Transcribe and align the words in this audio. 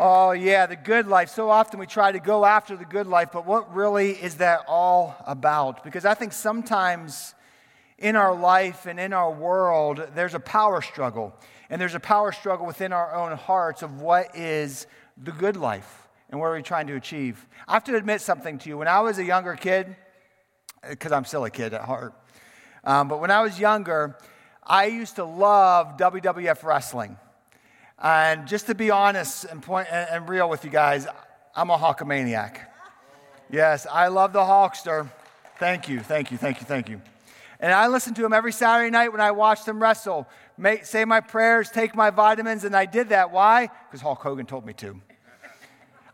Oh, 0.00 0.30
yeah, 0.30 0.66
the 0.66 0.76
good 0.76 1.08
life. 1.08 1.28
So 1.28 1.50
often 1.50 1.80
we 1.80 1.86
try 1.86 2.12
to 2.12 2.20
go 2.20 2.44
after 2.44 2.76
the 2.76 2.84
good 2.84 3.08
life, 3.08 3.30
but 3.32 3.44
what 3.46 3.74
really 3.74 4.12
is 4.12 4.36
that 4.36 4.60
all 4.68 5.16
about? 5.26 5.82
Because 5.82 6.04
I 6.04 6.14
think 6.14 6.32
sometimes 6.32 7.34
in 7.98 8.14
our 8.14 8.32
life 8.32 8.86
and 8.86 9.00
in 9.00 9.12
our 9.12 9.32
world, 9.32 10.06
there's 10.14 10.34
a 10.34 10.40
power 10.40 10.82
struggle. 10.82 11.34
And 11.68 11.80
there's 11.80 11.96
a 11.96 12.00
power 12.00 12.30
struggle 12.30 12.64
within 12.64 12.92
our 12.92 13.12
own 13.12 13.36
hearts 13.36 13.82
of 13.82 14.00
what 14.00 14.36
is 14.36 14.86
the 15.20 15.32
good 15.32 15.56
life 15.56 16.08
and 16.30 16.38
what 16.38 16.46
are 16.46 16.54
we 16.54 16.62
trying 16.62 16.86
to 16.86 16.94
achieve. 16.94 17.44
I 17.66 17.72
have 17.72 17.84
to 17.84 17.96
admit 17.96 18.20
something 18.20 18.58
to 18.58 18.68
you. 18.68 18.78
When 18.78 18.86
I 18.86 19.00
was 19.00 19.18
a 19.18 19.24
younger 19.24 19.56
kid, 19.56 19.96
because 20.88 21.10
I'm 21.10 21.24
still 21.24 21.44
a 21.44 21.50
kid 21.50 21.74
at 21.74 21.82
heart, 21.82 22.14
um, 22.84 23.08
but 23.08 23.20
when 23.20 23.32
I 23.32 23.42
was 23.42 23.58
younger, 23.58 24.16
I 24.64 24.86
used 24.86 25.16
to 25.16 25.24
love 25.24 25.96
WWF 25.96 26.62
wrestling. 26.62 27.16
And 28.00 28.46
just 28.46 28.66
to 28.66 28.74
be 28.74 28.90
honest 28.90 29.44
and, 29.44 29.62
point, 29.62 29.88
and, 29.90 30.08
and 30.10 30.28
real 30.28 30.48
with 30.48 30.64
you 30.64 30.70
guys, 30.70 31.06
I'm 31.54 31.70
a 31.70 31.78
Hulkamaniac. 31.78 32.58
Yes, 33.50 33.86
I 33.90 34.08
love 34.08 34.32
the 34.32 34.40
Hulkster. 34.40 35.10
Thank 35.58 35.88
you, 35.88 36.00
thank 36.00 36.30
you, 36.30 36.36
thank 36.36 36.60
you, 36.60 36.66
thank 36.66 36.88
you. 36.88 37.00
And 37.58 37.72
I 37.72 37.88
listen 37.88 38.14
to 38.14 38.24
him 38.24 38.32
every 38.32 38.52
Saturday 38.52 38.90
night 38.90 39.10
when 39.10 39.20
I 39.20 39.32
watch 39.32 39.64
them 39.64 39.82
wrestle. 39.82 40.28
Make, 40.56 40.84
say 40.84 41.04
my 41.04 41.20
prayers, 41.20 41.70
take 41.70 41.96
my 41.96 42.10
vitamins, 42.10 42.62
and 42.62 42.76
I 42.76 42.86
did 42.86 43.08
that. 43.08 43.32
Why? 43.32 43.68
Because 43.88 44.00
Hulk 44.00 44.20
Hogan 44.20 44.46
told 44.46 44.64
me 44.64 44.74
to. 44.74 45.00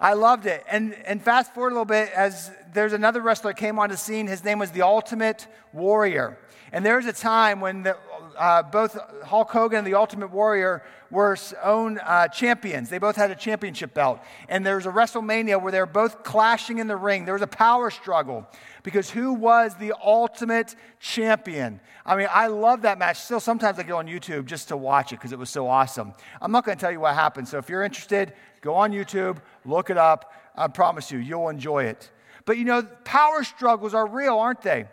I 0.01 0.15
loved 0.15 0.47
it. 0.47 0.65
And, 0.71 0.95
and 1.07 1.23
fast 1.23 1.53
forward 1.53 1.71
a 1.71 1.73
little 1.73 1.85
bit, 1.85 2.11
as 2.15 2.51
there's 2.73 2.95
another 2.95 3.21
wrestler 3.21 3.53
came 3.53 3.79
on 3.79 3.91
the 3.91 3.97
scene. 3.97 4.27
His 4.27 4.43
name 4.43 4.59
was 4.59 4.71
the 4.71 4.83
Ultimate 4.83 5.47
Warrior. 5.75 6.39
And 6.73 6.85
there 6.85 6.97
was 6.97 7.07
a 7.07 7.13
time 7.13 7.61
when 7.61 7.83
the, 7.83 7.97
uh, 8.39 8.63
both 8.63 8.99
Hulk 9.25 9.51
Hogan 9.51 9.79
and 9.79 9.87
the 9.87 9.95
Ultimate 9.95 10.31
Warrior 10.31 10.83
were 11.11 11.37
own 11.63 11.99
uh, 11.99 12.29
champions. 12.29 12.91
They 12.91 12.99
both 12.99 13.17
had 13.17 13.31
a 13.31 13.35
championship 13.35 13.95
belt. 13.95 14.21
And 14.49 14.67
there 14.67 14.77
was 14.77 14.87
a 14.87 14.91
WrestleMania 14.91 15.61
where 15.63 15.71
they 15.71 15.79
were 15.79 15.87
both 15.87 16.25
clashing 16.25 16.79
in 16.79 16.89
the 16.89 16.97
ring. 16.97 17.25
There 17.25 17.35
was 17.35 17.43
a 17.43 17.47
power 17.47 17.91
struggle 17.91 18.47
because 18.83 19.11
who 19.11 19.33
was 19.33 19.77
the 19.77 19.95
ultimate 20.03 20.75
champion? 20.99 21.81
I 22.05 22.17
mean, 22.17 22.29
I 22.31 22.49
love 22.49 22.83
that 22.83 22.99
match. 22.99 23.19
Still, 23.21 23.41
sometimes 23.41 23.79
I 23.79 23.85
go 23.85 23.99
on 23.99 24.07
YouTube 24.07 24.47
just 24.47 24.69
to 24.69 24.77
watch 24.77 25.13
it 25.13 25.17
because 25.17 25.33
it 25.33 25.39
was 25.39 25.51
so 25.51 25.69
awesome. 25.69 26.13
I'm 26.41 26.53
not 26.53 26.65
going 26.65 26.77
to 26.77 26.81
tell 26.81 26.93
you 26.93 27.01
what 27.01 27.15
happened. 27.15 27.49
So 27.49 27.59
if 27.59 27.69
you're 27.69 27.85
interested, 27.85 28.33
go 28.61 28.75
on 28.75 28.93
YouTube, 28.93 29.39
look 29.65 29.91
it 29.91 29.97
up. 29.97 30.33
I 30.57 30.69
promise 30.69 31.11
you, 31.11 31.19
you'll 31.19 31.49
enjoy 31.49 31.85
it. 31.85 32.11
But 32.45 32.59
you 32.59 32.65
know, 32.65 32.83
power 33.05 33.45
struggles 33.45 33.95
are 33.95 34.07
real, 34.07 34.39
aren't 34.39 34.63
they? 34.63 34.87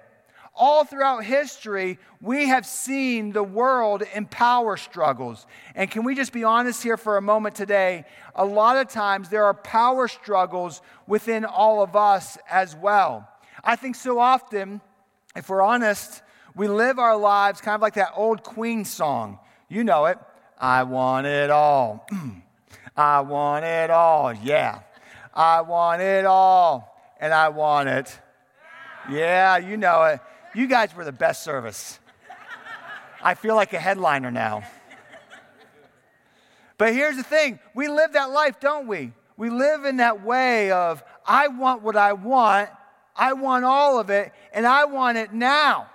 All 0.53 0.83
throughout 0.83 1.23
history, 1.23 1.97
we 2.19 2.47
have 2.47 2.65
seen 2.65 3.31
the 3.31 3.43
world 3.43 4.03
in 4.13 4.25
power 4.25 4.77
struggles. 4.77 5.45
And 5.75 5.89
can 5.89 6.03
we 6.03 6.13
just 6.15 6.33
be 6.33 6.43
honest 6.43 6.83
here 6.83 6.97
for 6.97 7.17
a 7.17 7.21
moment 7.21 7.55
today? 7.55 8.05
A 8.35 8.45
lot 8.45 8.77
of 8.77 8.87
times 8.89 9.29
there 9.29 9.45
are 9.45 9.53
power 9.53 10.07
struggles 10.07 10.81
within 11.07 11.45
all 11.45 11.81
of 11.81 11.95
us 11.95 12.37
as 12.49 12.75
well. 12.75 13.27
I 13.63 13.75
think 13.75 13.95
so 13.95 14.19
often, 14.19 14.81
if 15.35 15.49
we're 15.49 15.61
honest, 15.61 16.21
we 16.55 16.67
live 16.67 16.99
our 16.99 17.15
lives 17.15 17.61
kind 17.61 17.75
of 17.75 17.81
like 17.81 17.93
that 17.95 18.11
old 18.15 18.43
Queen 18.43 18.83
song. 18.83 19.39
You 19.69 19.83
know 19.83 20.05
it. 20.05 20.19
I 20.59 20.83
want 20.83 21.27
it 21.27 21.49
all. 21.49 22.07
I 22.97 23.21
want 23.21 23.65
it 23.65 23.89
all. 23.89 24.33
Yeah. 24.33 24.81
I 25.33 25.61
want 25.61 26.01
it 26.01 26.25
all. 26.25 26.93
And 27.19 27.33
I 27.33 27.49
want 27.49 27.87
it. 27.87 28.19
Yeah, 29.09 29.57
you 29.57 29.77
know 29.77 30.03
it. 30.03 30.19
You 30.53 30.67
guys 30.67 30.93
were 30.93 31.05
the 31.05 31.11
best 31.13 31.43
service. 31.43 31.99
I 33.23 33.35
feel 33.35 33.55
like 33.55 33.73
a 33.73 33.79
headliner 33.79 34.31
now. 34.31 34.63
But 36.77 36.93
here's 36.93 37.15
the 37.15 37.23
thing 37.23 37.59
we 37.75 37.87
live 37.87 38.13
that 38.13 38.31
life, 38.31 38.59
don't 38.59 38.87
we? 38.87 39.13
We 39.37 39.49
live 39.49 39.85
in 39.85 39.97
that 39.97 40.23
way 40.23 40.71
of, 40.71 41.03
I 41.25 41.47
want 41.47 41.83
what 41.83 41.95
I 41.95 42.13
want, 42.13 42.69
I 43.15 43.33
want 43.33 43.65
all 43.65 43.99
of 43.99 44.09
it, 44.09 44.31
and 44.51 44.65
I 44.65 44.85
want 44.85 45.17
it 45.17 45.33
now. 45.33 45.89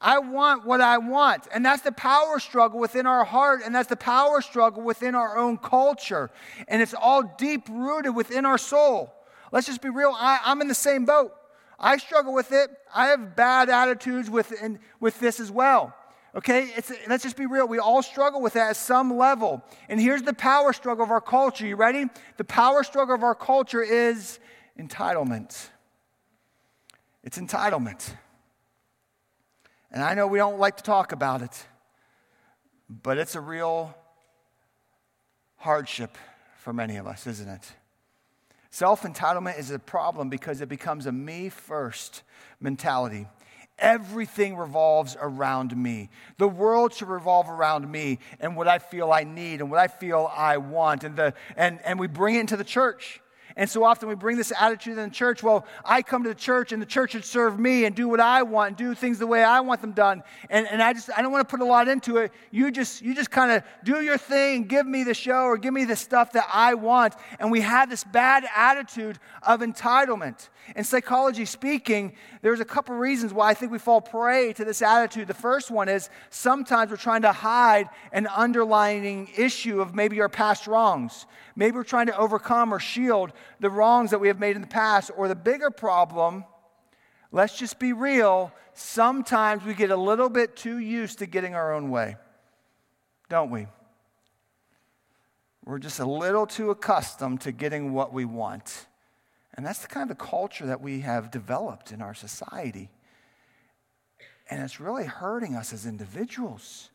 I 0.00 0.18
want 0.18 0.64
what 0.64 0.80
I 0.80 0.98
want. 0.98 1.46
And 1.54 1.64
that's 1.64 1.82
the 1.82 1.92
power 1.92 2.40
struggle 2.40 2.80
within 2.80 3.06
our 3.06 3.24
heart, 3.24 3.60
and 3.64 3.74
that's 3.74 3.88
the 3.88 3.96
power 3.96 4.40
struggle 4.40 4.82
within 4.82 5.14
our 5.14 5.36
own 5.36 5.58
culture. 5.58 6.30
And 6.68 6.80
it's 6.80 6.94
all 6.94 7.22
deep 7.38 7.68
rooted 7.68 8.14
within 8.14 8.46
our 8.46 8.58
soul. 8.58 9.12
Let's 9.52 9.66
just 9.66 9.82
be 9.82 9.90
real. 9.90 10.14
I, 10.16 10.40
am 10.46 10.60
in 10.60 10.68
the 10.68 10.74
same 10.74 11.04
boat. 11.04 11.32
I 11.82 11.98
struggle 11.98 12.32
with 12.32 12.52
it. 12.52 12.70
I 12.94 13.08
have 13.08 13.34
bad 13.34 13.68
attitudes 13.68 14.30
with, 14.30 14.52
in, 14.62 14.78
with 15.00 15.18
this 15.18 15.40
as 15.40 15.50
well. 15.50 15.94
Okay, 16.34 16.70
it's, 16.76 16.90
let's 17.08 17.24
just 17.24 17.36
be 17.36 17.44
real. 17.44 17.68
We 17.68 17.78
all 17.78 18.02
struggle 18.02 18.40
with 18.40 18.54
that 18.54 18.70
at 18.70 18.76
some 18.76 19.18
level. 19.18 19.62
And 19.88 20.00
here's 20.00 20.22
the 20.22 20.32
power 20.32 20.72
struggle 20.72 21.04
of 21.04 21.10
our 21.10 21.20
culture. 21.20 21.66
You 21.66 21.76
ready? 21.76 22.06
The 22.38 22.44
power 22.44 22.84
struggle 22.84 23.14
of 23.14 23.22
our 23.22 23.34
culture 23.34 23.82
is 23.82 24.38
entitlement. 24.78 25.68
It's 27.22 27.36
entitlement. 27.36 28.14
And 29.90 30.02
I 30.02 30.14
know 30.14 30.26
we 30.26 30.38
don't 30.38 30.58
like 30.58 30.78
to 30.78 30.82
talk 30.82 31.12
about 31.12 31.42
it, 31.42 31.66
but 32.88 33.18
it's 33.18 33.34
a 33.34 33.40
real 33.40 33.94
hardship 35.56 36.16
for 36.56 36.72
many 36.72 36.96
of 36.96 37.06
us, 37.06 37.26
isn't 37.26 37.48
it? 37.48 37.72
Self 38.72 39.02
entitlement 39.02 39.58
is 39.58 39.70
a 39.70 39.78
problem 39.78 40.30
because 40.30 40.62
it 40.62 40.68
becomes 40.70 41.04
a 41.04 41.12
me 41.12 41.50
first 41.50 42.22
mentality. 42.58 43.26
Everything 43.78 44.56
revolves 44.56 45.14
around 45.20 45.76
me. 45.76 46.08
The 46.38 46.48
world 46.48 46.94
should 46.94 47.08
revolve 47.08 47.50
around 47.50 47.90
me 47.92 48.18
and 48.40 48.56
what 48.56 48.68
I 48.68 48.78
feel 48.78 49.12
I 49.12 49.24
need 49.24 49.60
and 49.60 49.70
what 49.70 49.78
I 49.78 49.88
feel 49.88 50.30
I 50.34 50.56
want. 50.56 51.04
And, 51.04 51.16
the, 51.16 51.34
and, 51.54 51.80
and 51.84 52.00
we 52.00 52.06
bring 52.06 52.36
it 52.36 52.40
into 52.40 52.56
the 52.56 52.64
church. 52.64 53.20
And 53.56 53.68
so 53.68 53.84
often 53.84 54.08
we 54.08 54.14
bring 54.14 54.36
this 54.36 54.52
attitude 54.58 54.96
in 54.96 55.08
the 55.08 55.14
church 55.14 55.42
well, 55.42 55.66
I 55.84 56.02
come 56.02 56.22
to 56.22 56.28
the 56.28 56.34
church 56.34 56.72
and 56.72 56.80
the 56.80 56.86
church 56.86 57.12
should 57.12 57.24
serve 57.24 57.58
me 57.58 57.84
and 57.84 57.94
do 57.94 58.08
what 58.08 58.20
I 58.20 58.42
want 58.42 58.68
and 58.68 58.76
do 58.76 58.94
things 58.94 59.18
the 59.18 59.26
way 59.26 59.42
I 59.42 59.60
want 59.60 59.80
them 59.80 59.92
done. 59.92 60.22
And, 60.48 60.66
and 60.66 60.82
I 60.82 60.92
just, 60.92 61.10
I 61.16 61.20
don't 61.20 61.32
want 61.32 61.46
to 61.46 61.50
put 61.50 61.60
a 61.60 61.68
lot 61.68 61.88
into 61.88 62.16
it. 62.18 62.32
You 62.50 62.70
just, 62.70 63.02
you 63.02 63.14
just 63.14 63.30
kind 63.30 63.50
of 63.50 63.62
do 63.84 64.00
your 64.00 64.16
thing, 64.18 64.62
and 64.62 64.68
give 64.68 64.86
me 64.86 65.02
the 65.02 65.14
show 65.14 65.44
or 65.44 65.58
give 65.58 65.74
me 65.74 65.84
the 65.84 65.96
stuff 65.96 66.32
that 66.32 66.48
I 66.52 66.74
want. 66.74 67.14
And 67.40 67.50
we 67.50 67.60
have 67.62 67.90
this 67.90 68.04
bad 68.04 68.44
attitude 68.54 69.18
of 69.42 69.60
entitlement. 69.60 70.48
In 70.76 70.84
psychology 70.84 71.44
speaking, 71.44 72.14
there's 72.40 72.60
a 72.60 72.64
couple 72.64 72.94
reasons 72.94 73.32
why 73.32 73.50
I 73.50 73.54
think 73.54 73.72
we 73.72 73.78
fall 73.78 74.00
prey 74.00 74.52
to 74.52 74.64
this 74.64 74.80
attitude. 74.80 75.26
The 75.26 75.34
first 75.34 75.70
one 75.70 75.88
is 75.88 76.08
sometimes 76.30 76.90
we're 76.90 76.96
trying 76.96 77.22
to 77.22 77.32
hide 77.32 77.88
an 78.12 78.28
underlying 78.28 79.28
issue 79.36 79.80
of 79.80 79.94
maybe 79.94 80.20
our 80.20 80.28
past 80.28 80.66
wrongs. 80.68 81.26
Maybe 81.56 81.76
we're 81.76 81.82
trying 81.82 82.06
to 82.06 82.16
overcome 82.16 82.72
or 82.72 82.78
shield 82.78 83.32
the 83.60 83.70
wrongs 83.70 84.10
that 84.10 84.18
we 84.18 84.28
have 84.28 84.38
made 84.38 84.56
in 84.56 84.62
the 84.62 84.68
past. 84.68 85.10
Or 85.16 85.28
the 85.28 85.34
bigger 85.34 85.70
problem, 85.70 86.44
let's 87.30 87.56
just 87.56 87.78
be 87.78 87.92
real, 87.92 88.52
sometimes 88.74 89.64
we 89.64 89.74
get 89.74 89.90
a 89.90 89.96
little 89.96 90.28
bit 90.28 90.56
too 90.56 90.78
used 90.78 91.18
to 91.20 91.26
getting 91.26 91.54
our 91.54 91.74
own 91.74 91.90
way, 91.90 92.16
don't 93.28 93.50
we? 93.50 93.66
We're 95.64 95.78
just 95.78 96.00
a 96.00 96.06
little 96.06 96.46
too 96.46 96.70
accustomed 96.70 97.42
to 97.42 97.52
getting 97.52 97.92
what 97.92 98.12
we 98.12 98.24
want. 98.24 98.86
And 99.54 99.64
that's 99.64 99.80
the 99.80 99.88
kind 99.88 100.10
of 100.10 100.18
culture 100.18 100.66
that 100.66 100.80
we 100.80 101.00
have 101.00 101.30
developed 101.30 101.92
in 101.92 102.02
our 102.02 102.14
society. 102.14 102.90
And 104.50 104.62
it's 104.62 104.80
really 104.80 105.04
hurting 105.04 105.54
us 105.54 105.72
as 105.72 105.86
individuals. 105.86 106.90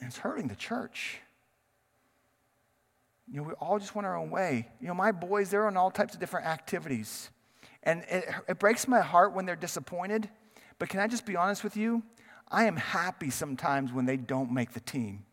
And 0.00 0.08
it's 0.08 0.18
hurting 0.18 0.48
the 0.48 0.56
church. 0.56 1.20
You 3.30 3.38
know, 3.38 3.42
we 3.42 3.52
all 3.54 3.78
just 3.78 3.94
went 3.94 4.06
our 4.06 4.16
own 4.16 4.30
way. 4.30 4.68
You 4.80 4.86
know, 4.88 4.94
my 4.94 5.12
boys, 5.12 5.50
they're 5.50 5.66
on 5.66 5.76
all 5.76 5.90
types 5.90 6.14
of 6.14 6.20
different 6.20 6.46
activities. 6.46 7.30
And 7.82 8.04
it, 8.08 8.24
it 8.48 8.58
breaks 8.58 8.86
my 8.86 9.00
heart 9.00 9.34
when 9.34 9.46
they're 9.46 9.56
disappointed. 9.56 10.28
But 10.78 10.88
can 10.88 11.00
I 11.00 11.06
just 11.06 11.26
be 11.26 11.36
honest 11.36 11.64
with 11.64 11.76
you? 11.76 12.02
I 12.48 12.64
am 12.64 12.76
happy 12.76 13.30
sometimes 13.30 13.92
when 13.92 14.06
they 14.06 14.16
don't 14.16 14.52
make 14.52 14.72
the 14.72 14.80
team. 14.80 15.24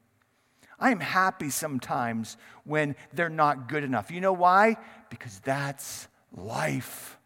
I 0.79 0.91
am 0.91 0.99
happy 0.99 1.49
sometimes 1.49 2.37
when 2.63 2.95
they're 3.13 3.29
not 3.29 3.69
good 3.69 3.83
enough. 3.83 4.11
You 4.11 4.21
know 4.21 4.33
why? 4.33 4.77
Because 5.09 5.39
that's 5.39 6.07
life. 6.31 7.17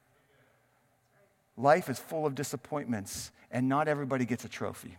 Life 1.55 1.89
is 1.89 1.97
full 1.97 2.25
of 2.25 2.35
disappointments, 2.35 3.31
and 3.49 3.67
not 3.67 3.87
everybody 3.87 4.25
gets 4.25 4.45
a 4.45 4.49
trophy. 4.49 4.97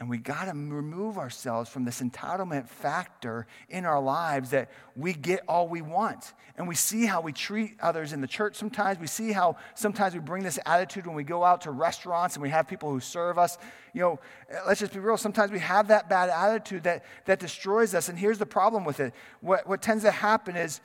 And 0.00 0.08
we 0.08 0.18
got 0.18 0.44
to 0.44 0.52
remove 0.52 1.18
ourselves 1.18 1.68
from 1.68 1.84
this 1.84 2.00
entitlement 2.00 2.68
factor 2.68 3.48
in 3.68 3.84
our 3.84 4.00
lives 4.00 4.50
that 4.50 4.70
we 4.94 5.12
get 5.12 5.40
all 5.48 5.66
we 5.66 5.82
want. 5.82 6.34
And 6.56 6.68
we 6.68 6.76
see 6.76 7.04
how 7.04 7.20
we 7.20 7.32
treat 7.32 7.74
others 7.80 8.12
in 8.12 8.20
the 8.20 8.28
church 8.28 8.54
sometimes. 8.54 9.00
We 9.00 9.08
see 9.08 9.32
how 9.32 9.56
sometimes 9.74 10.14
we 10.14 10.20
bring 10.20 10.44
this 10.44 10.58
attitude 10.64 11.04
when 11.06 11.16
we 11.16 11.24
go 11.24 11.42
out 11.42 11.62
to 11.62 11.72
restaurants 11.72 12.36
and 12.36 12.42
we 12.44 12.50
have 12.50 12.68
people 12.68 12.90
who 12.90 13.00
serve 13.00 13.38
us. 13.38 13.58
You 13.92 14.02
know, 14.02 14.20
eh, 14.50 14.58
let's 14.68 14.78
just 14.78 14.92
be 14.92 15.00
real. 15.00 15.16
Sometimes 15.16 15.50
we 15.50 15.58
have 15.58 15.88
that 15.88 16.08
bad 16.08 16.30
attitude 16.30 16.84
that, 16.84 17.04
that 17.24 17.40
destroys 17.40 17.92
us. 17.92 18.08
And 18.08 18.16
here's 18.16 18.38
the 18.38 18.46
problem 18.46 18.84
with 18.84 19.00
it 19.00 19.12
what, 19.40 19.66
what 19.66 19.82
tends 19.82 20.04
to 20.04 20.12
happen 20.12 20.54
is 20.54 20.80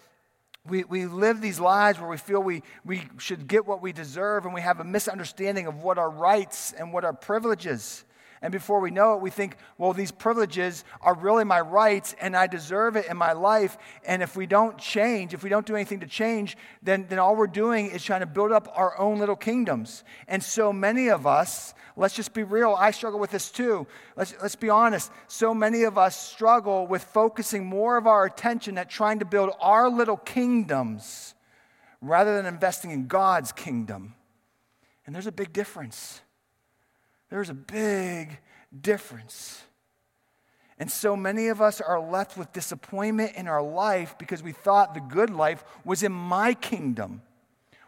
we, 0.67 0.85
we 0.85 1.05
live 1.05 1.39
these 1.39 1.59
lives 1.59 1.99
where 1.99 2.09
we 2.09 2.17
feel 2.17 2.41
we, 2.41 2.63
we 2.83 3.03
should 3.17 3.47
get 3.47 3.67
what 3.67 3.81
we 3.81 3.91
deserve, 3.91 4.45
and 4.45 4.53
we 4.53 4.61
have 4.61 4.79
a 4.79 4.85
misunderstanding 4.85 5.67
of 5.67 5.83
what 5.83 5.97
our 5.97 6.09
rights 6.09 6.71
and 6.71 6.93
what 6.93 7.03
our 7.03 7.13
privileges 7.13 8.05
And 8.43 8.51
before 8.51 8.81
we 8.81 8.91
know 8.91 9.13
it, 9.13 9.21
we 9.21 9.29
think, 9.29 9.55
well, 9.77 9.93
these 9.93 10.11
privileges 10.11 10.83
are 10.99 11.15
really 11.15 11.45
my 11.45 11.61
rights 11.61 12.13
and 12.19 12.35
I 12.35 12.47
deserve 12.47 12.97
it 12.97 13.05
in 13.09 13.15
my 13.15 13.31
life. 13.31 13.77
And 14.05 14.21
if 14.21 14.35
we 14.35 14.45
don't 14.45 14.77
change, 14.77 15.33
if 15.33 15.43
we 15.43 15.49
don't 15.49 15.65
do 15.65 15.75
anything 15.75 16.01
to 16.01 16.07
change, 16.07 16.57
then, 16.81 17.05
then 17.07 17.19
all 17.19 17.37
we're 17.37 17.47
doing 17.47 17.89
is 17.89 18.03
trying 18.03 18.19
to 18.19 18.25
build 18.25 18.51
up 18.51 18.69
our 18.75 18.99
own 18.99 19.17
little 19.17 19.37
kingdoms. 19.37 20.03
And 20.27 20.43
so 20.43 20.73
many 20.73 21.07
of 21.09 21.25
us, 21.25 21.73
let's 21.95 22.15
just 22.15 22.33
be 22.33 22.43
real, 22.43 22.75
I 22.77 22.91
struggle 22.91 23.17
with 23.17 23.31
this 23.31 23.49
too. 23.49 23.87
Let's, 24.17 24.35
let's 24.41 24.57
be 24.57 24.69
honest. 24.69 25.09
So 25.29 25.53
many 25.53 25.83
of 25.83 25.97
us 25.97 26.19
struggle 26.19 26.85
with 26.85 27.01
focusing 27.01 27.65
more 27.65 27.95
of 27.95 28.07
our 28.07 28.25
attention 28.25 28.77
at 28.77 28.89
trying 28.89 29.19
to 29.19 29.25
build 29.25 29.51
our 29.61 29.89
little 29.89 30.17
kingdoms 30.17 31.33
rather 32.01 32.35
than 32.35 32.45
investing 32.45 32.91
in 32.91 33.07
God's 33.07 33.53
kingdom. 33.53 34.15
And 35.05 35.15
there's 35.15 35.27
a 35.27 35.31
big 35.31 35.53
difference. 35.53 36.19
There's 37.33 37.49
a 37.49 37.55
big 37.55 38.37
difference. 38.79 39.63
And 40.77 40.91
so 40.91 41.15
many 41.15 41.47
of 41.47 41.61
us 41.61 41.81
are 41.81 41.99
left 41.99 42.37
with 42.37 42.53
disappointment 42.53 43.33
in 43.35 43.47
our 43.47 43.63
life 43.63 44.15
because 44.19 44.43
we 44.43 44.51
thought 44.51 44.93
the 44.93 44.99
good 44.99 45.31
life 45.31 45.63
was 45.83 46.03
in 46.03 46.11
my 46.11 46.53
kingdom, 46.53 47.23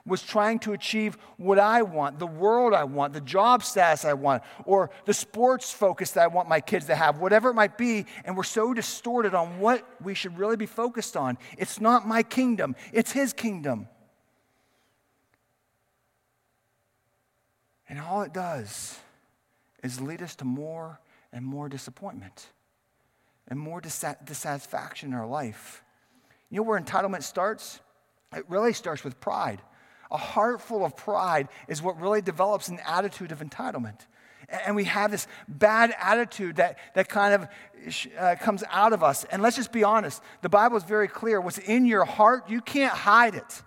was 0.04 0.24
trying 0.24 0.58
to 0.62 0.74
achieve 0.74 1.16
what 1.38 1.60
I 1.60 1.84
want, 1.84 2.18
the 2.18 2.26
world 2.26 2.74
I 2.74 2.86
want, 2.86 3.14
the 3.14 3.22
job 3.22 3.62
status 3.62 4.04
I 4.04 4.14
want, 4.14 4.42
or 4.66 4.90
the 5.06 5.14
sports 5.14 5.72
focus 5.72 6.14
that 6.14 6.24
I 6.24 6.28
want 6.28 6.50
my 6.50 6.60
kids 6.60 6.88
to 6.88 6.96
have, 6.96 7.20
whatever 7.20 7.52
it 7.52 7.54
might 7.54 7.78
be. 7.78 8.08
And 8.24 8.36
we're 8.36 8.42
so 8.42 8.74
distorted 8.74 9.36
on 9.36 9.60
what 9.60 9.88
we 10.02 10.16
should 10.16 10.40
really 10.40 10.58
be 10.58 10.66
focused 10.66 11.16
on. 11.16 11.38
It's 11.56 11.80
not 11.80 12.08
my 12.08 12.24
kingdom, 12.24 12.76
it's 12.92 13.12
His 13.12 13.32
kingdom. 13.32 13.90
And 17.88 18.00
all 18.00 18.24
it 18.24 18.34
does 18.34 18.98
is 19.86 20.02
lead 20.02 20.22
us 20.22 20.36
to 20.36 20.46
more 20.46 21.00
and 21.32 21.46
more 21.46 21.70
disappointment 21.70 22.48
and 23.48 23.60
more 23.60 23.80
dissatisfaction 23.80 25.10
in 25.10 25.16
our 25.16 25.28
life. 25.28 25.84
You 26.50 26.58
know 26.58 26.64
where 26.64 26.80
entitlement 26.80 27.24
starts? 27.24 27.80
It 28.36 28.46
really 28.50 28.74
starts 28.74 29.04
with 29.04 29.20
pride. 29.20 29.62
A 30.12 30.18
heart 30.18 30.62
full 30.62 30.86
of 30.86 30.96
pride 30.96 31.48
is 31.68 31.82
what 31.82 32.00
really 32.00 32.22
develops 32.22 32.68
an 32.68 32.80
attitude 32.86 33.32
of 33.32 33.40
entitlement. 33.40 34.00
And 34.48 34.76
we 34.76 34.84
have 34.86 35.12
this 35.12 35.28
bad 35.48 35.94
attitude 36.00 36.58
that, 36.58 36.78
that 36.94 37.10
kind 37.10 37.34
of 37.34 37.48
uh, 38.18 38.36
comes 38.40 38.64
out 38.70 38.94
of 38.94 39.04
us. 39.04 39.24
And 39.26 39.42
let's 39.42 39.56
just 39.56 39.72
be 39.72 39.84
honest 39.84 40.22
the 40.42 40.50
Bible 40.50 40.78
is 40.78 40.84
very 40.84 41.08
clear. 41.08 41.42
What's 41.42 41.58
in 41.58 41.86
your 41.86 42.06
heart, 42.06 42.50
you 42.50 42.62
can't 42.62 42.94
hide 42.94 43.36
it. 43.36 43.64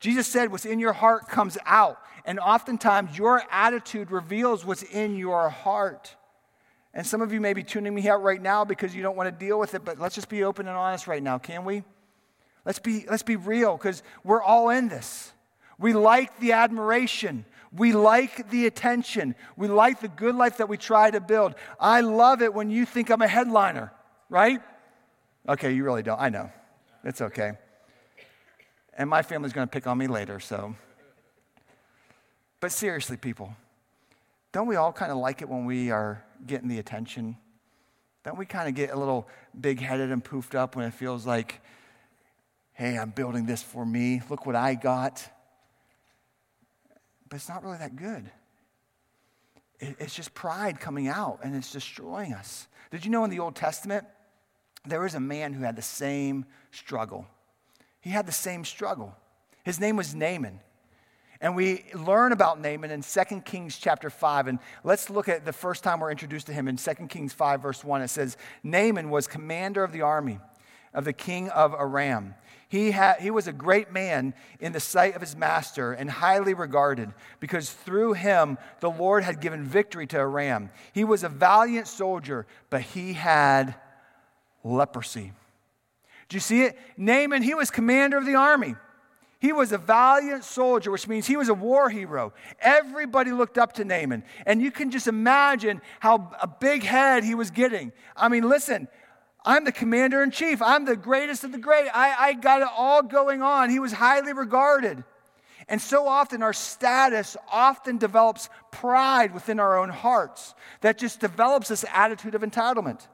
Jesus 0.00 0.26
said, 0.26 0.50
What's 0.50 0.64
in 0.64 0.78
your 0.78 0.92
heart 0.92 1.28
comes 1.28 1.58
out. 1.64 1.98
And 2.24 2.40
oftentimes, 2.40 3.16
your 3.16 3.42
attitude 3.50 4.10
reveals 4.10 4.64
what's 4.64 4.82
in 4.82 5.16
your 5.16 5.48
heart. 5.48 6.16
And 6.92 7.06
some 7.06 7.22
of 7.22 7.32
you 7.32 7.40
may 7.40 7.52
be 7.52 7.62
tuning 7.62 7.94
me 7.94 8.08
out 8.08 8.22
right 8.22 8.40
now 8.40 8.64
because 8.64 8.94
you 8.94 9.02
don't 9.02 9.16
want 9.16 9.26
to 9.28 9.44
deal 9.46 9.58
with 9.58 9.74
it, 9.74 9.84
but 9.84 10.00
let's 10.00 10.14
just 10.14 10.28
be 10.28 10.42
open 10.42 10.66
and 10.66 10.76
honest 10.76 11.06
right 11.06 11.22
now, 11.22 11.38
can 11.38 11.64
we? 11.64 11.84
Let's 12.64 12.78
be, 12.78 13.04
let's 13.08 13.22
be 13.22 13.36
real 13.36 13.76
because 13.76 14.02
we're 14.24 14.42
all 14.42 14.70
in 14.70 14.88
this. 14.88 15.32
We 15.78 15.92
like 15.92 16.40
the 16.40 16.52
admiration. 16.52 17.44
We 17.70 17.92
like 17.92 18.50
the 18.50 18.66
attention. 18.66 19.34
We 19.56 19.68
like 19.68 20.00
the 20.00 20.08
good 20.08 20.34
life 20.34 20.56
that 20.56 20.68
we 20.68 20.78
try 20.78 21.10
to 21.10 21.20
build. 21.20 21.54
I 21.78 22.00
love 22.00 22.42
it 22.42 22.54
when 22.54 22.70
you 22.70 22.86
think 22.86 23.10
I'm 23.10 23.22
a 23.22 23.28
headliner, 23.28 23.92
right? 24.30 24.62
Okay, 25.48 25.72
you 25.72 25.84
really 25.84 26.02
don't. 26.02 26.20
I 26.20 26.30
know. 26.30 26.50
It's 27.04 27.20
okay. 27.20 27.52
And 28.96 29.10
my 29.10 29.22
family's 29.22 29.52
going 29.52 29.66
to 29.66 29.70
pick 29.70 29.86
on 29.86 29.98
me 29.98 30.06
later, 30.06 30.40
so. 30.40 30.74
But 32.60 32.72
seriously, 32.72 33.16
people, 33.18 33.54
don't 34.52 34.66
we 34.66 34.76
all 34.76 34.92
kind 34.92 35.12
of 35.12 35.18
like 35.18 35.42
it 35.42 35.48
when 35.48 35.66
we 35.66 35.90
are 35.90 36.24
getting 36.46 36.68
the 36.68 36.78
attention? 36.78 37.36
Don't 38.24 38.38
we 38.38 38.46
kind 38.46 38.68
of 38.68 38.74
get 38.74 38.90
a 38.90 38.98
little 38.98 39.28
big 39.58 39.80
headed 39.80 40.10
and 40.10 40.24
poofed 40.24 40.54
up 40.54 40.74
when 40.74 40.86
it 40.86 40.94
feels 40.94 41.26
like, 41.26 41.60
hey, 42.72 42.98
I'm 42.98 43.10
building 43.10 43.46
this 43.46 43.62
for 43.62 43.84
me. 43.84 44.22
Look 44.30 44.46
what 44.46 44.56
I 44.56 44.74
got. 44.74 45.28
But 47.28 47.36
it's 47.36 47.48
not 47.48 47.62
really 47.62 47.78
that 47.78 47.96
good. 47.96 48.30
It's 49.78 50.14
just 50.14 50.32
pride 50.32 50.80
coming 50.80 51.06
out 51.06 51.40
and 51.42 51.54
it's 51.54 51.70
destroying 51.70 52.32
us. 52.32 52.66
Did 52.90 53.04
you 53.04 53.10
know 53.10 53.24
in 53.24 53.30
the 53.30 53.40
Old 53.40 53.54
Testament, 53.54 54.06
there 54.86 55.00
was 55.00 55.14
a 55.14 55.20
man 55.20 55.52
who 55.52 55.64
had 55.64 55.76
the 55.76 55.82
same 55.82 56.46
struggle? 56.70 57.26
He 58.06 58.12
had 58.12 58.24
the 58.24 58.30
same 58.30 58.64
struggle. 58.64 59.16
His 59.64 59.80
name 59.80 59.96
was 59.96 60.14
Naaman. 60.14 60.60
And 61.40 61.56
we 61.56 61.86
learn 61.92 62.30
about 62.30 62.60
Naaman 62.60 62.92
in 62.92 63.02
2 63.02 63.40
Kings 63.40 63.78
chapter 63.78 64.10
5. 64.10 64.46
And 64.46 64.60
let's 64.84 65.10
look 65.10 65.28
at 65.28 65.44
the 65.44 65.52
first 65.52 65.82
time 65.82 65.98
we're 65.98 66.12
introduced 66.12 66.46
to 66.46 66.52
him 66.52 66.68
in 66.68 66.76
2 66.76 66.92
Kings 67.08 67.32
5, 67.32 67.60
verse 67.60 67.82
1. 67.82 68.02
It 68.02 68.08
says, 68.08 68.36
Naaman 68.62 69.10
was 69.10 69.26
commander 69.26 69.82
of 69.82 69.90
the 69.90 70.02
army 70.02 70.38
of 70.94 71.04
the 71.04 71.12
king 71.12 71.48
of 71.48 71.74
Aram. 71.74 72.36
He, 72.68 72.92
had, 72.92 73.16
he 73.18 73.32
was 73.32 73.48
a 73.48 73.52
great 73.52 73.90
man 73.90 74.34
in 74.60 74.70
the 74.70 74.78
sight 74.78 75.16
of 75.16 75.20
his 75.20 75.34
master 75.34 75.92
and 75.92 76.08
highly 76.08 76.54
regarded 76.54 77.12
because 77.40 77.72
through 77.72 78.12
him 78.12 78.56
the 78.78 78.88
Lord 78.88 79.24
had 79.24 79.40
given 79.40 79.64
victory 79.64 80.06
to 80.06 80.18
Aram. 80.18 80.70
He 80.92 81.02
was 81.02 81.24
a 81.24 81.28
valiant 81.28 81.88
soldier, 81.88 82.46
but 82.70 82.82
he 82.82 83.14
had 83.14 83.74
leprosy. 84.62 85.32
Do 86.28 86.36
you 86.36 86.40
see 86.40 86.62
it? 86.62 86.78
Naaman, 86.96 87.42
he 87.42 87.54
was 87.54 87.70
commander 87.70 88.16
of 88.18 88.26
the 88.26 88.34
army. 88.34 88.74
He 89.38 89.52
was 89.52 89.70
a 89.72 89.78
valiant 89.78 90.44
soldier, 90.44 90.90
which 90.90 91.06
means 91.06 91.26
he 91.26 91.36
was 91.36 91.48
a 91.48 91.54
war 91.54 91.90
hero. 91.90 92.32
Everybody 92.60 93.32
looked 93.32 93.58
up 93.58 93.74
to 93.74 93.84
Naaman. 93.84 94.24
And 94.46 94.62
you 94.62 94.70
can 94.70 94.90
just 94.90 95.06
imagine 95.06 95.82
how 96.00 96.32
a 96.40 96.46
big 96.46 96.82
head 96.82 97.22
he 97.22 97.34
was 97.34 97.50
getting. 97.50 97.92
I 98.16 98.28
mean, 98.28 98.48
listen, 98.48 98.88
I'm 99.44 99.64
the 99.64 99.72
commander 99.72 100.22
in 100.22 100.30
chief. 100.30 100.62
I'm 100.62 100.84
the 100.84 100.96
greatest 100.96 101.44
of 101.44 101.52
the 101.52 101.58
great. 101.58 101.88
I, 101.94 102.28
I 102.28 102.32
got 102.32 102.62
it 102.62 102.68
all 102.76 103.02
going 103.02 103.42
on. 103.42 103.70
He 103.70 103.78
was 103.78 103.92
highly 103.92 104.32
regarded. 104.32 105.04
And 105.68 105.80
so 105.80 106.08
often, 106.08 106.42
our 106.42 106.52
status 106.52 107.36
often 107.50 107.98
develops 107.98 108.48
pride 108.72 109.34
within 109.34 109.60
our 109.60 109.78
own 109.78 109.90
hearts 109.90 110.54
that 110.80 110.96
just 110.96 111.20
develops 111.20 111.68
this 111.68 111.84
attitude 111.92 112.34
of 112.34 112.42
entitlement, 112.42 113.06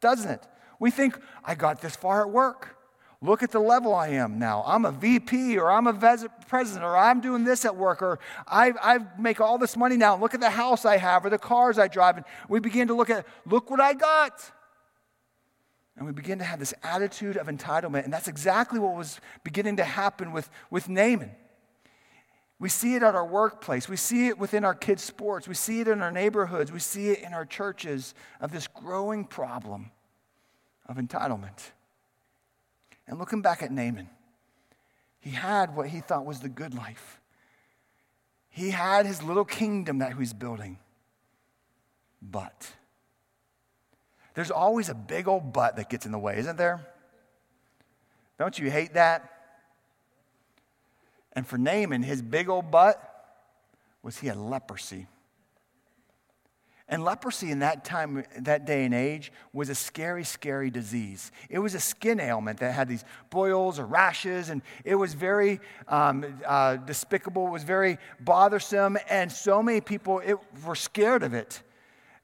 doesn't 0.00 0.30
it? 0.30 0.46
We 0.78 0.90
think, 0.90 1.18
I 1.44 1.54
got 1.54 1.80
this 1.80 1.96
far 1.96 2.22
at 2.22 2.30
work. 2.30 2.76
Look 3.20 3.42
at 3.42 3.50
the 3.50 3.58
level 3.58 3.94
I 3.94 4.08
am 4.08 4.38
now. 4.38 4.62
I'm 4.64 4.84
a 4.84 4.92
VP 4.92 5.58
or 5.58 5.70
I'm 5.70 5.88
a 5.88 5.92
president 6.46 6.84
or 6.84 6.96
I'm 6.96 7.20
doing 7.20 7.42
this 7.42 7.64
at 7.64 7.74
work 7.74 8.00
or 8.00 8.20
I, 8.46 8.72
I 8.80 8.98
make 9.18 9.40
all 9.40 9.58
this 9.58 9.76
money 9.76 9.96
now. 9.96 10.16
Look 10.16 10.34
at 10.34 10.40
the 10.40 10.50
house 10.50 10.84
I 10.84 10.98
have 10.98 11.24
or 11.24 11.30
the 11.30 11.38
cars 11.38 11.80
I 11.80 11.88
drive. 11.88 12.16
And 12.16 12.26
we 12.48 12.60
begin 12.60 12.86
to 12.88 12.94
look 12.94 13.10
at, 13.10 13.26
look 13.44 13.70
what 13.70 13.80
I 13.80 13.94
got. 13.94 14.52
And 15.96 16.06
we 16.06 16.12
begin 16.12 16.38
to 16.38 16.44
have 16.44 16.60
this 16.60 16.72
attitude 16.84 17.36
of 17.36 17.48
entitlement. 17.48 18.04
And 18.04 18.12
that's 18.12 18.28
exactly 18.28 18.78
what 18.78 18.94
was 18.94 19.20
beginning 19.42 19.78
to 19.78 19.84
happen 19.84 20.30
with, 20.30 20.48
with 20.70 20.88
Naaman. 20.88 21.32
We 22.60 22.68
see 22.68 22.94
it 22.94 23.02
at 23.02 23.16
our 23.16 23.26
workplace. 23.26 23.88
We 23.88 23.96
see 23.96 24.28
it 24.28 24.38
within 24.38 24.64
our 24.64 24.74
kids' 24.74 25.02
sports. 25.02 25.48
We 25.48 25.54
see 25.54 25.80
it 25.80 25.88
in 25.88 26.02
our 26.02 26.12
neighborhoods. 26.12 26.70
We 26.70 26.78
see 26.78 27.10
it 27.10 27.22
in 27.24 27.34
our 27.34 27.44
churches 27.44 28.14
of 28.40 28.52
this 28.52 28.68
growing 28.68 29.24
problem 29.24 29.90
of 30.88 30.96
entitlement. 30.96 31.70
And 33.06 33.18
looking 33.18 33.42
back 33.42 33.62
at 33.62 33.70
Naaman, 33.70 34.08
he 35.20 35.30
had 35.30 35.74
what 35.74 35.88
he 35.88 36.00
thought 36.00 36.24
was 36.24 36.40
the 36.40 36.48
good 36.48 36.74
life. 36.74 37.20
He 38.50 38.70
had 38.70 39.06
his 39.06 39.22
little 39.22 39.44
kingdom 39.44 39.98
that 39.98 40.12
he 40.12 40.18
was 40.18 40.32
building. 40.32 40.78
But 42.20 42.72
there's 44.34 44.50
always 44.50 44.88
a 44.88 44.94
big 44.94 45.28
old 45.28 45.52
but 45.52 45.76
that 45.76 45.88
gets 45.90 46.06
in 46.06 46.12
the 46.12 46.18
way, 46.18 46.38
isn't 46.38 46.56
there? 46.56 46.86
Don't 48.38 48.58
you 48.58 48.70
hate 48.70 48.94
that? 48.94 49.30
And 51.32 51.46
for 51.46 51.58
Naaman, 51.58 52.02
his 52.02 52.22
big 52.22 52.48
old 52.48 52.70
butt 52.70 53.02
was 54.02 54.18
he 54.18 54.28
had 54.28 54.36
leprosy. 54.36 55.06
And 56.90 57.04
leprosy 57.04 57.50
in 57.50 57.58
that 57.58 57.84
time, 57.84 58.24
that 58.38 58.64
day 58.64 58.84
and 58.86 58.94
age, 58.94 59.30
was 59.52 59.68
a 59.68 59.74
scary, 59.74 60.24
scary 60.24 60.70
disease. 60.70 61.30
It 61.50 61.58
was 61.58 61.74
a 61.74 61.80
skin 61.80 62.18
ailment 62.18 62.60
that 62.60 62.72
had 62.72 62.88
these 62.88 63.04
boils 63.28 63.78
or 63.78 63.84
rashes, 63.84 64.48
and 64.48 64.62
it 64.84 64.94
was 64.94 65.12
very 65.12 65.60
um, 65.86 66.24
uh, 66.46 66.76
despicable. 66.76 67.48
It 67.48 67.50
was 67.50 67.64
very 67.64 67.98
bothersome, 68.20 68.96
and 69.10 69.30
so 69.30 69.62
many 69.62 69.82
people 69.82 70.20
it, 70.20 70.38
were 70.64 70.74
scared 70.74 71.22
of 71.22 71.34
it 71.34 71.62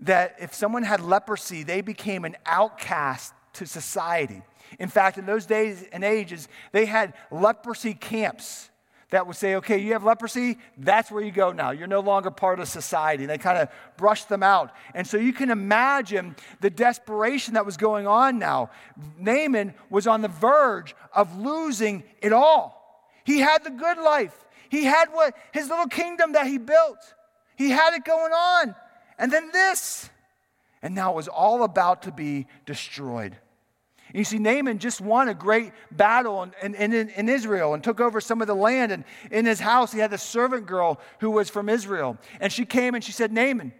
that 0.00 0.36
if 0.38 0.54
someone 0.54 0.82
had 0.82 1.00
leprosy, 1.00 1.62
they 1.62 1.82
became 1.82 2.24
an 2.24 2.36
outcast 2.46 3.34
to 3.54 3.66
society. 3.66 4.42
In 4.78 4.88
fact, 4.88 5.18
in 5.18 5.26
those 5.26 5.46
days 5.46 5.84
and 5.92 6.02
ages, 6.02 6.48
they 6.72 6.86
had 6.86 7.12
leprosy 7.30 7.94
camps 7.94 8.70
that 9.10 9.26
would 9.26 9.36
say, 9.36 9.56
okay, 9.56 9.78
you 9.78 9.92
have 9.92 10.04
leprosy, 10.04 10.58
that's 10.76 11.10
where 11.10 11.22
you 11.22 11.30
go 11.30 11.52
now. 11.52 11.70
You're 11.70 11.86
no 11.86 12.00
longer 12.00 12.30
part 12.30 12.60
of 12.60 12.68
society. 12.68 13.24
And 13.24 13.30
they 13.30 13.38
kind 13.38 13.58
of 13.58 13.68
brushed 13.96 14.28
them 14.28 14.42
out. 14.42 14.72
And 14.94 15.06
so 15.06 15.16
you 15.16 15.32
can 15.32 15.50
imagine 15.50 16.36
the 16.60 16.70
desperation 16.70 17.54
that 17.54 17.66
was 17.66 17.76
going 17.76 18.06
on 18.06 18.38
now. 18.38 18.70
Naaman 19.18 19.74
was 19.90 20.06
on 20.06 20.22
the 20.22 20.28
verge 20.28 20.94
of 21.12 21.36
losing 21.38 22.02
it 22.20 22.32
all. 22.32 22.80
He 23.24 23.38
had 23.38 23.64
the 23.64 23.70
good 23.70 23.98
life, 23.98 24.44
he 24.68 24.84
had 24.84 25.08
what 25.12 25.34
his 25.52 25.68
little 25.68 25.86
kingdom 25.86 26.32
that 26.32 26.46
he 26.46 26.58
built, 26.58 26.98
he 27.56 27.70
had 27.70 27.94
it 27.94 28.04
going 28.04 28.32
on. 28.32 28.74
And 29.18 29.32
then 29.32 29.50
this. 29.52 30.10
And 30.82 30.94
now 30.94 31.12
it 31.12 31.16
was 31.16 31.28
all 31.28 31.62
about 31.62 32.02
to 32.02 32.12
be 32.12 32.46
destroyed. 32.66 33.38
You 34.14 34.22
see, 34.22 34.38
Naaman 34.38 34.78
just 34.78 35.00
won 35.00 35.28
a 35.28 35.34
great 35.34 35.72
battle 35.90 36.44
in, 36.62 36.74
in, 36.76 36.92
in, 36.92 37.08
in, 37.10 37.28
Israel 37.28 37.74
and 37.74 37.82
took 37.82 38.00
over 38.00 38.20
some 38.20 38.40
of 38.40 38.46
the 38.46 38.54
land. 38.54 38.92
And 38.92 39.02
in 39.32 39.44
his 39.44 39.58
house, 39.58 39.92
he 39.92 39.98
had 39.98 40.12
a 40.12 40.18
servant 40.18 40.66
girl 40.66 41.00
who 41.18 41.32
was 41.32 41.50
from 41.50 41.68
Israel. 41.68 42.16
And 42.40 42.52
she 42.52 42.64
came 42.64 42.94
and 42.94 43.02
she 43.02 43.10
said, 43.10 43.32
Naaman, 43.32 43.72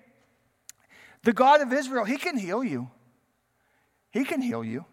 the 1.22 1.32
God 1.32 1.60
of 1.60 1.72
Israel, 1.72 2.04
he 2.04 2.16
can 2.16 2.36
heal 2.36 2.64
you. 2.64 2.90
He 4.10 4.24
can 4.24 4.42
heal 4.42 4.64
you. 4.64 4.84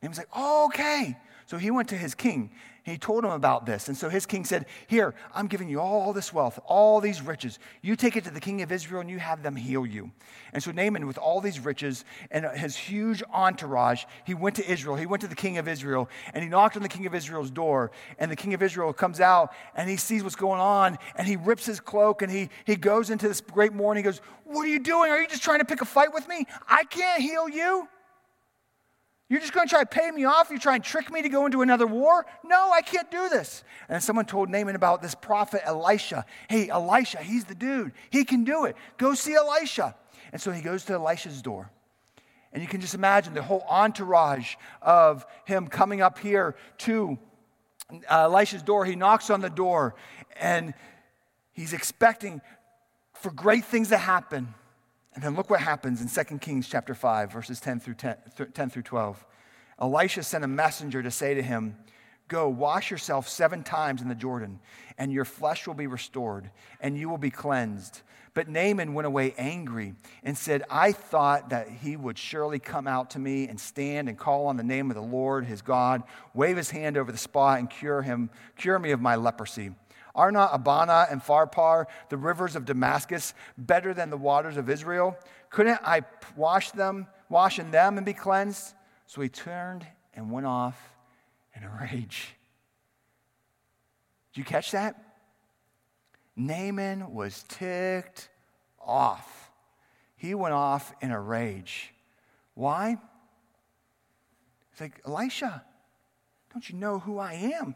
Naaman's 0.00 0.16
like, 0.16 0.30
oh, 0.34 0.64
okay. 0.66 1.18
So 1.44 1.58
he 1.58 1.70
went 1.70 1.90
to 1.90 1.96
his 1.96 2.14
king. 2.14 2.50
He 2.88 2.98
told 2.98 3.24
him 3.24 3.30
about 3.30 3.66
this. 3.66 3.88
And 3.88 3.96
so 3.96 4.08
his 4.08 4.26
king 4.26 4.44
said, 4.44 4.66
Here, 4.86 5.14
I'm 5.34 5.46
giving 5.46 5.68
you 5.68 5.80
all 5.80 6.12
this 6.12 6.32
wealth, 6.32 6.58
all 6.66 7.00
these 7.00 7.22
riches. 7.22 7.58
You 7.82 7.96
take 7.96 8.16
it 8.16 8.24
to 8.24 8.30
the 8.30 8.40
king 8.40 8.62
of 8.62 8.72
Israel 8.72 9.00
and 9.00 9.10
you 9.10 9.18
have 9.18 9.42
them 9.42 9.56
heal 9.56 9.86
you. 9.86 10.10
And 10.52 10.62
so 10.62 10.70
Naaman, 10.70 11.06
with 11.06 11.18
all 11.18 11.40
these 11.40 11.60
riches 11.60 12.04
and 12.30 12.46
his 12.46 12.76
huge 12.76 13.22
entourage, 13.32 14.04
he 14.24 14.34
went 14.34 14.56
to 14.56 14.70
Israel. 14.70 14.96
He 14.96 15.06
went 15.06 15.20
to 15.22 15.28
the 15.28 15.34
king 15.34 15.58
of 15.58 15.68
Israel 15.68 16.08
and 16.32 16.42
he 16.42 16.48
knocked 16.48 16.76
on 16.76 16.82
the 16.82 16.88
king 16.88 17.06
of 17.06 17.14
Israel's 17.14 17.50
door. 17.50 17.90
And 18.18 18.30
the 18.30 18.36
king 18.36 18.54
of 18.54 18.62
Israel 18.62 18.92
comes 18.92 19.20
out 19.20 19.52
and 19.74 19.88
he 19.88 19.96
sees 19.96 20.22
what's 20.22 20.36
going 20.36 20.60
on 20.60 20.98
and 21.16 21.26
he 21.26 21.36
rips 21.36 21.66
his 21.66 21.80
cloak 21.80 22.22
and 22.22 22.30
he, 22.32 22.48
he 22.64 22.76
goes 22.76 23.10
into 23.10 23.28
this 23.28 23.40
great 23.40 23.72
mourning. 23.72 24.02
He 24.02 24.08
goes, 24.08 24.20
What 24.44 24.62
are 24.62 24.70
you 24.70 24.80
doing? 24.80 25.10
Are 25.10 25.20
you 25.20 25.28
just 25.28 25.42
trying 25.42 25.58
to 25.58 25.64
pick 25.64 25.82
a 25.82 25.86
fight 25.86 26.14
with 26.14 26.26
me? 26.28 26.46
I 26.68 26.84
can't 26.84 27.20
heal 27.20 27.48
you. 27.48 27.88
You're 29.28 29.40
just 29.40 29.52
going 29.52 29.66
to 29.66 29.70
try 29.70 29.80
to 29.82 29.86
pay 29.86 30.10
me 30.10 30.24
off? 30.24 30.48
You're 30.48 30.58
trying 30.58 30.80
to 30.80 30.88
trick 30.88 31.12
me 31.12 31.20
to 31.20 31.28
go 31.28 31.44
into 31.44 31.60
another 31.60 31.86
war? 31.86 32.24
No, 32.42 32.70
I 32.72 32.80
can't 32.80 33.10
do 33.10 33.28
this. 33.28 33.62
And 33.88 34.02
someone 34.02 34.24
told 34.24 34.48
Naaman 34.48 34.74
about 34.74 35.02
this 35.02 35.14
prophet 35.14 35.60
Elisha. 35.64 36.24
Hey, 36.48 36.70
Elisha, 36.70 37.18
he's 37.18 37.44
the 37.44 37.54
dude. 37.54 37.92
He 38.08 38.24
can 38.24 38.44
do 38.44 38.64
it. 38.64 38.76
Go 38.96 39.14
see 39.14 39.34
Elisha. 39.34 39.94
And 40.32 40.40
so 40.40 40.50
he 40.50 40.62
goes 40.62 40.84
to 40.86 40.94
Elisha's 40.94 41.42
door. 41.42 41.70
And 42.52 42.62
you 42.62 42.68
can 42.68 42.80
just 42.80 42.94
imagine 42.94 43.34
the 43.34 43.42
whole 43.42 43.64
entourage 43.68 44.54
of 44.80 45.26
him 45.44 45.66
coming 45.68 46.00
up 46.00 46.18
here 46.18 46.56
to 46.78 47.18
uh, 47.92 48.22
Elisha's 48.22 48.62
door. 48.62 48.86
He 48.86 48.96
knocks 48.96 49.28
on 49.28 49.42
the 49.42 49.50
door 49.50 49.94
and 50.40 50.72
he's 51.52 51.74
expecting 51.74 52.40
for 53.12 53.30
great 53.30 53.66
things 53.66 53.88
to 53.88 53.98
happen. 53.98 54.54
And 55.18 55.24
then 55.24 55.34
look 55.34 55.50
what 55.50 55.58
happens 55.58 56.00
in 56.00 56.24
2 56.26 56.38
Kings 56.38 56.68
chapter 56.68 56.94
5, 56.94 57.32
verses 57.32 57.58
10 57.58 57.80
through, 57.80 57.94
10, 57.94 58.16
10 58.54 58.70
through 58.70 58.82
12. 58.82 59.26
Elisha 59.80 60.22
sent 60.22 60.44
a 60.44 60.46
messenger 60.46 61.02
to 61.02 61.10
say 61.10 61.34
to 61.34 61.42
him, 61.42 61.76
Go, 62.28 62.48
wash 62.48 62.92
yourself 62.92 63.28
seven 63.28 63.64
times 63.64 64.00
in 64.00 64.06
the 64.06 64.14
Jordan, 64.14 64.60
and 64.96 65.12
your 65.12 65.24
flesh 65.24 65.66
will 65.66 65.74
be 65.74 65.88
restored, 65.88 66.52
and 66.80 66.96
you 66.96 67.08
will 67.08 67.18
be 67.18 67.32
cleansed. 67.32 68.02
But 68.32 68.48
Naaman 68.48 68.94
went 68.94 69.06
away 69.06 69.34
angry 69.36 69.94
and 70.22 70.38
said, 70.38 70.62
I 70.70 70.92
thought 70.92 71.50
that 71.50 71.68
he 71.68 71.96
would 71.96 72.16
surely 72.16 72.60
come 72.60 72.86
out 72.86 73.10
to 73.10 73.18
me 73.18 73.48
and 73.48 73.58
stand 73.58 74.08
and 74.08 74.16
call 74.16 74.46
on 74.46 74.56
the 74.56 74.62
name 74.62 74.88
of 74.88 74.94
the 74.94 75.02
Lord 75.02 75.46
his 75.46 75.62
God, 75.62 76.04
wave 76.32 76.56
his 76.56 76.70
hand 76.70 76.96
over 76.96 77.10
the 77.10 77.18
spot, 77.18 77.58
and 77.58 77.68
cure 77.68 78.02
him, 78.02 78.30
cure 78.56 78.78
me 78.78 78.92
of 78.92 79.00
my 79.00 79.16
leprosy. 79.16 79.72
Are 80.14 80.32
not 80.32 80.50
Abana 80.52 81.06
and 81.10 81.22
Pharpar, 81.22 81.86
the 82.08 82.16
rivers 82.16 82.56
of 82.56 82.64
Damascus, 82.64 83.34
better 83.56 83.94
than 83.94 84.10
the 84.10 84.16
waters 84.16 84.56
of 84.56 84.68
Israel? 84.68 85.16
Couldn't 85.50 85.80
I 85.84 86.02
wash 86.36 86.70
them, 86.72 87.06
wash 87.28 87.58
in 87.58 87.70
them 87.70 87.96
and 87.96 88.06
be 88.06 88.14
cleansed? 88.14 88.74
So 89.06 89.20
he 89.20 89.28
turned 89.28 89.86
and 90.14 90.30
went 90.30 90.46
off 90.46 90.78
in 91.54 91.64
a 91.64 91.78
rage. 91.80 92.34
Did 94.32 94.40
you 94.40 94.44
catch 94.44 94.72
that? 94.72 95.02
Naaman 96.36 97.12
was 97.12 97.44
ticked 97.48 98.28
off. 98.80 99.50
He 100.16 100.34
went 100.34 100.54
off 100.54 100.92
in 101.00 101.10
a 101.10 101.20
rage. 101.20 101.92
Why? 102.54 102.98
He's 104.70 104.80
like, 104.80 105.00
Elisha, 105.06 105.64
don't 106.52 106.68
you 106.68 106.76
know 106.76 106.98
who 106.98 107.18
I 107.18 107.34
am? 107.60 107.74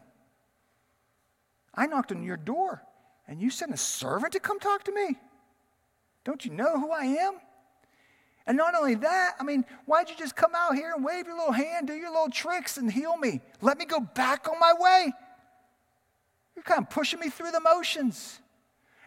I 1.73 1.87
knocked 1.87 2.11
on 2.11 2.23
your 2.23 2.37
door 2.37 2.83
and 3.27 3.41
you 3.41 3.49
sent 3.49 3.73
a 3.73 3.77
servant 3.77 4.33
to 4.33 4.39
come 4.39 4.59
talk 4.59 4.83
to 4.85 4.91
me. 4.91 5.17
Don't 6.23 6.45
you 6.45 6.51
know 6.51 6.79
who 6.79 6.91
I 6.91 7.05
am? 7.05 7.35
And 8.45 8.57
not 8.57 8.75
only 8.75 8.95
that, 8.95 9.35
I 9.39 9.43
mean, 9.43 9.65
why'd 9.85 10.09
you 10.09 10.15
just 10.17 10.35
come 10.35 10.51
out 10.55 10.75
here 10.75 10.91
and 10.95 11.03
wave 11.03 11.27
your 11.27 11.37
little 11.37 11.53
hand, 11.53 11.87
do 11.87 11.93
your 11.93 12.09
little 12.09 12.29
tricks, 12.29 12.77
and 12.77 12.91
heal 12.91 13.15
me? 13.15 13.41
Let 13.61 13.77
me 13.77 13.85
go 13.85 14.01
back 14.01 14.49
on 14.49 14.59
my 14.59 14.73
way. 14.77 15.13
You're 16.55 16.63
kind 16.63 16.81
of 16.81 16.89
pushing 16.89 17.19
me 17.19 17.29
through 17.29 17.51
the 17.51 17.61
motions. 17.61 18.39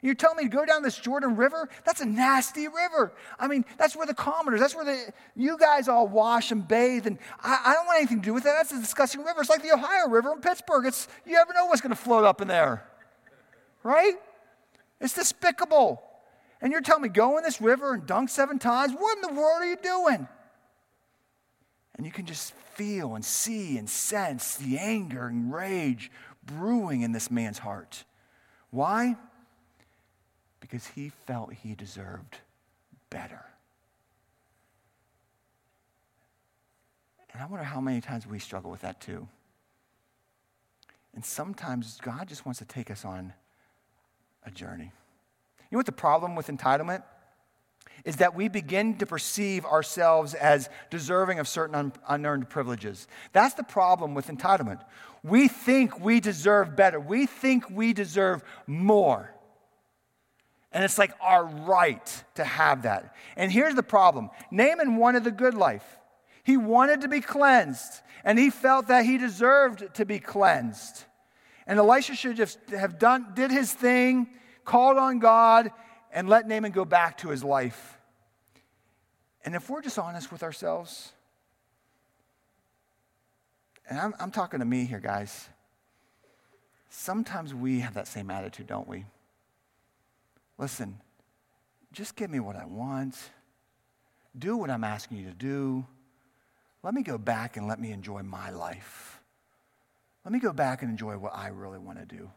You're 0.03 0.15
telling 0.15 0.37
me 0.37 0.43
to 0.45 0.49
go 0.49 0.65
down 0.65 0.83
this 0.83 0.97
Jordan 0.97 1.37
River? 1.37 1.69
That's 1.85 2.01
a 2.01 2.05
nasty 2.05 2.69
river. 2.69 3.13
I 3.39 3.49
mean, 3.49 3.65
that's 3.79 3.97
where 3.97 4.07
the 4.07 4.15
commoners, 4.15 4.61
that's 4.61 4.75
where 4.75 4.85
the, 4.85 5.13
you 5.35 5.57
guys 5.59 5.89
all 5.89 6.07
wash 6.07 6.53
and 6.53 6.67
bathe. 6.67 7.07
And 7.07 7.19
I, 7.41 7.61
I 7.65 7.75
don't 7.75 7.87
want 7.87 7.99
anything 7.99 8.21
to 8.21 8.25
do 8.25 8.35
with 8.35 8.45
that. 8.45 8.53
That's 8.53 8.73
a 8.73 8.81
disgusting 8.81 9.25
river. 9.25 9.41
It's 9.41 9.51
like 9.51 9.63
the 9.63 9.73
Ohio 9.73 10.09
River 10.09 10.33
in 10.33 10.41
Pittsburgh. 10.41 10.87
It's, 10.87 11.09
you 11.25 11.33
never 11.33 11.55
know 11.55 11.67
what's 11.67 11.81
going 11.81 11.95
to 11.95 12.01
float 12.01 12.25
up 12.25 12.41
in 12.41 12.49
there. 12.49 12.87
Right? 13.83 14.15
It's 15.01 15.15
despicable. 15.15 16.03
And 16.61 16.73
you're 16.73 16.83
telling 16.83 17.03
me 17.03 17.09
go 17.09 17.39
in 17.39 17.45
this 17.45 17.61
river 17.61 17.95
and 17.95 18.07
dunk 18.07 18.29
seven 18.29 18.59
times? 18.59 18.93
What 18.93 19.17
in 19.17 19.23
the 19.23 19.41
world 19.41 19.63
are 19.63 19.67
you 19.67 19.77
doing? 19.83 20.29
And 21.97 22.05
you 22.05 22.13
can 22.13 22.27
just 22.27 22.53
feel 22.75 23.15
and 23.15 23.25
see 23.25 23.79
and 23.79 23.89
sense 23.89 24.57
the 24.57 24.79
anger 24.79 25.27
and 25.27 25.53
rage 25.53 26.11
brewing 26.45 27.01
in 27.01 27.13
this 27.13 27.31
man's 27.31 27.59
heart. 27.59 28.05
Why? 28.71 29.17
Because 30.69 30.89
he 30.89 31.11
felt 31.27 31.53
he 31.53 31.77
deserved 31.77 32.39
better. 33.09 33.45
And 37.33 37.41
I 37.41 37.47
wonder 37.47 37.65
how 37.65 37.81
many 37.81 38.01
times 38.01 38.27
we 38.27 38.41
struggle 38.41 38.71
with 38.71 38.81
that 38.81 39.01
too. 39.01 39.29
And 41.15 41.25
sometimes 41.25 42.01
God 42.03 42.29
just 42.29 42.45
wants 42.45 42.59
to 42.59 42.65
take 42.65 42.91
us 42.91 43.05
on 43.05 43.33
a 44.45 44.51
journey. 44.51 44.91
You 45.59 45.69
know 45.73 45.79
what 45.79 45.87
the 45.87 45.93
problem 45.93 46.35
with 46.35 46.49
entitlement 46.49 47.05
is 48.05 48.17
that 48.17 48.35
we 48.35 48.49
begin 48.49 48.97
to 48.99 49.07
perceive 49.07 49.65
ourselves 49.65 50.35
as 50.35 50.69
deserving 50.91 51.39
of 51.39 51.47
certain 51.47 51.75
un- 51.77 51.93
unearned 52.09 52.51
privileges. 52.51 53.07
That's 53.33 53.55
the 53.55 53.63
problem 53.63 54.15
with 54.15 54.27
entitlement. 54.27 54.81
We 55.23 55.47
think 55.49 56.01
we 56.01 56.21
deserve 56.21 56.75
better. 56.75 56.99
We 56.99 57.27
think 57.27 57.71
we 57.71 57.93
deserve 57.93 58.43
more. 58.67 59.33
And 60.77 60.85
it's 60.85 60.99
like 60.99 61.15
our 61.23 61.47
right 61.47 62.25
to 62.35 62.45
have 62.45 62.83
that. 62.83 63.17
And 63.35 63.51
here's 63.51 63.75
the 63.75 63.83
problem 63.83 64.29
Naaman 64.51 64.97
wanted 64.97 65.25
the 65.25 65.31
good 65.31 65.55
life, 65.55 65.87
he 66.45 66.59
wanted 66.59 67.01
to 67.01 67.09
be 67.09 67.23
cleansed, 67.23 68.03
and 68.23 68.39
he 68.39 68.51
felt 68.51 68.89
that 68.89 69.07
he 69.07 69.17
deserved 69.17 69.95
to 69.95 70.05
be 70.05 70.19
cleansed. 70.19 71.05
And 71.67 71.79
Elisha 71.79 72.15
should 72.15 72.37
just 72.37 72.59
have 72.69 72.99
done, 72.99 73.29
did 73.33 73.51
his 73.51 73.73
thing, 73.73 74.29
called 74.67 74.99
on 74.99 75.19
God, 75.19 75.71
and 76.13 76.29
let 76.29 76.47
Naaman 76.47 76.73
go 76.73 76.85
back 76.85 77.17
to 77.19 77.31
his 77.31 77.43
life. 77.43 77.97
And 79.47 79.55
if 79.55 79.71
we're 79.71 79.81
just 79.81 79.99
honest 79.99 80.31
with 80.31 80.43
ourselves, 80.43 81.15
and 83.89 83.99
I'm, 83.99 84.13
I'm 84.21 84.31
talking 84.31 84.61
to 84.61 84.67
me 84.67 84.85
here, 84.85 85.01
guys, 85.01 85.49
sometimes 86.91 87.55
we 87.55 87.81
have 87.81 87.95
that 87.95 88.07
same 88.07 88.31
attitude, 88.31 88.67
don't 88.67 88.87
we? 88.87 89.07
Listen, 90.59 90.99
just 91.93 92.17
give 92.17 92.31
me 92.31 92.41
what 92.41 92.57
I 92.57 92.65
want. 92.65 93.17
Do 94.39 94.57
what 94.57 94.71
I'm 94.71 94.85
asking 94.85 95.19
you 95.19 95.27
to 95.27 95.35
do. 95.35 95.87
Let 96.83 96.95
me 96.95 97.03
go 97.03 97.19
back 97.19 97.57
and 97.57 97.67
let 97.67 97.81
me 97.81 97.91
enjoy 97.91 98.23
my 98.23 98.51
life. 98.51 99.21
Let 100.25 100.33
me 100.33 100.39
go 100.41 100.53
back 100.53 100.83
and 100.83 100.91
enjoy 100.91 101.17
what 101.19 101.35
I 101.35 101.49
really 101.49 101.79
want 101.79 101.99
to 101.99 102.05
do. 102.05 102.31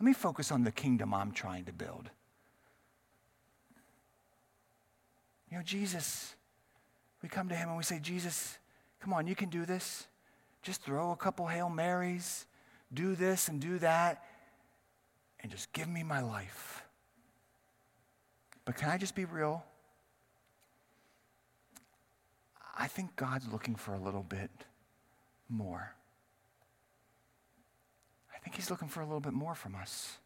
Let 0.00 0.04
me 0.04 0.12
focus 0.12 0.50
on 0.50 0.64
the 0.64 0.72
kingdom 0.72 1.14
I'm 1.14 1.32
trying 1.32 1.64
to 1.66 1.72
build. 1.72 2.10
You 5.50 5.58
know, 5.58 5.62
Jesus, 5.62 6.34
we 7.22 7.28
come 7.28 7.48
to 7.48 7.54
him 7.54 7.68
and 7.68 7.76
we 7.76 7.82
say, 7.82 7.98
Jesus, 8.00 8.58
come 9.00 9.12
on, 9.12 9.26
you 9.26 9.34
can 9.34 9.48
do 9.48 9.64
this. 9.64 10.06
Just 10.62 10.82
throw 10.82 11.12
a 11.12 11.16
couple 11.16 11.46
Hail 11.46 11.70
Marys, 11.70 12.46
do 12.92 13.14
this 13.14 13.48
and 13.48 13.60
do 13.60 13.78
that, 13.78 14.24
and 15.40 15.50
just 15.50 15.72
give 15.72 15.88
me 15.88 16.02
my 16.02 16.20
life. 16.20 16.75
But 18.66 18.76
can 18.76 18.90
I 18.90 18.98
just 18.98 19.14
be 19.14 19.24
real? 19.24 19.64
I 22.76 22.88
think 22.88 23.16
God's 23.16 23.50
looking 23.50 23.76
for 23.76 23.94
a 23.94 23.98
little 23.98 24.24
bit 24.24 24.50
more. 25.48 25.94
I 28.34 28.38
think 28.38 28.56
He's 28.56 28.70
looking 28.70 28.88
for 28.88 29.00
a 29.00 29.04
little 29.06 29.20
bit 29.20 29.32
more 29.32 29.54
from 29.54 29.74
us. 29.74 30.18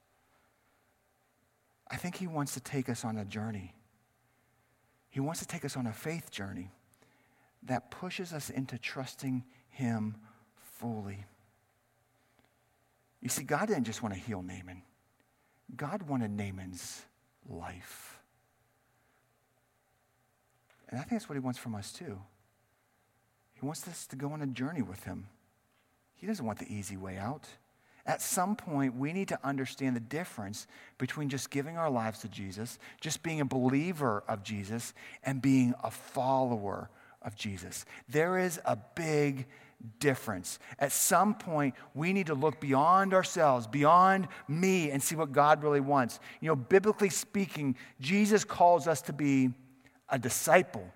I 1.89 1.97
think 1.97 2.17
He 2.17 2.27
wants 2.27 2.55
to 2.55 2.61
take 2.61 2.89
us 2.89 3.05
on 3.05 3.19
a 3.19 3.25
journey. 3.25 3.75
He 5.11 5.21
wants 5.21 5.41
to 5.41 5.47
take 5.47 5.65
us 5.65 5.77
on 5.77 5.87
a 5.87 5.93
faith 5.93 6.31
journey 6.31 6.71
that 7.65 7.91
pushes 7.91 8.33
us 8.33 8.49
into 8.49 8.79
trusting 8.79 9.45
Him 9.69 10.17
fully. 10.79 11.27
You 13.21 13.29
see, 13.29 13.43
God 13.43 13.69
didn't 13.69 13.85
just 13.85 14.03
want 14.03 14.15
to 14.15 14.21
heal 14.21 14.43
Naaman, 14.43 14.83
God 15.77 16.03
wanted 16.03 16.31
Naaman's 16.31 17.03
life. 17.47 18.20
And 20.91 20.99
I 20.99 21.03
think 21.03 21.21
that's 21.21 21.29
what 21.29 21.37
he 21.37 21.41
wants 21.41 21.59
from 21.59 21.75
us 21.75 21.93
too. 21.93 22.19
He 23.55 23.65
wants 23.65 23.87
us 23.87 24.07
to 24.09 24.17
go 24.17 24.33
on 24.33 24.43
a 24.43 24.47
journey 24.47 24.83
with 24.83 25.05
him. 25.05 25.27
He 26.15 26.27
doesn't 26.27 26.45
want 26.45 26.59
the 26.59 26.73
easy 26.73 26.97
way 26.97 27.17
out. 27.17 27.47
At 28.07 28.23
some 28.23 28.57
point, 28.57 28.97
we 28.97 29.13
need 29.13 29.29
to 29.29 29.39
understand 29.45 29.95
the 29.95 30.01
difference 30.01 30.67
between 30.99 31.29
just 31.29 31.51
giving 31.51 31.77
our 31.77 31.91
lives 31.91 32.21
to 32.21 32.29
Jesus, 32.29 32.79
just 33.01 33.23
being 33.23 33.41
a 33.41 33.45
believer 33.45 34.25
of 34.27 34.43
Jesus, 34.43 34.95
and 35.23 35.41
being 35.41 35.75
a 35.85 35.91
follower 35.91 36.91
of 37.23 37.37
Jesus. 37.37 37.85
There 38.09 38.39
is 38.39 38.59
a 38.65 38.77
big 38.95 39.47
difference. 39.99 40.59
At 40.79 40.93
some 40.93 41.35
point, 41.35 41.75
we 41.95 42.13
need 42.13 42.27
to 42.27 42.35
look 42.35 42.61
beyond 42.61 43.15
ourselves, 43.15 43.67
beyond 43.67 44.29
me, 44.49 44.91
and 44.91 45.03
see 45.03 45.15
what 45.15 45.33
God 45.33 45.63
really 45.63 45.81
wants. 45.81 46.21
You 46.41 46.49
know, 46.49 46.57
biblically 46.57 47.11
speaking, 47.11 47.77
Jesus 48.01 48.45
calls 48.45 48.87
us 48.87 49.03
to 49.03 49.13
be 49.13 49.51
a 50.11 50.19
disciple. 50.19 50.87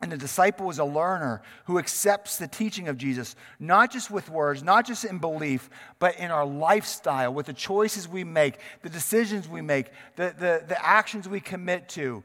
And 0.00 0.12
the 0.12 0.16
disciple 0.16 0.70
is 0.70 0.78
a 0.78 0.84
learner 0.84 1.42
who 1.64 1.78
accepts 1.78 2.36
the 2.36 2.46
teaching 2.46 2.86
of 2.86 2.96
Jesus, 2.96 3.34
not 3.58 3.90
just 3.90 4.10
with 4.10 4.30
words, 4.30 4.62
not 4.62 4.86
just 4.86 5.04
in 5.04 5.18
belief, 5.18 5.68
but 5.98 6.16
in 6.18 6.30
our 6.30 6.46
lifestyle, 6.46 7.34
with 7.34 7.46
the 7.46 7.52
choices 7.52 8.06
we 8.06 8.22
make, 8.22 8.58
the 8.82 8.90
decisions 8.90 9.48
we 9.48 9.60
make, 9.60 9.90
the, 10.14 10.34
the, 10.38 10.64
the 10.68 10.86
actions 10.86 11.28
we 11.28 11.40
commit 11.40 11.88
to. 11.90 12.22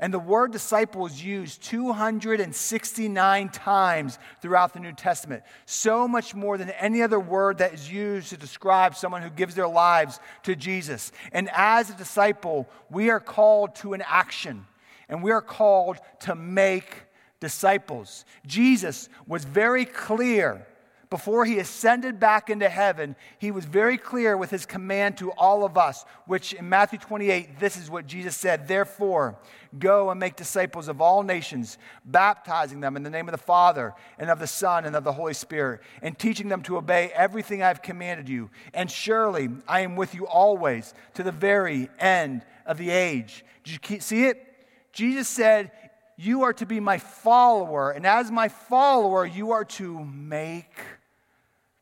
And 0.00 0.14
the 0.14 0.18
word 0.20 0.52
disciple 0.52 1.06
is 1.06 1.24
used 1.24 1.60
269 1.64 3.48
times 3.48 4.18
throughout 4.40 4.72
the 4.72 4.78
New 4.78 4.92
Testament. 4.92 5.42
So 5.66 6.06
much 6.06 6.36
more 6.36 6.56
than 6.56 6.70
any 6.70 7.02
other 7.02 7.18
word 7.18 7.58
that 7.58 7.74
is 7.74 7.90
used 7.90 8.30
to 8.30 8.36
describe 8.36 8.94
someone 8.94 9.22
who 9.22 9.30
gives 9.30 9.56
their 9.56 9.66
lives 9.66 10.20
to 10.44 10.54
Jesus. 10.54 11.10
And 11.32 11.50
as 11.52 11.90
a 11.90 11.94
disciple, 11.94 12.68
we 12.90 13.10
are 13.10 13.18
called 13.18 13.74
to 13.76 13.92
an 13.94 14.04
action, 14.06 14.66
and 15.08 15.22
we 15.22 15.30
are 15.30 15.42
called 15.42 15.98
to 16.20 16.34
make 16.34 17.02
disciples. 17.40 18.24
Jesus 18.46 19.08
was 19.26 19.44
very 19.44 19.84
clear 19.84 20.66
before 21.10 21.46
he 21.46 21.58
ascended 21.58 22.20
back 22.20 22.50
into 22.50 22.68
heaven, 22.68 23.16
he 23.38 23.50
was 23.50 23.64
very 23.64 23.96
clear 23.96 24.36
with 24.36 24.50
his 24.50 24.66
command 24.66 25.16
to 25.18 25.32
all 25.32 25.64
of 25.64 25.78
us, 25.78 26.04
which 26.26 26.52
in 26.52 26.68
Matthew 26.68 26.98
28, 26.98 27.58
this 27.58 27.78
is 27.78 27.88
what 27.88 28.06
Jesus 28.06 28.36
said 28.36 28.68
Therefore, 28.68 29.38
go 29.78 30.10
and 30.10 30.20
make 30.20 30.36
disciples 30.36 30.86
of 30.86 31.00
all 31.00 31.22
nations, 31.22 31.78
baptizing 32.04 32.80
them 32.80 32.94
in 32.94 33.04
the 33.04 33.10
name 33.10 33.26
of 33.26 33.32
the 33.32 33.38
Father, 33.38 33.94
and 34.18 34.28
of 34.28 34.38
the 34.38 34.46
Son, 34.46 34.84
and 34.84 34.94
of 34.94 35.04
the 35.04 35.12
Holy 35.12 35.32
Spirit, 35.32 35.80
and 36.02 36.18
teaching 36.18 36.48
them 36.48 36.62
to 36.62 36.76
obey 36.76 37.10
everything 37.14 37.62
I've 37.62 37.80
commanded 37.80 38.28
you. 38.28 38.50
And 38.74 38.90
surely 38.90 39.48
I 39.66 39.80
am 39.80 39.96
with 39.96 40.14
you 40.14 40.26
always 40.26 40.92
to 41.14 41.22
the 41.22 41.32
very 41.32 41.88
end 41.98 42.44
of 42.66 42.76
the 42.76 42.90
age. 42.90 43.46
Did 43.64 43.80
you 43.90 44.00
see 44.00 44.26
it? 44.26 44.47
Jesus 44.92 45.28
said, 45.28 45.70
You 46.16 46.42
are 46.42 46.52
to 46.54 46.66
be 46.66 46.80
my 46.80 46.98
follower, 46.98 47.90
and 47.90 48.06
as 48.06 48.30
my 48.30 48.48
follower, 48.48 49.26
you 49.26 49.52
are 49.52 49.64
to 49.64 50.04
make 50.04 50.72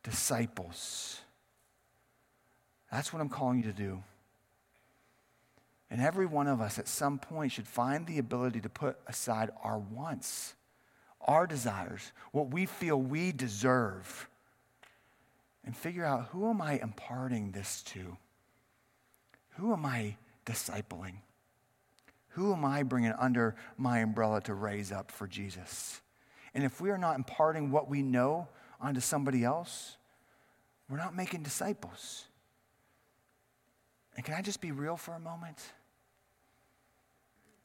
disciples. 0.02 1.20
That's 2.90 3.12
what 3.12 3.20
I'm 3.20 3.28
calling 3.28 3.58
you 3.58 3.64
to 3.64 3.72
do. 3.72 4.02
And 5.90 6.00
every 6.00 6.26
one 6.26 6.48
of 6.48 6.60
us 6.60 6.78
at 6.78 6.88
some 6.88 7.18
point 7.18 7.52
should 7.52 7.68
find 7.68 8.06
the 8.06 8.18
ability 8.18 8.60
to 8.62 8.68
put 8.68 8.98
aside 9.06 9.50
our 9.62 9.78
wants, 9.78 10.54
our 11.20 11.46
desires, 11.46 12.12
what 12.32 12.50
we 12.50 12.66
feel 12.66 13.00
we 13.00 13.32
deserve, 13.32 14.28
and 15.64 15.76
figure 15.76 16.04
out 16.04 16.26
who 16.26 16.48
am 16.50 16.60
I 16.60 16.78
imparting 16.78 17.52
this 17.52 17.82
to? 17.82 18.16
Who 19.56 19.72
am 19.72 19.84
I 19.86 20.16
discipling? 20.44 21.14
Who 22.36 22.52
am 22.52 22.66
I 22.66 22.82
bringing 22.82 23.14
under 23.18 23.56
my 23.78 24.00
umbrella 24.00 24.42
to 24.42 24.52
raise 24.52 24.92
up 24.92 25.10
for 25.10 25.26
Jesus? 25.26 26.02
And 26.52 26.64
if 26.64 26.82
we 26.82 26.90
are 26.90 26.98
not 26.98 27.16
imparting 27.16 27.70
what 27.70 27.88
we 27.88 28.02
know 28.02 28.48
onto 28.78 29.00
somebody 29.00 29.42
else, 29.42 29.96
we're 30.90 30.98
not 30.98 31.16
making 31.16 31.44
disciples. 31.44 32.26
And 34.16 34.24
can 34.24 34.34
I 34.34 34.42
just 34.42 34.60
be 34.60 34.70
real 34.70 34.98
for 34.98 35.14
a 35.14 35.18
moment? 35.18 35.58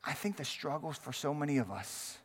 I 0.05 0.13
think 0.13 0.37
the 0.37 0.45
struggles 0.45 0.97
for 0.97 1.11
so 1.11 1.33
many 1.33 1.57
of 1.57 1.69
us 1.69 2.17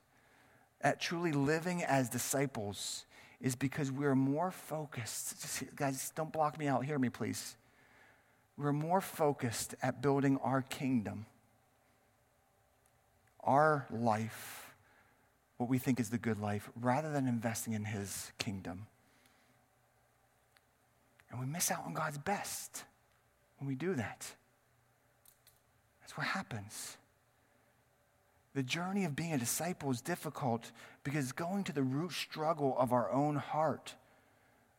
at 0.81 1.01
truly 1.01 1.33
living 1.33 1.83
as 1.83 2.09
disciples 2.09 3.07
is 3.40 3.57
because 3.57 3.90
we're 3.90 4.14
more 4.14 4.53
focused. 4.53 5.42
Just, 5.42 5.64
guys, 5.77 6.12
don't 6.14 6.33
block 6.33 6.61
me 6.61 6.68
out. 6.68 6.85
Hear 6.85 7.01
me, 7.01 7.09
please. 7.09 7.57
We're 8.57 8.73
more 8.73 9.01
focused 9.01 9.75
at 9.83 10.01
building 10.01 10.38
our 10.44 10.62
kingdom, 10.62 11.27
our 13.47 13.87
life, 13.91 14.75
what 15.57 15.71
we 15.71 15.79
think 15.79 15.99
is 16.01 16.11
the 16.11 16.19
good 16.19 16.41
life, 16.41 16.69
rather 16.79 17.11
than 17.11 17.27
investing 17.27 17.73
in 17.73 17.85
His 17.85 18.33
kingdom. 18.39 18.87
And 21.31 21.41
we 21.41 21.47
miss 21.47 21.71
out 21.71 21.85
on 21.87 21.95
God's 21.95 22.19
best 22.19 22.85
when 23.59 23.69
we 23.69 23.75
do 23.75 23.95
that. 23.95 24.27
That's 26.01 26.17
what 26.17 26.27
happens. 26.27 26.97
The 28.55 28.63
journey 28.63 29.05
of 29.05 29.15
being 29.15 29.35
a 29.35 29.39
disciple 29.39 29.91
is 29.91 30.01
difficult 30.01 30.71
because 31.05 31.33
going 31.33 31.65
to 31.65 31.73
the 31.73 31.83
root 31.83 32.13
struggle 32.13 32.75
of 32.79 32.93
our 32.93 33.11
own 33.13 33.37
heart, 33.37 33.95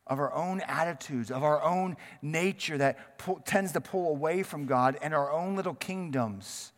of 0.06 0.18
our 0.18 0.32
own 0.34 0.60
attitudes, 0.62 1.30
of 1.30 1.44
our 1.44 1.62
own 1.62 1.96
nature 2.20 2.76
that 2.78 3.18
pull, 3.18 3.36
tends 3.44 3.72
to 3.72 3.80
pull 3.80 4.08
away 4.08 4.42
from 4.42 4.66
God 4.66 4.98
and 5.00 5.14
our 5.14 5.30
own 5.30 5.54
little 5.54 5.74
kingdoms, 5.74 6.72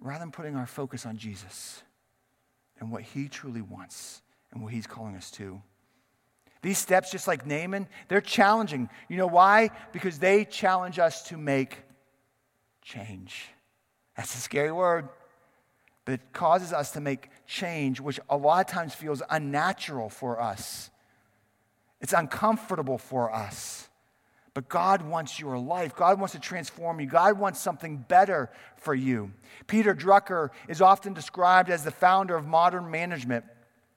rather 0.00 0.20
than 0.20 0.32
putting 0.32 0.56
our 0.56 0.66
focus 0.66 1.06
on 1.06 1.16
Jesus 1.16 1.82
and 2.78 2.90
what 2.90 3.02
He 3.02 3.28
truly 3.28 3.62
wants 3.62 4.22
and 4.52 4.62
what 4.62 4.72
He's 4.72 4.86
calling 4.86 5.16
us 5.16 5.30
to. 5.32 5.60
These 6.62 6.78
steps, 6.78 7.10
just 7.10 7.26
like 7.26 7.46
Naaman, 7.46 7.88
they're 8.08 8.20
challenging. 8.20 8.88
You 9.08 9.16
know 9.16 9.26
why? 9.26 9.70
Because 9.92 10.18
they 10.18 10.44
challenge 10.44 10.98
us 10.98 11.22
to 11.24 11.38
make 11.38 11.78
change. 12.82 13.48
That's 14.16 14.34
a 14.34 14.38
scary 14.38 14.72
word, 14.72 15.08
but 16.04 16.14
it 16.14 16.32
causes 16.32 16.72
us 16.72 16.92
to 16.92 17.00
make 17.00 17.30
change, 17.46 18.00
which 18.00 18.20
a 18.28 18.36
lot 18.36 18.66
of 18.66 18.72
times 18.72 18.94
feels 18.94 19.22
unnatural 19.30 20.10
for 20.10 20.40
us. 20.40 20.90
It's 22.00 22.12
uncomfortable 22.12 22.98
for 22.98 23.32
us. 23.32 23.88
But 24.60 24.68
God 24.68 25.00
wants 25.00 25.40
your 25.40 25.58
life. 25.58 25.96
God 25.96 26.18
wants 26.18 26.34
to 26.34 26.38
transform 26.38 27.00
you. 27.00 27.06
God 27.06 27.38
wants 27.38 27.58
something 27.58 27.96
better 27.96 28.50
for 28.76 28.94
you. 28.94 29.32
Peter 29.66 29.94
Drucker 29.94 30.50
is 30.68 30.82
often 30.82 31.14
described 31.14 31.70
as 31.70 31.82
the 31.82 31.90
founder 31.90 32.36
of 32.36 32.46
modern 32.46 32.90
management. 32.90 33.46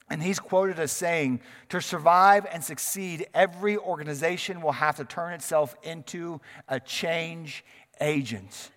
And 0.10 0.24
he's 0.24 0.40
quoted 0.40 0.80
as 0.80 0.94
saying, 0.94 1.42
To 1.68 1.82
survive 1.82 2.46
and 2.50 2.64
succeed, 2.64 3.28
every 3.34 3.76
organization 3.76 4.62
will 4.62 4.72
have 4.72 4.96
to 4.96 5.04
turn 5.04 5.34
itself 5.34 5.76
into 5.84 6.40
a 6.70 6.80
change 6.80 7.66
agent. 8.00 8.72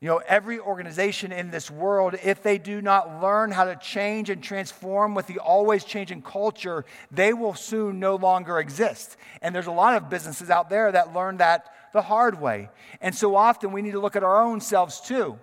You 0.00 0.08
know, 0.08 0.22
every 0.28 0.60
organization 0.60 1.32
in 1.32 1.50
this 1.50 1.70
world, 1.70 2.14
if 2.22 2.40
they 2.42 2.58
do 2.58 2.80
not 2.80 3.20
learn 3.20 3.50
how 3.50 3.64
to 3.64 3.74
change 3.74 4.30
and 4.30 4.40
transform 4.40 5.14
with 5.14 5.26
the 5.26 5.40
always 5.40 5.82
changing 5.84 6.22
culture, 6.22 6.84
they 7.10 7.32
will 7.32 7.54
soon 7.54 7.98
no 7.98 8.14
longer 8.14 8.60
exist. 8.60 9.16
And 9.42 9.52
there's 9.52 9.66
a 9.66 9.72
lot 9.72 9.96
of 9.96 10.08
businesses 10.08 10.50
out 10.50 10.70
there 10.70 10.92
that 10.92 11.14
learn 11.14 11.38
that 11.38 11.66
the 11.92 12.02
hard 12.02 12.40
way. 12.40 12.70
And 13.00 13.12
so 13.12 13.34
often 13.34 13.72
we 13.72 13.82
need 13.82 13.92
to 13.92 14.00
look 14.00 14.14
at 14.14 14.22
our 14.22 14.40
own 14.40 14.60
selves 14.60 15.00
too. 15.00 15.36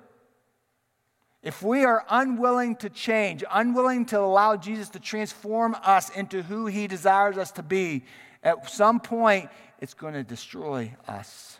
If 1.44 1.62
we 1.62 1.84
are 1.84 2.06
unwilling 2.10 2.78
to 2.78 2.90
change, 2.90 3.44
unwilling 3.52 4.06
to 4.06 4.20
allow 4.20 4.56
Jesus 4.56 4.90
to 4.90 5.00
transform 5.00 5.76
us 5.84 6.10
into 6.12 6.42
who 6.42 6.66
he 6.66 6.88
desires 6.88 7.38
us 7.38 7.52
to 7.52 7.64
be, 7.64 8.06
at 8.42 8.70
some 8.70 9.02
point 9.02 9.50
it's 9.82 9.94
going 9.94 10.14
to 10.14 10.24
destroy 10.24 10.96
us. 11.10 11.60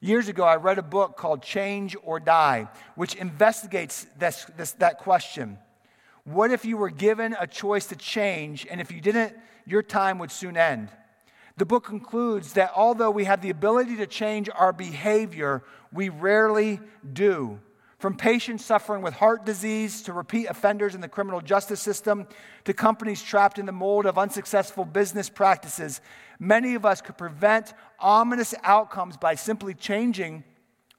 Years 0.00 0.28
ago, 0.28 0.44
I 0.44 0.56
read 0.56 0.78
a 0.78 0.82
book 0.82 1.16
called 1.16 1.42
Change 1.42 1.96
or 2.02 2.20
Die, 2.20 2.68
which 2.94 3.14
investigates 3.14 4.06
this, 4.18 4.44
this, 4.56 4.72
that 4.72 4.98
question. 4.98 5.58
What 6.24 6.50
if 6.50 6.64
you 6.64 6.76
were 6.76 6.90
given 6.90 7.36
a 7.38 7.46
choice 7.46 7.86
to 7.86 7.96
change, 7.96 8.66
and 8.70 8.80
if 8.80 8.90
you 8.90 9.00
didn't, 9.00 9.34
your 9.66 9.82
time 9.82 10.18
would 10.18 10.30
soon 10.30 10.56
end? 10.56 10.90
The 11.56 11.66
book 11.66 11.84
concludes 11.84 12.54
that 12.54 12.72
although 12.74 13.10
we 13.10 13.24
have 13.24 13.40
the 13.40 13.50
ability 13.50 13.96
to 13.96 14.06
change 14.06 14.48
our 14.54 14.72
behavior, 14.72 15.62
we 15.92 16.08
rarely 16.08 16.80
do. 17.12 17.60
From 18.04 18.16
patients 18.16 18.62
suffering 18.62 19.00
with 19.00 19.14
heart 19.14 19.46
disease 19.46 20.02
to 20.02 20.12
repeat 20.12 20.44
offenders 20.44 20.94
in 20.94 21.00
the 21.00 21.08
criminal 21.08 21.40
justice 21.40 21.80
system 21.80 22.28
to 22.64 22.74
companies 22.74 23.22
trapped 23.22 23.58
in 23.58 23.64
the 23.64 23.72
mold 23.72 24.04
of 24.04 24.18
unsuccessful 24.18 24.84
business 24.84 25.30
practices, 25.30 26.02
many 26.38 26.74
of 26.74 26.84
us 26.84 27.00
could 27.00 27.16
prevent 27.16 27.72
ominous 27.98 28.54
outcomes 28.62 29.16
by 29.16 29.34
simply 29.34 29.72
changing 29.72 30.44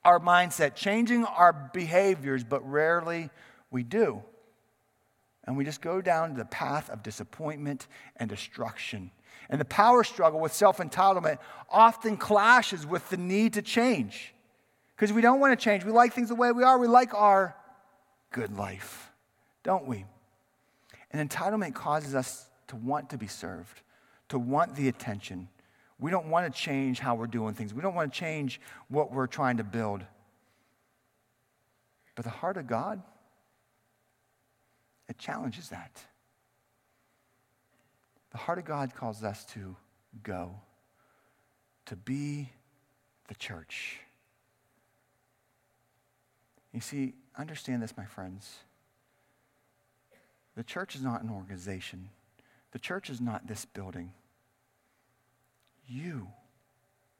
our 0.03 0.19
mindset, 0.19 0.73
changing 0.73 1.25
our 1.25 1.69
behaviors, 1.75 2.43
but 2.43 2.67
rarely 2.67 3.29
we 3.69 3.83
do. 3.83 4.23
And 5.43 5.55
we 5.55 5.63
just 5.63 5.81
go 5.81 6.01
down 6.01 6.33
the 6.33 6.45
path 6.45 6.89
of 6.89 7.03
disappointment 7.03 7.85
and 8.17 8.27
destruction. 8.27 9.11
And 9.47 9.61
the 9.61 9.65
power 9.65 10.03
struggle 10.03 10.39
with 10.39 10.53
self 10.53 10.77
entitlement 10.77 11.37
often 11.69 12.17
clashes 12.17 12.83
with 12.83 13.07
the 13.11 13.17
need 13.17 13.53
to 13.53 13.61
change 13.61 14.33
because 14.95 15.11
we 15.11 15.21
don't 15.21 15.39
want 15.39 15.57
to 15.57 15.61
change. 15.61 15.83
We 15.83 15.91
like 15.91 16.13
things 16.13 16.29
the 16.29 16.35
way 16.35 16.51
we 16.51 16.63
are. 16.63 16.77
We 16.77 16.87
like 16.87 17.13
our 17.13 17.55
good 18.31 18.57
life, 18.57 19.11
don't 19.63 19.85
we? 19.85 20.05
And 21.11 21.29
entitlement 21.29 21.73
causes 21.73 22.15
us 22.15 22.49
to 22.67 22.75
want 22.75 23.09
to 23.11 23.17
be 23.17 23.27
served, 23.27 23.81
to 24.29 24.39
want 24.39 24.75
the 24.75 24.87
attention. 24.87 25.49
We 25.99 26.11
don't 26.11 26.27
want 26.27 26.51
to 26.51 26.59
change 26.59 26.99
how 26.99 27.15
we're 27.15 27.27
doing 27.27 27.53
things. 27.53 27.73
We 27.73 27.81
don't 27.81 27.95
want 27.95 28.13
to 28.13 28.19
change 28.19 28.59
what 28.89 29.11
we're 29.11 29.27
trying 29.27 29.57
to 29.57 29.63
build. 29.63 30.03
But 32.15 32.25
the 32.25 32.31
heart 32.31 32.57
of 32.57 32.67
God, 32.67 33.01
it 35.07 35.17
challenges 35.17 35.69
that. 35.69 36.01
The 38.31 38.37
heart 38.37 38.57
of 38.57 38.65
God 38.65 38.93
calls 38.95 39.23
us 39.23 39.45
to 39.53 39.75
go, 40.23 40.51
to 41.85 41.95
be 41.95 42.49
the 43.27 43.35
church. 43.35 43.99
You 46.75 46.81
see, 46.81 47.13
understand 47.37 47.81
this, 47.81 47.95
my 47.95 48.03
friends. 48.03 48.57
The 50.57 50.63
church 50.63 50.93
is 50.93 51.01
not 51.01 51.23
an 51.23 51.29
organization, 51.29 52.09
the 52.73 52.79
church 52.79 53.09
is 53.09 53.21
not 53.21 53.47
this 53.47 53.63
building. 53.63 54.11
You 55.87 56.27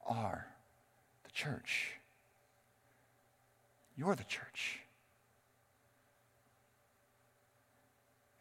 are 0.05 0.47
the 1.23 1.31
church. 1.31 1.91
You're 3.95 4.15
the 4.15 4.23
church. 4.25 4.79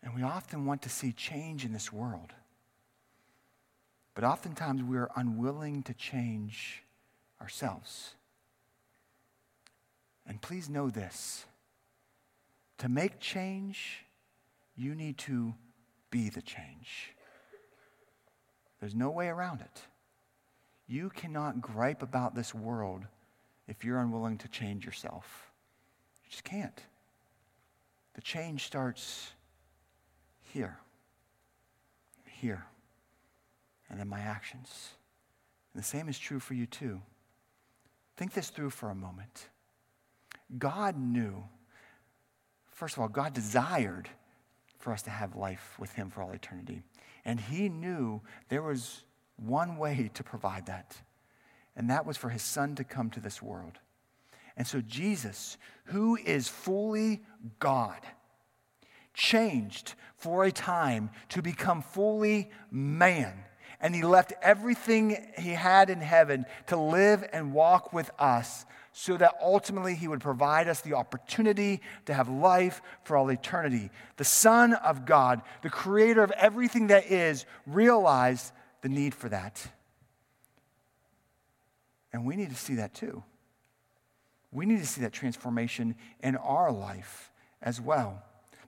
And 0.03 0.15
we 0.15 0.23
often 0.23 0.67
want 0.67 0.83
to 0.83 0.89
see 0.89 1.13
change 1.13 1.65
in 1.65 1.73
this 1.73 1.93
world. 1.93 2.33
But 4.15 4.25
oftentimes 4.25 4.83
we 4.83 4.97
are 4.97 5.11
unwilling 5.15 5.83
to 5.85 5.95
change 5.95 6.83
ourselves. 7.41 8.15
And 10.27 10.41
please 10.41 10.69
know 10.69 10.91
this 10.91 11.45
to 12.79 12.89
make 12.89 13.21
change, 13.21 14.05
you 14.77 14.95
need 14.95 15.19
to 15.19 15.55
be 16.11 16.29
the 16.29 16.43
change. 16.43 17.15
There's 18.81 18.95
no 18.95 19.11
way 19.11 19.29
around 19.29 19.61
it. 19.61 19.81
You 20.87 21.09
cannot 21.11 21.61
gripe 21.61 22.03
about 22.03 22.35
this 22.35 22.55
world 22.55 23.05
if 23.67 23.85
you're 23.85 23.99
unwilling 23.99 24.39
to 24.39 24.49
change 24.49 24.85
yourself. 24.85 25.51
You 26.25 26.31
just 26.31 26.45
can't. 26.45 26.81
The 28.15 28.21
change 28.21 28.65
starts 28.65 29.33
here, 30.43 30.79
here, 32.27 32.67
and 33.89 33.99
then 33.99 34.09
my 34.09 34.21
actions. 34.21 34.91
And 35.73 35.83
the 35.83 35.87
same 35.87 36.09
is 36.09 36.19
true 36.19 36.39
for 36.39 36.55
you 36.55 36.67
too. 36.67 37.01
Think 38.17 38.35
this 38.35 38.51
through 38.51 38.71
for 38.71 38.91
a 38.91 38.95
moment. 38.95 39.49
God 40.59 40.97
knew, 40.97 41.45
first 42.71 42.97
of 42.97 43.01
all, 43.01 43.09
God 43.09 43.33
desired 43.33 44.09
for 44.79 44.93
us 44.93 45.03
to 45.03 45.11
have 45.11 45.35
life 45.35 45.77
with 45.79 45.93
Him 45.93 46.11
for 46.11 46.23
all 46.23 46.33
eternity. 46.33 46.83
And 47.25 47.41
He 47.41 47.69
knew 47.69 48.21
there 48.49 48.63
was 48.63 49.03
one 49.37 49.77
way 49.77 50.11
to 50.15 50.23
provide 50.23 50.67
that, 50.67 50.97
and 51.75 51.91
that 51.91 52.07
was 52.07 52.17
for 52.17 52.29
His 52.29 52.43
Son 52.43 52.75
to 52.77 52.85
come 52.85 53.11
to 53.11 53.21
this 53.21 53.43
world. 53.43 53.79
And 54.57 54.67
so, 54.67 54.81
Jesus, 54.81 55.57
who 55.87 56.17
is 56.17 56.49
fully 56.49 57.23
God, 57.59 58.01
changed 59.15 59.95
for 60.17 60.45
a 60.45 60.53
time 60.53 61.11
to 61.31 61.43
become 61.43 61.83
fully 61.83 62.51
man. 62.71 63.33
And 63.85 63.95
he 63.95 64.03
left 64.03 64.33
everything 64.41 65.23
he 65.37 65.51
had 65.51 65.91
in 65.91 66.01
heaven 66.01 66.47
to 66.69 66.77
live 66.79 67.23
and 67.35 67.53
walk 67.53 67.93
with 67.93 68.11
us 68.19 68.65
so 68.93 69.19
that 69.19 69.35
ultimately 69.43 69.95
he 69.95 70.09
would 70.09 70.23
provide 70.23 70.69
us 70.69 70.81
the 70.81 70.95
opportunity 70.95 71.83
to 72.07 72.15
have 72.15 72.31
life 72.31 72.81
for 73.03 73.15
all 73.15 73.29
eternity. 73.29 73.91
The 74.17 74.25
Son 74.25 74.73
of 74.73 75.05
God, 75.05 75.43
the 75.63 75.69
creator 75.69 76.23
of 76.23 76.31
everything 76.31 76.87
that 76.87 77.13
is, 77.13 77.45
realized 77.67 78.53
the 78.81 78.89
need 78.89 79.15
for 79.15 79.29
that. 79.29 79.67
And 82.11 82.25
we 82.25 82.37
need 82.37 82.49
to 82.49 82.57
see 82.57 82.77
that 82.77 82.95
too. 82.95 83.23
We 84.51 84.65
need 84.65 84.79
to 84.79 84.87
see 84.87 85.03
that 85.03 85.13
transformation 85.13 85.97
in 86.23 86.37
our 86.37 86.73
life 86.73 87.31
as 87.61 87.83
well. 87.83 88.23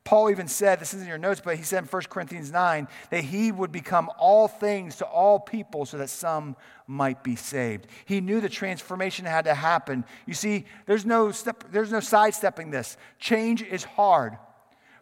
Paul 0.07 0.31
even 0.31 0.47
said, 0.47 0.79
this 0.79 0.95
isn't 0.95 1.03
in 1.03 1.09
your 1.09 1.19
notes, 1.19 1.43
but 1.45 1.57
he 1.57 1.65
said 1.65 1.83
in 1.83 1.89
1 1.89 2.03
Corinthians 2.05 2.53
9 2.53 2.87
that 3.11 3.25
he 3.25 3.51
would 3.51 3.73
become 3.73 4.09
all 4.19 4.47
things 4.47 4.95
to 4.97 5.05
all 5.05 5.41
people 5.41 5.85
so 5.85 5.99
that 5.99 6.11
some 6.11 6.55
might 6.87 7.25
be 7.25 7.35
saved. 7.35 7.89
He 8.05 8.21
knew 8.21 8.41
the 8.41 8.49
transformation 8.49 9.27
had 9.27 9.47
to 9.47 9.55
happen. 9.55 10.05
You 10.25 10.35
see, 10.35 10.65
there's 10.87 11.05
no, 11.05 11.33
step, 11.33 11.65
there's 11.73 11.91
no 11.91 11.99
sidestepping 11.99 12.71
this. 12.71 12.97
Change 13.19 13.63
is 13.63 13.83
hard. 13.83 14.39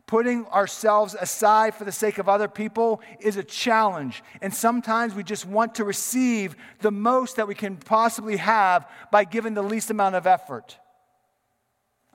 Putting 0.07 0.47
ourselves 0.47 1.15
aside 1.21 1.75
for 1.75 1.85
the 1.85 1.93
sake 1.93 2.17
of 2.17 2.27
other 2.27 2.49
people 2.49 3.03
is 3.21 3.37
a 3.37 3.45
challenge. 3.45 4.23
And 4.41 4.55
sometimes 4.55 5.15
we 5.15 5.23
just 5.23 5.45
want 5.45 5.75
to 5.75 5.85
receive 5.85 6.57
the 6.81 6.91
most 6.91 7.37
that 7.37 7.47
we 7.47 7.55
can 7.55 7.77
possibly 7.77 8.39
have 8.39 8.91
by 9.13 9.25
giving 9.25 9.53
the 9.53 9.63
least 9.63 9.91
amount 9.91 10.15
of 10.15 10.27
effort. 10.27 10.79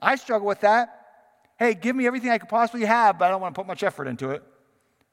I 0.00 0.16
struggle 0.16 0.48
with 0.48 0.62
that 0.62 0.99
hey, 1.60 1.74
give 1.74 1.94
me 1.94 2.06
everything 2.06 2.30
I 2.30 2.38
could 2.38 2.48
possibly 2.48 2.86
have, 2.86 3.18
but 3.18 3.26
I 3.26 3.30
don't 3.30 3.42
want 3.42 3.54
to 3.54 3.58
put 3.60 3.66
much 3.66 3.82
effort 3.82 4.08
into 4.08 4.30
it, 4.30 4.42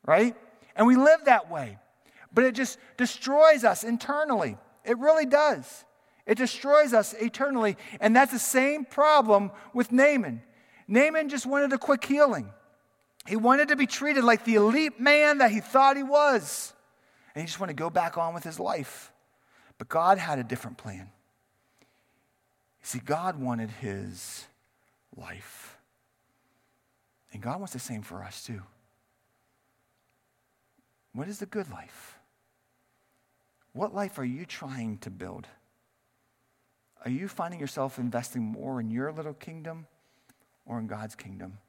right? 0.05 0.33
And 0.77 0.88
we 0.88 0.95
live 0.95 1.25
that 1.25 1.51
way. 1.51 1.77
But 2.33 2.45
it 2.45 2.55
just 2.55 2.79
destroys 2.95 3.65
us 3.65 3.83
internally. 3.83 4.57
It 4.86 4.97
really 4.97 5.25
does. 5.25 5.83
It 6.25 6.38
destroys 6.38 6.93
us 6.93 7.13
eternally. 7.13 7.75
And 7.99 8.15
that's 8.15 8.31
the 8.31 8.39
same 8.39 8.86
problem 8.86 9.51
with 9.73 9.91
Naaman. 9.91 10.41
Naaman 10.88 11.27
just 11.27 11.45
wanted 11.45 11.73
a 11.73 11.77
quick 11.77 12.05
healing. 12.05 12.49
He 13.27 13.36
wanted 13.36 13.67
to 13.67 13.75
be 13.75 13.86
treated 13.86 14.23
like 14.23 14.45
the 14.45 14.55
elite 14.55 15.01
man 15.01 15.39
that 15.39 15.51
he 15.51 15.60
thought 15.60 15.97
he 15.97 16.03
was. 16.03 16.73
And 17.36 17.41
he 17.41 17.45
just 17.45 17.60
wanted 17.60 17.75
to 17.75 17.83
go 17.83 17.89
back 17.89 18.17
on 18.17 18.33
with 18.33 18.45
his 18.45 18.57
life. 18.57 19.12
But 19.77 19.89
God 19.89 20.17
had 20.17 20.39
a 20.39 20.43
different 20.43 20.77
plan. 20.77 21.10
See, 22.83 22.99
God 22.99 23.38
wanted 23.38 23.69
his 23.69 24.45
life. 25.13 25.76
And 27.33 27.41
God 27.41 27.57
wants 27.57 27.73
the 27.73 27.79
same 27.79 28.01
for 28.01 28.23
us 28.23 28.43
too. 28.43 28.61
What 31.13 31.27
is 31.27 31.39
the 31.39 31.45
good 31.45 31.69
life? 31.71 32.17
What 33.73 33.93
life 33.93 34.17
are 34.17 34.25
you 34.25 34.45
trying 34.45 34.97
to 34.99 35.09
build? 35.09 35.47
Are 37.05 37.11
you 37.11 37.27
finding 37.27 37.59
yourself 37.59 37.99
investing 37.99 38.41
more 38.41 38.79
in 38.79 38.89
your 38.89 39.11
little 39.11 39.33
kingdom 39.33 39.87
or 40.65 40.79
in 40.79 40.87
God's 40.87 41.15
kingdom? 41.15 41.59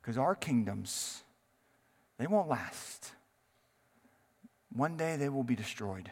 Because 0.00 0.18
our 0.18 0.34
kingdoms, 0.34 1.22
they 2.18 2.26
won't 2.26 2.48
last. 2.48 3.12
One 4.74 4.96
day 4.96 5.16
they 5.16 5.28
will 5.28 5.44
be 5.44 5.56
destroyed. 5.56 6.10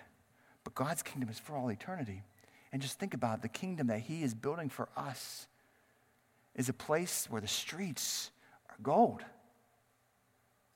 But 0.65 0.75
God's 0.75 1.03
kingdom 1.03 1.31
is 1.31 1.39
for 1.39 1.57
all 1.57 1.71
eternity. 1.71 2.23
And 2.73 2.83
just 2.83 2.99
think 2.99 3.15
about 3.15 3.39
it, 3.39 3.43
the 3.43 3.49
kingdom 3.49 3.87
that 3.87 4.01
He 4.01 4.23
is 4.23 4.35
building 4.35 4.69
for 4.69 4.89
us 4.97 5.47
is 6.55 6.69
a 6.69 6.75
place 6.75 7.27
where 7.31 7.41
the 7.41 7.49
streets 7.49 8.31
gold. 8.83 9.23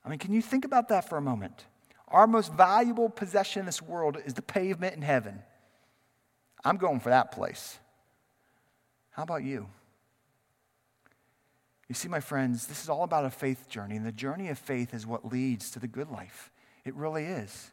I 0.05 0.09
mean, 0.09 0.19
can 0.19 0.33
you 0.33 0.43
think 0.43 0.65
about 0.65 0.89
that 0.89 1.09
for 1.09 1.17
a 1.17 1.23
moment? 1.23 1.67
Our 2.09 2.27
most 2.27 2.53
valuable 2.53 3.09
possession 3.09 3.61
in 3.61 3.67
this 3.67 3.81
world 3.81 4.19
is 4.25 4.35
the 4.35 4.43
pavement 4.43 4.95
in 4.95 5.03
heaven. 5.03 5.43
I'm 6.65 6.77
going 6.77 7.01
for 7.01 7.11
that 7.11 7.33
place. 7.33 7.79
How 9.11 9.23
about 9.23 9.45
you? 9.45 9.69
You 11.89 11.95
see, 11.95 12.09
my 12.09 12.21
friends, 12.21 12.67
this 12.67 12.83
is 12.83 12.89
all 12.89 13.03
about 13.03 13.25
a 13.25 13.31
faith 13.31 13.69
journey, 13.69 13.97
and 13.97 14.07
the 14.07 14.13
journey 14.13 14.49
of 14.49 14.59
faith 14.59 14.95
is 14.95 15.07
what 15.07 15.31
leads 15.31 15.71
to 15.73 15.79
the 15.79 15.89
good 15.89 16.11
life. 16.11 16.51
It 16.85 16.95
really 16.95 17.25
is. 17.25 17.71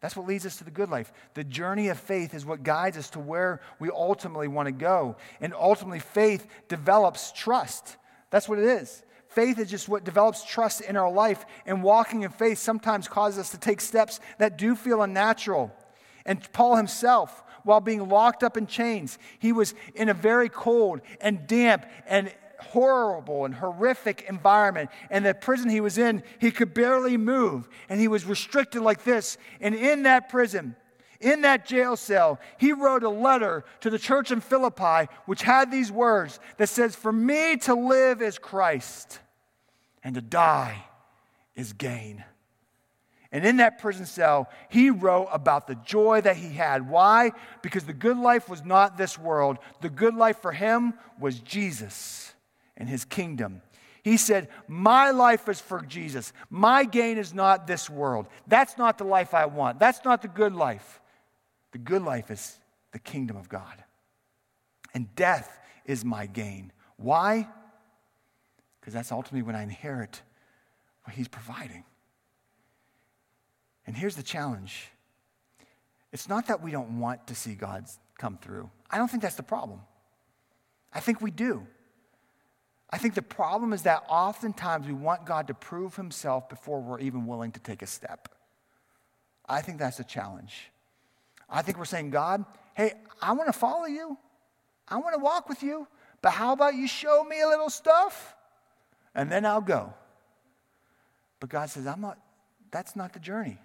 That's 0.00 0.16
what 0.16 0.26
leads 0.26 0.46
us 0.46 0.56
to 0.56 0.64
the 0.64 0.70
good 0.70 0.88
life. 0.88 1.12
The 1.34 1.44
journey 1.44 1.88
of 1.88 1.98
faith 1.98 2.32
is 2.32 2.46
what 2.46 2.62
guides 2.62 2.96
us 2.96 3.10
to 3.10 3.18
where 3.18 3.60
we 3.78 3.90
ultimately 3.90 4.48
want 4.48 4.66
to 4.66 4.72
go. 4.72 5.16
And 5.42 5.52
ultimately, 5.52 5.98
faith 5.98 6.46
develops 6.68 7.32
trust. 7.32 7.96
That's 8.30 8.48
what 8.48 8.58
it 8.58 8.64
is. 8.64 9.02
Faith 9.30 9.60
is 9.60 9.70
just 9.70 9.88
what 9.88 10.04
develops 10.04 10.44
trust 10.44 10.80
in 10.80 10.96
our 10.96 11.10
life, 11.10 11.46
and 11.64 11.82
walking 11.82 12.22
in 12.22 12.30
faith 12.30 12.58
sometimes 12.58 13.06
causes 13.06 13.38
us 13.38 13.50
to 13.50 13.58
take 13.58 13.80
steps 13.80 14.18
that 14.38 14.58
do 14.58 14.74
feel 14.74 15.02
unnatural. 15.02 15.72
And 16.26 16.52
Paul 16.52 16.76
himself, 16.76 17.42
while 17.62 17.80
being 17.80 18.08
locked 18.08 18.42
up 18.42 18.56
in 18.56 18.66
chains, 18.66 19.18
he 19.38 19.52
was 19.52 19.74
in 19.94 20.08
a 20.08 20.14
very 20.14 20.48
cold 20.48 21.00
and 21.20 21.46
damp 21.46 21.86
and 22.06 22.32
horrible 22.58 23.44
and 23.44 23.54
horrific 23.54 24.26
environment. 24.28 24.90
And 25.10 25.24
the 25.24 25.32
prison 25.32 25.70
he 25.70 25.80
was 25.80 25.96
in, 25.96 26.24
he 26.40 26.50
could 26.50 26.74
barely 26.74 27.16
move, 27.16 27.68
and 27.88 28.00
he 28.00 28.08
was 28.08 28.24
restricted 28.24 28.82
like 28.82 29.04
this. 29.04 29.38
And 29.60 29.76
in 29.76 30.02
that 30.02 30.28
prison, 30.28 30.74
in 31.20 31.42
that 31.42 31.66
jail 31.66 31.96
cell, 31.96 32.40
he 32.58 32.72
wrote 32.72 33.02
a 33.02 33.10
letter 33.10 33.64
to 33.80 33.90
the 33.90 33.98
church 33.98 34.30
in 34.30 34.40
Philippi, 34.40 35.12
which 35.26 35.42
had 35.42 35.70
these 35.70 35.92
words 35.92 36.40
that 36.56 36.68
says, 36.68 36.96
For 36.96 37.12
me 37.12 37.56
to 37.58 37.74
live 37.74 38.22
is 38.22 38.38
Christ, 38.38 39.18
and 40.02 40.14
to 40.14 40.22
die 40.22 40.84
is 41.54 41.72
gain. 41.72 42.24
And 43.32 43.46
in 43.46 43.58
that 43.58 43.78
prison 43.78 44.06
cell, 44.06 44.48
he 44.70 44.90
wrote 44.90 45.28
about 45.30 45.66
the 45.66 45.76
joy 45.76 46.20
that 46.22 46.36
he 46.36 46.48
had. 46.48 46.88
Why? 46.88 47.30
Because 47.62 47.84
the 47.84 47.92
good 47.92 48.16
life 48.16 48.48
was 48.48 48.64
not 48.64 48.96
this 48.96 49.16
world. 49.18 49.58
The 49.82 49.90
good 49.90 50.14
life 50.14 50.38
for 50.38 50.50
him 50.50 50.94
was 51.20 51.38
Jesus 51.38 52.32
and 52.76 52.88
his 52.88 53.04
kingdom. 53.04 53.62
He 54.02 54.16
said, 54.16 54.48
My 54.66 55.10
life 55.10 55.48
is 55.48 55.60
for 55.60 55.82
Jesus. 55.82 56.32
My 56.48 56.84
gain 56.84 57.18
is 57.18 57.32
not 57.34 57.66
this 57.66 57.88
world. 57.88 58.26
That's 58.48 58.78
not 58.78 58.98
the 58.98 59.04
life 59.04 59.34
I 59.34 59.46
want. 59.46 59.78
That's 59.78 60.04
not 60.04 60.22
the 60.22 60.28
good 60.28 60.54
life. 60.54 60.99
The 61.72 61.78
good 61.78 62.02
life 62.02 62.30
is 62.30 62.58
the 62.92 62.98
kingdom 62.98 63.36
of 63.36 63.48
God. 63.48 63.84
And 64.94 65.14
death 65.14 65.58
is 65.84 66.04
my 66.04 66.26
gain. 66.26 66.72
Why? 66.96 67.48
Because 68.80 68.94
that's 68.94 69.12
ultimately 69.12 69.42
when 69.42 69.54
I 69.54 69.62
inherit 69.62 70.22
what 71.04 71.14
He's 71.14 71.28
providing. 71.28 71.84
And 73.86 73.96
here's 73.96 74.16
the 74.16 74.22
challenge 74.22 74.88
it's 76.12 76.28
not 76.28 76.48
that 76.48 76.60
we 76.60 76.72
don't 76.72 76.98
want 76.98 77.26
to 77.28 77.34
see 77.34 77.54
God 77.54 77.86
come 78.18 78.36
through. 78.36 78.68
I 78.90 78.98
don't 78.98 79.08
think 79.08 79.22
that's 79.22 79.36
the 79.36 79.42
problem. 79.42 79.80
I 80.92 81.00
think 81.00 81.20
we 81.20 81.30
do. 81.30 81.66
I 82.90 82.98
think 82.98 83.14
the 83.14 83.22
problem 83.22 83.72
is 83.72 83.82
that 83.82 84.02
oftentimes 84.08 84.88
we 84.88 84.92
want 84.92 85.24
God 85.24 85.46
to 85.46 85.54
prove 85.54 85.94
himself 85.94 86.48
before 86.48 86.80
we're 86.80 86.98
even 86.98 87.26
willing 87.26 87.52
to 87.52 87.60
take 87.60 87.82
a 87.82 87.86
step. 87.86 88.28
I 89.48 89.60
think 89.60 89.78
that's 89.78 90.00
a 90.00 90.04
challenge. 90.04 90.70
I 91.50 91.62
think 91.62 91.78
we're 91.78 91.84
saying, 91.84 92.10
God, 92.10 92.44
hey, 92.74 92.92
I 93.20 93.32
want 93.32 93.52
to 93.52 93.58
follow 93.58 93.86
you. 93.86 94.16
I 94.88 94.96
want 94.98 95.14
to 95.14 95.20
walk 95.20 95.48
with 95.48 95.62
you. 95.62 95.86
But 96.22 96.30
how 96.32 96.52
about 96.52 96.74
you 96.74 96.86
show 96.86 97.24
me 97.24 97.40
a 97.40 97.48
little 97.48 97.70
stuff? 97.70 98.34
And 99.14 99.30
then 99.30 99.44
I'll 99.44 99.60
go. 99.60 99.92
But 101.40 101.50
God 101.50 101.70
says, 101.70 101.86
I'm 101.86 102.00
not, 102.00 102.18
that's 102.70 102.94
not 102.94 103.12
the 103.12 103.18
journey. 103.18 103.58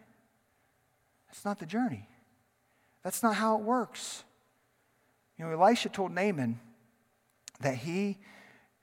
That's 1.28 1.46
not 1.46 1.60
the 1.60 1.66
journey. 1.66 2.08
That's 3.04 3.22
not 3.22 3.36
how 3.36 3.58
it 3.58 3.64
works. 3.64 4.24
You 5.38 5.46
know, 5.46 5.52
Elisha 5.52 5.90
told 5.90 6.12
Naaman 6.12 6.60
that 7.60 7.76
he 7.76 8.18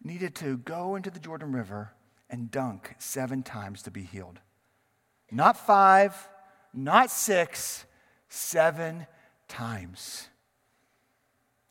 needed 0.05 0.35
to 0.37 0.59
go 0.59 0.95
into 0.97 1.11
the 1.11 1.19
Jordan 1.19 1.53
River 1.53 1.93
and 2.29 2.51
dunk 2.51 2.95
seven 2.99 3.43
times 3.43 3.83
to 3.83 3.91
be 3.91 4.03
healed. 4.03 4.39
Not 5.31 5.57
five, 5.57 6.29
not 6.75 7.11
six, 7.11 7.87
seven 8.33 9.07
times. 9.49 10.29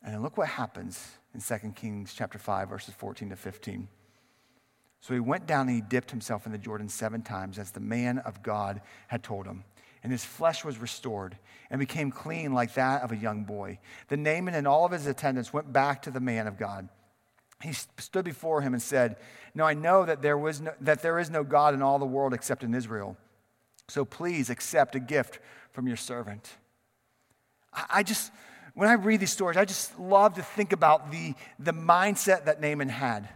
And 0.04 0.13
then 0.13 0.21
look 0.21 0.38
what 0.38 0.47
happens 0.47 1.12
in 1.34 1.41
2 1.41 1.71
Kings 1.71 2.13
chapter 2.13 2.38
5, 2.38 2.69
verses 2.69 2.93
14 2.93 3.30
to 3.30 3.36
15. 3.36 3.88
So 5.00 5.13
he 5.13 5.19
went 5.19 5.47
down 5.47 5.67
and 5.67 5.76
he 5.76 5.82
dipped 5.82 6.12
himself 6.12 6.45
in 6.45 6.52
the 6.52 6.58
Jordan 6.58 6.89
seven 6.89 7.21
times, 7.21 7.58
as 7.58 7.71
the 7.71 7.80
man 7.80 8.19
of 8.19 8.43
God 8.43 8.82
had 9.08 9.24
told 9.24 9.45
him. 9.45 9.63
And 10.04 10.12
his 10.12 10.26
flesh 10.26 10.63
was 10.63 10.80
restored 10.80 11.38
and 11.69 11.80
became 11.80 12.12
clean 12.12 12.54
like 12.54 12.74
that 12.76 13.02
of 13.02 13.12
a 13.12 13.17
young 13.17 13.43
boy. 13.43 13.80
Then 14.08 14.24
Naaman 14.24 14.54
and 14.54 14.67
all 14.67 14.86
of 14.86 14.91
his 14.91 15.08
attendants 15.08 15.54
went 15.54 15.71
back 15.71 16.04
to 16.04 16.12
the 16.12 16.19
man 16.19 16.47
of 16.47 16.58
God 16.58 16.89
he 17.63 17.74
stood 17.74 18.26
before 18.26 18.62
him 18.62 18.74
and 18.74 18.82
said, 18.82 19.17
Now 19.54 19.65
I 19.65 19.74
know 19.74 20.06
that 20.06 20.21
there, 20.21 20.38
was 20.38 20.62
no, 20.62 20.74
that 20.82 21.02
there 21.02 21.19
is 21.19 21.30
no 21.30 21.43
God 21.43 21.74
in 21.74 21.82
all 21.82 22.00
the 22.00 22.06
world 22.06 22.34
except 22.34 22.63
in 22.63 22.74
Israel. 22.74 23.17
So 23.88 24.06
please 24.06 24.50
accept 24.50 24.96
a 24.96 25.00
gift 25.00 25.39
from 25.72 25.88
your 25.88 25.98
servant. 25.98 26.50
I, 27.89 28.04
just, 28.04 28.32
when 28.74 28.89
I 28.89 28.94
read 28.94 29.20
these 29.20 29.32
stories, 29.32 29.58
I 29.58 29.65
just 29.65 29.98
love 30.00 30.36
to 30.36 30.44
think 30.44 30.74
about 30.74 31.12
the, 31.12 31.34
the 31.60 31.74
mindset 31.74 32.46
that 32.46 32.62
Naaman 32.62 32.89
had. 32.89 33.30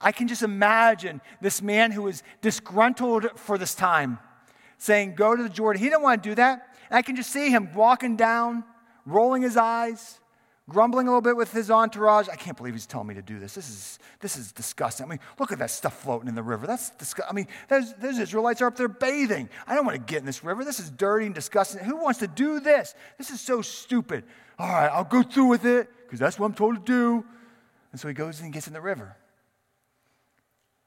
I 0.00 0.12
can 0.12 0.28
just 0.28 0.42
imagine 0.42 1.20
this 1.40 1.60
man 1.60 1.90
who 1.90 2.02
was 2.02 2.22
disgruntled 2.40 3.30
for 3.36 3.58
this 3.58 3.74
time 3.74 4.18
saying, 4.78 5.14
Go 5.16 5.34
to 5.34 5.42
the 5.42 5.48
Jordan. 5.48 5.82
He 5.82 5.88
didn't 5.88 6.02
want 6.02 6.22
to 6.22 6.28
do 6.28 6.34
that. 6.36 6.76
And 6.88 6.96
I 6.96 7.02
can 7.02 7.16
just 7.16 7.30
see 7.30 7.50
him 7.50 7.72
walking 7.74 8.16
down, 8.16 8.64
rolling 9.04 9.42
his 9.42 9.56
eyes, 9.56 10.20
grumbling 10.68 11.06
a 11.06 11.10
little 11.10 11.22
bit 11.22 11.36
with 11.36 11.50
his 11.50 11.70
entourage. 11.70 12.28
I 12.28 12.36
can't 12.36 12.56
believe 12.56 12.74
he's 12.74 12.86
telling 12.86 13.06
me 13.06 13.14
to 13.14 13.22
do 13.22 13.38
this. 13.38 13.54
This 13.54 13.68
is, 13.68 13.98
this 14.20 14.36
is 14.36 14.52
disgusting. 14.52 15.06
I 15.06 15.08
mean, 15.08 15.20
look 15.38 15.50
at 15.50 15.58
that 15.58 15.70
stuff 15.70 16.02
floating 16.02 16.28
in 16.28 16.34
the 16.34 16.42
river. 16.42 16.66
That's 16.66 16.90
disgusting. 16.90 17.30
I 17.30 17.34
mean, 17.34 17.48
those, 17.68 17.94
those 17.94 18.18
Israelites 18.18 18.60
are 18.60 18.66
up 18.66 18.76
there 18.76 18.88
bathing. 18.88 19.48
I 19.66 19.74
don't 19.74 19.86
want 19.86 19.96
to 19.96 20.12
get 20.12 20.20
in 20.20 20.26
this 20.26 20.44
river. 20.44 20.64
This 20.64 20.78
is 20.78 20.90
dirty 20.90 21.26
and 21.26 21.34
disgusting. 21.34 21.82
Who 21.84 21.96
wants 21.96 22.20
to 22.20 22.28
do 22.28 22.60
this? 22.60 22.94
This 23.16 23.30
is 23.30 23.40
so 23.40 23.62
stupid. 23.62 24.24
All 24.58 24.68
right, 24.68 24.88
I'll 24.88 25.04
go 25.04 25.22
through 25.22 25.46
with 25.46 25.64
it 25.64 25.88
because 26.04 26.18
that's 26.18 26.38
what 26.38 26.46
I'm 26.46 26.54
told 26.54 26.74
to 26.74 26.82
do. 26.92 27.24
And 27.92 28.00
so 28.00 28.08
he 28.08 28.14
goes 28.14 28.40
and 28.40 28.52
gets 28.52 28.66
in 28.66 28.74
the 28.74 28.80
river. 28.80 29.16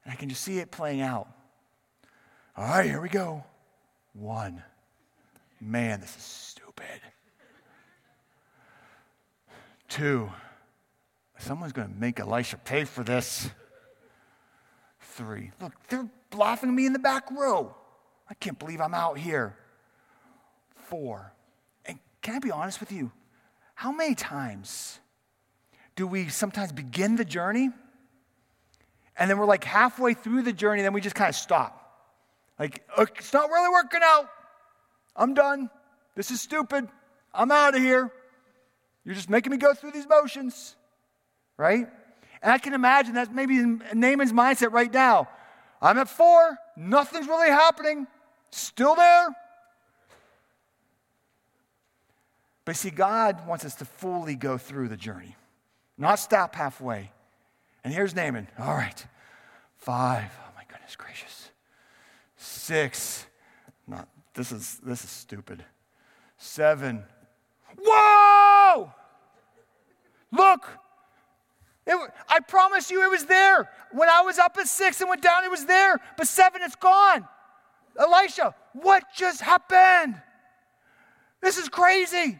And 0.04 0.12
I 0.12 0.16
can 0.16 0.28
just 0.28 0.42
see 0.42 0.58
it 0.58 0.70
playing 0.70 1.00
out. 1.00 1.28
All 2.56 2.66
right, 2.66 2.86
here 2.86 3.00
we 3.00 3.08
go. 3.08 3.44
One. 4.12 4.62
Man, 5.60 6.00
this 6.00 6.16
is 6.16 6.22
stupid. 6.22 7.00
Two, 9.92 10.32
someone's 11.36 11.74
going 11.74 11.86
to 11.86 11.94
make 11.94 12.18
Elisha 12.18 12.56
pay 12.56 12.84
for 12.84 13.04
this. 13.04 13.50
Three, 15.00 15.50
look, 15.60 15.74
they're 15.90 16.08
laughing 16.34 16.70
at 16.70 16.74
me 16.74 16.86
in 16.86 16.94
the 16.94 16.98
back 16.98 17.30
row. 17.30 17.74
I 18.26 18.32
can't 18.32 18.58
believe 18.58 18.80
I'm 18.80 18.94
out 18.94 19.18
here. 19.18 19.54
Four, 20.86 21.34
and 21.84 21.98
can 22.22 22.36
I 22.36 22.38
be 22.38 22.50
honest 22.50 22.80
with 22.80 22.90
you? 22.90 23.12
How 23.74 23.92
many 23.92 24.14
times 24.14 24.98
do 25.94 26.06
we 26.06 26.28
sometimes 26.28 26.72
begin 26.72 27.16
the 27.16 27.24
journey 27.26 27.68
and 29.18 29.28
then 29.28 29.36
we're 29.36 29.44
like 29.44 29.64
halfway 29.64 30.14
through 30.14 30.40
the 30.40 30.54
journey, 30.54 30.80
then 30.80 30.94
we 30.94 31.02
just 31.02 31.16
kind 31.16 31.28
of 31.28 31.34
stop? 31.34 32.00
Like, 32.58 32.82
it's 32.96 33.34
not 33.34 33.50
really 33.50 33.68
working 33.68 34.00
out. 34.02 34.30
I'm 35.14 35.34
done. 35.34 35.68
This 36.14 36.30
is 36.30 36.40
stupid. 36.40 36.88
I'm 37.34 37.50
out 37.50 37.74
of 37.74 37.82
here. 37.82 38.10
You're 39.04 39.14
just 39.14 39.30
making 39.30 39.50
me 39.50 39.58
go 39.58 39.74
through 39.74 39.92
these 39.92 40.08
motions, 40.08 40.76
right? 41.56 41.88
And 42.42 42.52
I 42.52 42.58
can 42.58 42.74
imagine 42.74 43.14
that's 43.14 43.30
maybe 43.30 43.56
Naaman's 43.94 44.32
mindset 44.32 44.72
right 44.72 44.92
now. 44.92 45.28
I'm 45.80 45.98
at 45.98 46.08
four, 46.08 46.56
nothing's 46.76 47.26
really 47.26 47.48
happening, 47.48 48.06
still 48.50 48.94
there. 48.94 49.28
But 52.64 52.76
see, 52.76 52.90
God 52.90 53.46
wants 53.46 53.64
us 53.64 53.74
to 53.76 53.84
fully 53.84 54.36
go 54.36 54.56
through 54.56 54.88
the 54.88 54.96
journey, 54.96 55.36
not 55.98 56.20
stop 56.20 56.54
halfway. 56.54 57.10
And 57.84 57.92
here's 57.92 58.14
Naaman. 58.14 58.46
All 58.58 58.74
right, 58.74 59.06
five. 59.76 60.30
Oh 60.46 60.50
my 60.54 60.62
goodness 60.68 60.94
gracious. 60.94 61.50
Six. 62.36 63.26
Not 63.88 64.08
this 64.34 64.52
is 64.52 64.78
this 64.84 65.02
is 65.02 65.10
stupid. 65.10 65.64
Seven. 66.38 67.04
Whoa! 67.78 68.92
Look, 70.30 70.66
it, 71.86 71.96
I 72.28 72.40
promise 72.40 72.90
you 72.90 73.02
it 73.04 73.10
was 73.10 73.24
there. 73.26 73.70
When 73.92 74.08
I 74.08 74.22
was 74.22 74.38
up 74.38 74.56
at 74.58 74.68
six 74.68 75.00
and 75.00 75.10
went 75.10 75.22
down, 75.22 75.44
it 75.44 75.50
was 75.50 75.66
there. 75.66 76.00
But 76.16 76.28
seven, 76.28 76.62
it's 76.62 76.76
gone. 76.76 77.26
Elisha, 77.98 78.54
what 78.72 79.04
just 79.14 79.40
happened? 79.40 80.20
This 81.40 81.58
is 81.58 81.68
crazy. 81.68 82.38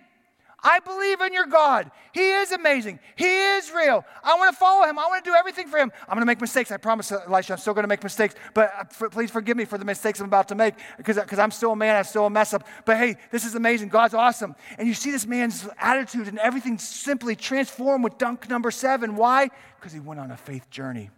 I 0.63 0.79
believe 0.79 1.21
in 1.21 1.33
your 1.33 1.47
God. 1.47 1.91
He 2.13 2.21
is 2.21 2.53
amazing. 2.53 3.01
He 3.17 3.27
is 3.27 3.73
real. 3.73 4.05
I 4.23 4.37
want 4.37 4.53
to 4.53 4.57
follow 4.57 4.89
him. 4.89 4.97
I 4.99 5.07
want 5.07 5.25
to 5.25 5.31
do 5.31 5.35
everything 5.35 5.67
for 5.67 5.77
him. 5.77 5.91
I'm 6.03 6.15
going 6.15 6.21
to 6.21 6.27
make 6.27 6.41
mistakes. 6.41 6.71
I 6.71 6.77
promise, 6.77 7.11
Elisha, 7.11 7.55
I'm 7.55 7.59
still 7.59 7.75
going 7.75 7.83
to 7.83 7.89
make 7.89 8.05
mistakes. 8.05 8.37
But 8.55 8.73
uh, 8.79 9.09
please 9.09 9.31
forgive 9.31 9.57
me 9.57 9.65
for 9.65 9.77
the 9.77 9.85
mistakes 9.85 10.21
I'm 10.21 10.27
about 10.27 10.49
to 10.49 10.55
make 10.55 10.75
because 10.97 11.39
I'm 11.39 11.51
still 11.51 11.73
a 11.73 11.77
man. 11.77 11.97
I'm 11.97 12.05
still 12.05 12.27
a 12.27 12.31
mess 12.31 12.55
up. 12.55 12.67
But 12.85 12.97
hey, 12.97 13.17
this 13.33 13.45
is 13.45 13.57
amazing. 13.57 13.89
God's 13.89 14.15
awesome. 14.15 14.55
And 14.79 14.87
you 14.87 14.95
see 14.95 15.11
this 15.11 15.27
man's 15.27 15.69
attitude 15.79 16.29
and 16.29 16.39
everything 16.39 16.79
simply 16.79 17.35
transformed 17.35 18.05
with 18.05 18.19
dunk 18.19 18.49
number 18.49 18.71
seven. 18.71 19.17
Why? 19.17 19.51
Because 19.81 19.93
he 19.93 20.01
went 20.01 20.21
on 20.21 20.31
a 20.31 20.37
faith 20.37 20.71
journey. 20.71 21.11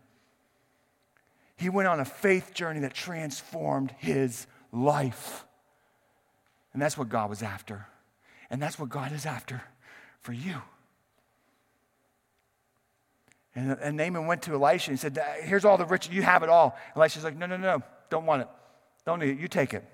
He 1.56 1.68
went 1.68 1.86
on 1.86 2.00
a 2.00 2.04
faith 2.04 2.54
journey 2.54 2.80
that 2.80 2.94
transformed 2.94 3.94
his 3.98 4.46
life. 4.72 5.44
And 6.72 6.80
that's 6.80 6.96
what 6.96 7.10
God 7.10 7.28
was 7.28 7.42
after. 7.42 7.86
And 8.54 8.62
that's 8.62 8.78
what 8.78 8.88
God 8.88 9.10
is 9.10 9.26
after 9.26 9.60
for 10.20 10.32
you. 10.32 10.62
And, 13.56 13.76
and 13.82 13.96
Naaman 13.96 14.28
went 14.28 14.42
to 14.42 14.54
Elisha 14.54 14.92
and 14.92 15.00
said, 15.00 15.18
Here's 15.42 15.64
all 15.64 15.76
the 15.76 15.84
riches. 15.84 16.14
You 16.14 16.22
have 16.22 16.44
it 16.44 16.48
all. 16.48 16.78
Elisha's 16.94 17.24
like, 17.24 17.36
No, 17.36 17.46
no, 17.46 17.56
no. 17.56 17.82
Don't 18.10 18.26
want 18.26 18.42
it. 18.42 18.48
Don't 19.04 19.18
need 19.18 19.30
it. 19.30 19.38
You 19.40 19.48
take 19.48 19.74
it. 19.74 19.84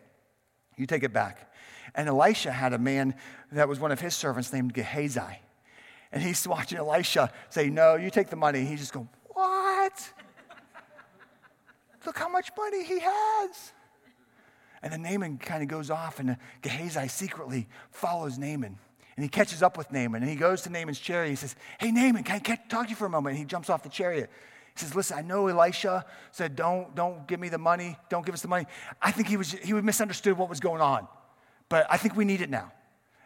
You 0.76 0.84
take 0.84 1.04
it 1.04 1.12
back. 1.14 1.50
And 1.94 2.06
Elisha 2.06 2.52
had 2.52 2.74
a 2.74 2.78
man 2.78 3.14
that 3.50 3.66
was 3.66 3.80
one 3.80 3.92
of 3.92 4.00
his 4.00 4.14
servants 4.14 4.52
named 4.52 4.74
Gehazi. 4.74 5.40
And 6.12 6.22
he's 6.22 6.46
watching 6.46 6.76
Elisha 6.76 7.32
say, 7.48 7.70
No, 7.70 7.94
you 7.94 8.10
take 8.10 8.28
the 8.28 8.36
money. 8.36 8.66
He's 8.66 8.80
just 8.80 8.92
going, 8.92 9.08
What? 9.28 10.12
Look 12.04 12.18
how 12.18 12.28
much 12.28 12.50
money 12.58 12.84
he 12.84 12.98
has. 12.98 13.72
And 14.82 14.92
then 14.92 15.02
Naaman 15.02 15.38
kind 15.38 15.62
of 15.62 15.68
goes 15.68 15.90
off, 15.90 16.20
and 16.20 16.36
Gehazi 16.62 17.08
secretly 17.08 17.68
follows 17.90 18.38
Naaman. 18.38 18.78
And 19.16 19.22
he 19.22 19.28
catches 19.28 19.62
up 19.62 19.76
with 19.76 19.92
Naaman, 19.92 20.22
and 20.22 20.30
he 20.30 20.36
goes 20.36 20.62
to 20.62 20.70
Naaman's 20.70 20.98
chariot. 20.98 21.30
He 21.30 21.36
says, 21.36 21.54
Hey, 21.78 21.90
Naaman, 21.90 22.24
can 22.24 22.36
I 22.36 22.56
talk 22.68 22.86
to 22.86 22.90
you 22.90 22.96
for 22.96 23.06
a 23.06 23.10
moment? 23.10 23.32
And 23.32 23.38
he 23.38 23.44
jumps 23.44 23.68
off 23.68 23.82
the 23.82 23.90
chariot. 23.90 24.30
He 24.74 24.80
says, 24.80 24.94
Listen, 24.94 25.18
I 25.18 25.22
know 25.22 25.48
Elisha 25.48 26.06
said, 26.32 26.56
Don't, 26.56 26.94
don't 26.94 27.26
give 27.26 27.38
me 27.38 27.50
the 27.50 27.58
money. 27.58 27.98
Don't 28.08 28.24
give 28.24 28.34
us 28.34 28.40
the 28.40 28.48
money. 28.48 28.66
I 29.02 29.10
think 29.10 29.28
he, 29.28 29.36
was, 29.36 29.52
he 29.52 29.74
misunderstood 29.74 30.38
what 30.38 30.48
was 30.48 30.60
going 30.60 30.80
on, 30.80 31.06
but 31.68 31.86
I 31.90 31.98
think 31.98 32.16
we 32.16 32.24
need 32.24 32.40
it 32.40 32.48
now. 32.48 32.72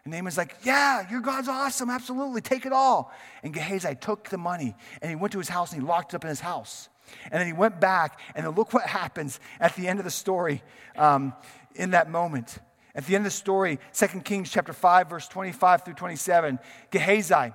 And 0.04 0.12
Naaman's 0.12 0.36
like, 0.36 0.56
Yeah, 0.64 1.08
your 1.08 1.20
God's 1.20 1.48
awesome. 1.48 1.90
Absolutely. 1.90 2.40
Take 2.40 2.66
it 2.66 2.72
all. 2.72 3.12
And 3.44 3.54
Gehazi 3.54 3.94
took 3.94 4.28
the 4.28 4.38
money 4.38 4.74
and 5.00 5.10
he 5.10 5.16
went 5.16 5.32
to 5.32 5.38
his 5.38 5.48
house 5.48 5.72
and 5.72 5.80
he 5.80 5.86
locked 5.86 6.12
it 6.12 6.16
up 6.16 6.24
in 6.24 6.30
his 6.30 6.40
house. 6.40 6.88
And 7.24 7.40
then 7.40 7.46
he 7.46 7.52
went 7.52 7.80
back, 7.80 8.18
and 8.34 8.46
then 8.46 8.54
look 8.54 8.72
what 8.72 8.84
happens 8.84 9.40
at 9.60 9.74
the 9.76 9.88
end 9.88 9.98
of 9.98 10.04
the 10.04 10.10
story 10.10 10.62
um, 10.96 11.32
in 11.74 11.90
that 11.90 12.10
moment. 12.10 12.58
At 12.94 13.06
the 13.06 13.16
end 13.16 13.26
of 13.26 13.32
the 13.32 13.36
story, 13.36 13.78
2 13.92 14.06
Kings 14.20 14.50
chapter 14.50 14.72
5, 14.72 15.10
verse 15.10 15.28
25 15.28 15.84
through 15.84 15.94
27, 15.94 16.58
Gehazi 16.90 17.52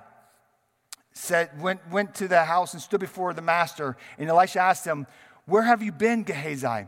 said, 1.12 1.60
went, 1.60 1.80
went 1.90 2.14
to 2.16 2.28
the 2.28 2.44
house 2.44 2.74
and 2.74 2.82
stood 2.82 3.00
before 3.00 3.32
the 3.32 3.42
master. 3.42 3.96
And 4.18 4.28
Elisha 4.28 4.60
asked 4.60 4.84
him, 4.84 5.06
Where 5.46 5.62
have 5.62 5.82
you 5.82 5.92
been, 5.92 6.24
Gehazi? 6.24 6.86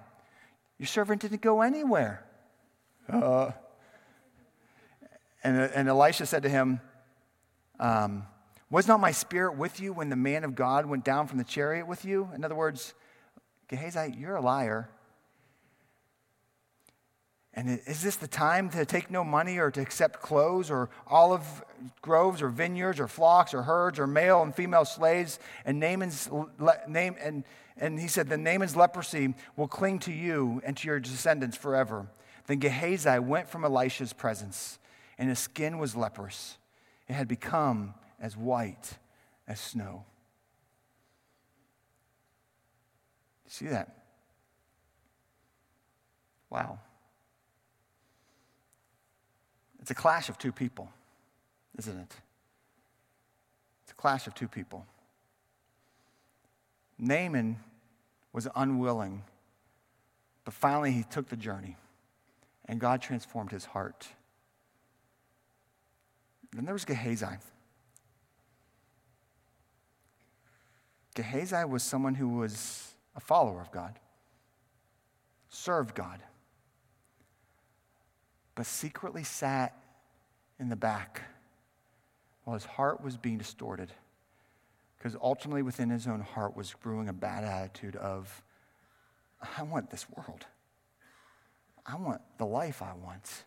Your 0.79 0.87
servant 0.87 1.23
didn't 1.23 1.41
go 1.41 1.63
anywhere. 1.63 2.25
Uh, 3.09 3.53
and, 5.45 5.57
and 5.57 5.89
Elisha 5.89 6.27
said 6.27 6.43
to 6.45 6.49
him, 6.49 6.81
um, 7.81 8.27
Was 8.73 8.89
not 8.89 9.01
my 9.01 9.11
spirit 9.11 9.59
with 9.59 9.81
you 9.81 9.93
when 9.93 10.09
the 10.09 10.17
man 10.17 10.45
of 10.45 10.55
God 10.55 10.87
went 10.87 11.05
down 11.05 11.27
from 11.27 11.37
the 11.37 11.45
chariot 11.45 11.87
with 11.87 12.07
you? 12.07 12.31
In 12.35 12.43
other 12.43 12.55
words, 12.55 12.95
Gehazi, 13.69 14.15
you're 14.17 14.37
a 14.37 14.41
liar. 14.41 14.89
And 17.53 17.69
is 17.87 18.01
this 18.01 18.17
the 18.17 18.27
time 18.27 18.71
to 18.71 18.87
take 18.87 19.11
no 19.11 19.25
money 19.25 19.59
or 19.59 19.71
to 19.71 19.83
accept 19.83 20.23
clothes 20.23 20.71
or 20.71 20.89
olive 21.07 21.63
groves 22.01 22.41
or 22.41 22.49
vineyards 22.49 22.99
or 22.99 23.09
flocks 23.09 23.53
or 23.53 23.61
herds 23.61 23.99
or 23.99 24.07
male 24.07 24.43
and 24.43 24.55
female 24.55 24.87
slaves? 24.87 25.39
And 25.67 25.79
Naaman's 25.79 26.31
name 26.89 27.17
and, 27.21 27.45
and 27.77 28.01
he 28.01 28.09
said, 28.09 28.31
the 28.31 28.39
Naaman's 28.39 28.75
leprosy 28.75 29.35
will 29.55 29.69
cling 29.69 29.99
to 29.99 30.13
you 30.13 30.63
and 30.65 30.79
to 30.79 30.89
your 30.89 30.99
descendants 30.99 31.59
forever. 31.59 32.07
Then 32.47 32.59
Gehazi 32.59 33.19
went 33.19 33.51
from 33.51 33.67
Elisha's 33.67 34.15
presence, 34.15 34.79
and 35.19 35.29
his 35.29 35.39
skin 35.39 35.77
was 35.77 35.95
leprous. 35.95 36.57
It 37.07 37.13
had 37.13 37.29
become 37.29 37.93
as 38.23 38.37
white 38.37 38.97
as 39.49 39.61
snow. 39.61 40.05
See 43.49 43.67
that? 43.67 43.95
Wow. 46.49 46.79
It's 49.81 49.91
a 49.91 49.95
clash 49.95 50.29
of 50.29 50.39
two 50.39 50.53
people, 50.53 50.91
isn't 51.77 51.99
it? 51.99 52.17
It's 53.83 53.93
a 53.93 53.95
clash 53.95 54.27
of 54.29 54.35
two 54.35 54.49
people. 54.49 54.87
Naaman 56.99 57.59
was 58.33 58.47
unwilling, 58.55 59.25
but 60.45 60.55
finally 60.55 60.93
he 60.93 61.03
took 61.03 61.29
the 61.29 61.37
journey, 61.37 61.77
and 62.67 62.79
God 62.79 63.03
transformed 63.03 63.51
his 63.51 63.65
heart. 63.65 64.07
Then 66.53 66.65
there 66.65 66.75
was 66.75 66.85
Gehazi. 66.85 67.27
Gehazi 71.15 71.65
was 71.65 71.83
someone 71.83 72.15
who 72.15 72.29
was 72.29 72.95
a 73.15 73.21
follower 73.21 73.61
of 73.61 73.71
God, 73.71 73.99
served 75.49 75.95
God 75.95 76.23
but 78.55 78.67
secretly 78.67 79.25
sat 79.25 79.77
in 80.59 80.69
the 80.69 80.77
back 80.77 81.23
while 82.45 82.55
his 82.55 82.65
heart 82.65 83.03
was 83.03 83.17
being 83.17 83.39
distorted. 83.39 83.93
Because 84.99 85.17
ultimately, 85.21 85.63
within 85.63 85.91
his 85.91 86.07
own 86.07 86.21
heart, 86.21 86.57
was 86.57 86.73
brewing 86.75 87.09
a 87.09 87.13
bad 87.13 87.45
attitude 87.45 87.97
of, 87.97 88.43
I 89.59 89.65
want 89.65 89.91
this 89.91 90.07
world. 90.09 90.47
I 91.85 91.97
want 91.97 92.21
the 92.39 92.47
life 92.47 92.83
I 92.83 92.93
want. 92.95 93.45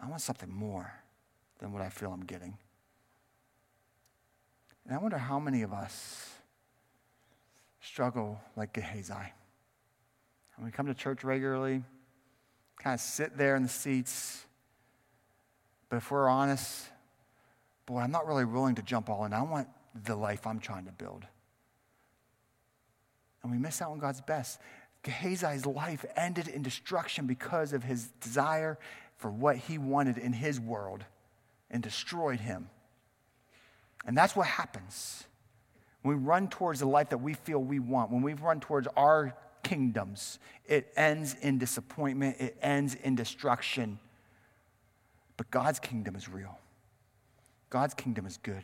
I 0.00 0.08
want 0.08 0.20
something 0.20 0.52
more 0.52 0.92
than 1.58 1.72
what 1.72 1.82
I 1.82 1.88
feel 1.88 2.12
I'm 2.12 2.24
getting. 2.24 2.58
And 4.86 4.94
I 4.94 4.98
wonder 4.98 5.18
how 5.18 5.40
many 5.40 5.62
of 5.62 5.72
us 5.72 6.30
struggle 7.80 8.40
like 8.54 8.72
Gehazi. 8.72 9.14
When 10.56 10.64
we 10.64 10.70
come 10.70 10.86
to 10.86 10.94
church 10.94 11.24
regularly, 11.24 11.82
kind 12.78 12.94
of 12.94 13.00
sit 13.00 13.36
there 13.36 13.56
in 13.56 13.64
the 13.64 13.68
seats. 13.68 14.44
But 15.88 15.96
if 15.96 16.10
we're 16.10 16.28
honest, 16.28 16.86
boy, 17.84 17.98
I'm 17.98 18.12
not 18.12 18.26
really 18.26 18.44
willing 18.44 18.76
to 18.76 18.82
jump 18.82 19.10
all 19.10 19.24
in. 19.24 19.32
I 19.32 19.42
want 19.42 19.68
the 20.04 20.14
life 20.14 20.46
I'm 20.46 20.60
trying 20.60 20.86
to 20.86 20.92
build. 20.92 21.24
And 23.42 23.50
we 23.50 23.58
miss 23.58 23.82
out 23.82 23.90
on 23.90 23.98
God's 23.98 24.20
best. 24.20 24.60
Gehazi's 25.02 25.66
life 25.66 26.04
ended 26.16 26.48
in 26.48 26.62
destruction 26.62 27.26
because 27.26 27.72
of 27.72 27.82
his 27.82 28.08
desire 28.20 28.78
for 29.16 29.30
what 29.30 29.56
he 29.56 29.78
wanted 29.78 30.18
in 30.18 30.32
his 30.32 30.60
world 30.60 31.04
and 31.70 31.82
destroyed 31.82 32.40
him. 32.40 32.68
And 34.06 34.16
that's 34.16 34.36
what 34.36 34.46
happens 34.46 35.24
when 36.02 36.16
we 36.16 36.24
run 36.24 36.48
towards 36.48 36.80
the 36.80 36.86
life 36.86 37.10
that 37.10 37.18
we 37.18 37.34
feel 37.34 37.58
we 37.58 37.80
want, 37.80 38.12
when 38.12 38.22
we 38.22 38.34
run 38.34 38.60
towards 38.60 38.86
our 38.96 39.36
kingdoms. 39.64 40.38
It 40.64 40.92
ends 40.96 41.34
in 41.42 41.58
disappointment, 41.58 42.36
it 42.38 42.56
ends 42.62 42.94
in 42.94 43.16
destruction. 43.16 43.98
But 45.36 45.50
God's 45.50 45.80
kingdom 45.80 46.14
is 46.14 46.28
real. 46.28 46.58
God's 47.68 47.94
kingdom 47.94 48.24
is 48.26 48.38
good. 48.38 48.62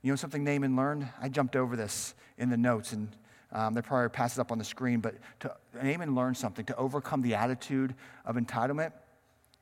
You 0.00 0.12
know 0.12 0.16
something 0.16 0.42
Naaman 0.42 0.74
learned? 0.74 1.06
I 1.20 1.28
jumped 1.28 1.54
over 1.54 1.76
this 1.76 2.14
in 2.38 2.48
the 2.48 2.56
notes, 2.56 2.92
and 2.92 3.08
um, 3.52 3.74
they 3.74 3.82
probably 3.82 4.08
pass 4.08 4.36
it 4.36 4.40
up 4.40 4.50
on 4.50 4.58
the 4.58 4.64
screen. 4.64 5.00
But 5.00 5.16
to, 5.40 5.54
Naaman 5.82 6.14
learned 6.14 6.36
something 6.36 6.64
to 6.66 6.76
overcome 6.76 7.22
the 7.22 7.34
attitude 7.34 7.94
of 8.24 8.36
entitlement 8.36 8.92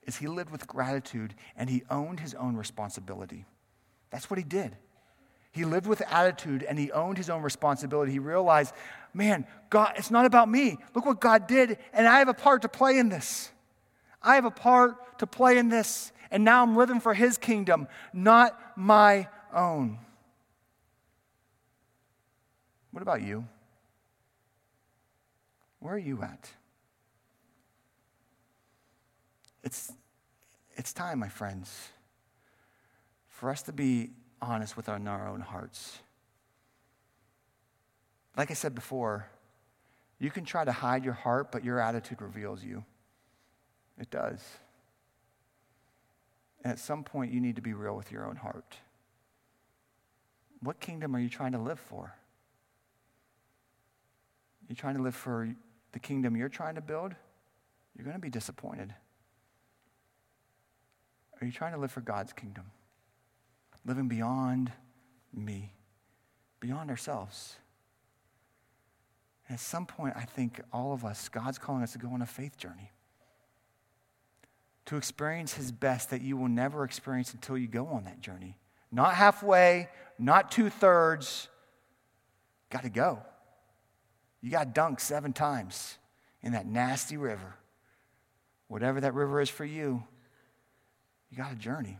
is 0.04 0.16
he 0.16 0.28
lived 0.28 0.50
with 0.50 0.66
gratitude 0.66 1.34
and 1.56 1.68
he 1.68 1.82
owned 1.90 2.20
his 2.20 2.34
own 2.34 2.56
responsibility. 2.56 3.44
That's 4.12 4.30
what 4.30 4.38
he 4.38 4.44
did. 4.44 4.76
He 5.50 5.64
lived 5.64 5.86
with 5.86 6.02
attitude 6.02 6.62
and 6.62 6.78
he 6.78 6.92
owned 6.92 7.18
his 7.18 7.28
own 7.28 7.42
responsibility. 7.42 8.12
He 8.12 8.18
realized, 8.18 8.72
man, 9.12 9.46
God, 9.70 9.94
it's 9.96 10.10
not 10.10 10.24
about 10.24 10.48
me. 10.48 10.78
Look 10.94 11.04
what 11.04 11.20
God 11.20 11.46
did, 11.46 11.78
and 11.92 12.06
I 12.06 12.18
have 12.20 12.28
a 12.28 12.34
part 12.34 12.62
to 12.62 12.68
play 12.68 12.98
in 12.98 13.08
this. 13.08 13.50
I 14.22 14.36
have 14.36 14.44
a 14.44 14.50
part 14.50 15.18
to 15.18 15.26
play 15.26 15.58
in 15.58 15.68
this, 15.68 16.12
and 16.30 16.44
now 16.44 16.62
I'm 16.62 16.76
living 16.76 17.00
for 17.00 17.12
his 17.12 17.36
kingdom, 17.36 17.88
not 18.12 18.58
my 18.76 19.28
own. 19.52 19.98
What 22.92 23.02
about 23.02 23.22
you? 23.22 23.46
Where 25.80 25.94
are 25.94 25.98
you 25.98 26.22
at? 26.22 26.50
It's, 29.64 29.92
it's 30.76 30.92
time, 30.92 31.18
my 31.18 31.28
friends, 31.28 31.88
for 33.42 33.50
us 33.50 33.62
to 33.62 33.72
be 33.72 34.08
honest 34.40 34.76
with 34.76 34.88
our, 34.88 35.26
own 35.28 35.40
hearts. 35.40 35.98
Like 38.36 38.52
I 38.52 38.54
said 38.54 38.72
before, 38.72 39.26
you 40.20 40.30
can 40.30 40.44
try 40.44 40.64
to 40.64 40.70
hide 40.70 41.04
your 41.04 41.14
heart, 41.14 41.50
but 41.50 41.64
your 41.64 41.80
attitude 41.80 42.22
reveals 42.22 42.62
you. 42.62 42.84
It 43.98 44.12
does. 44.12 44.40
And 46.62 46.70
at 46.70 46.78
some 46.78 47.02
point, 47.02 47.32
you 47.32 47.40
need 47.40 47.56
to 47.56 47.62
be 47.62 47.72
real 47.72 47.96
with 47.96 48.12
your 48.12 48.28
own 48.28 48.36
heart. 48.36 48.76
What 50.60 50.78
kingdom 50.78 51.16
are 51.16 51.18
you 51.18 51.28
trying 51.28 51.50
to 51.50 51.58
live 51.58 51.80
for? 51.80 52.14
You're 54.68 54.76
trying 54.76 54.98
to 54.98 55.02
live 55.02 55.16
for 55.16 55.52
the 55.90 55.98
kingdom 55.98 56.36
you're 56.36 56.48
trying 56.48 56.76
to 56.76 56.80
build? 56.80 57.12
You're 57.96 58.04
going 58.04 58.14
to 58.14 58.22
be 58.22 58.30
disappointed. 58.30 58.94
Are 61.40 61.44
you 61.44 61.50
trying 61.50 61.72
to 61.72 61.80
live 61.80 61.90
for 61.90 62.02
God's 62.02 62.32
kingdom? 62.32 62.66
Living 63.84 64.08
beyond 64.08 64.72
me, 65.34 65.72
beyond 66.60 66.90
ourselves. 66.90 67.56
At 69.48 69.60
some 69.60 69.86
point, 69.86 70.14
I 70.16 70.24
think 70.24 70.60
all 70.72 70.92
of 70.92 71.04
us, 71.04 71.28
God's 71.28 71.58
calling 71.58 71.82
us 71.82 71.92
to 71.92 71.98
go 71.98 72.08
on 72.08 72.22
a 72.22 72.26
faith 72.26 72.56
journey. 72.56 72.90
To 74.86 74.96
experience 74.96 75.54
His 75.54 75.72
best 75.72 76.10
that 76.10 76.22
you 76.22 76.36
will 76.36 76.48
never 76.48 76.84
experience 76.84 77.34
until 77.34 77.58
you 77.58 77.66
go 77.66 77.86
on 77.88 78.04
that 78.04 78.20
journey. 78.20 78.58
Not 78.90 79.14
halfway, 79.14 79.88
not 80.18 80.50
two 80.50 80.70
thirds. 80.70 81.48
Got 82.70 82.82
to 82.82 82.90
go. 82.90 83.20
You 84.40 84.50
got 84.50 84.74
dunked 84.74 85.00
seven 85.00 85.32
times 85.32 85.98
in 86.42 86.52
that 86.52 86.66
nasty 86.66 87.16
river. 87.16 87.54
Whatever 88.68 89.00
that 89.00 89.14
river 89.14 89.40
is 89.40 89.48
for 89.48 89.64
you, 89.64 90.02
you 91.30 91.36
got 91.36 91.52
a 91.52 91.56
journey. 91.56 91.98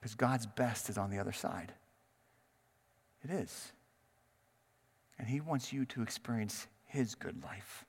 Because 0.00 0.14
God's 0.14 0.46
best 0.46 0.88
is 0.88 0.96
on 0.96 1.10
the 1.10 1.18
other 1.18 1.32
side. 1.32 1.72
It 3.22 3.30
is. 3.30 3.72
And 5.18 5.28
He 5.28 5.40
wants 5.40 5.72
you 5.72 5.84
to 5.86 6.02
experience 6.02 6.66
His 6.86 7.14
good 7.14 7.42
life. 7.42 7.84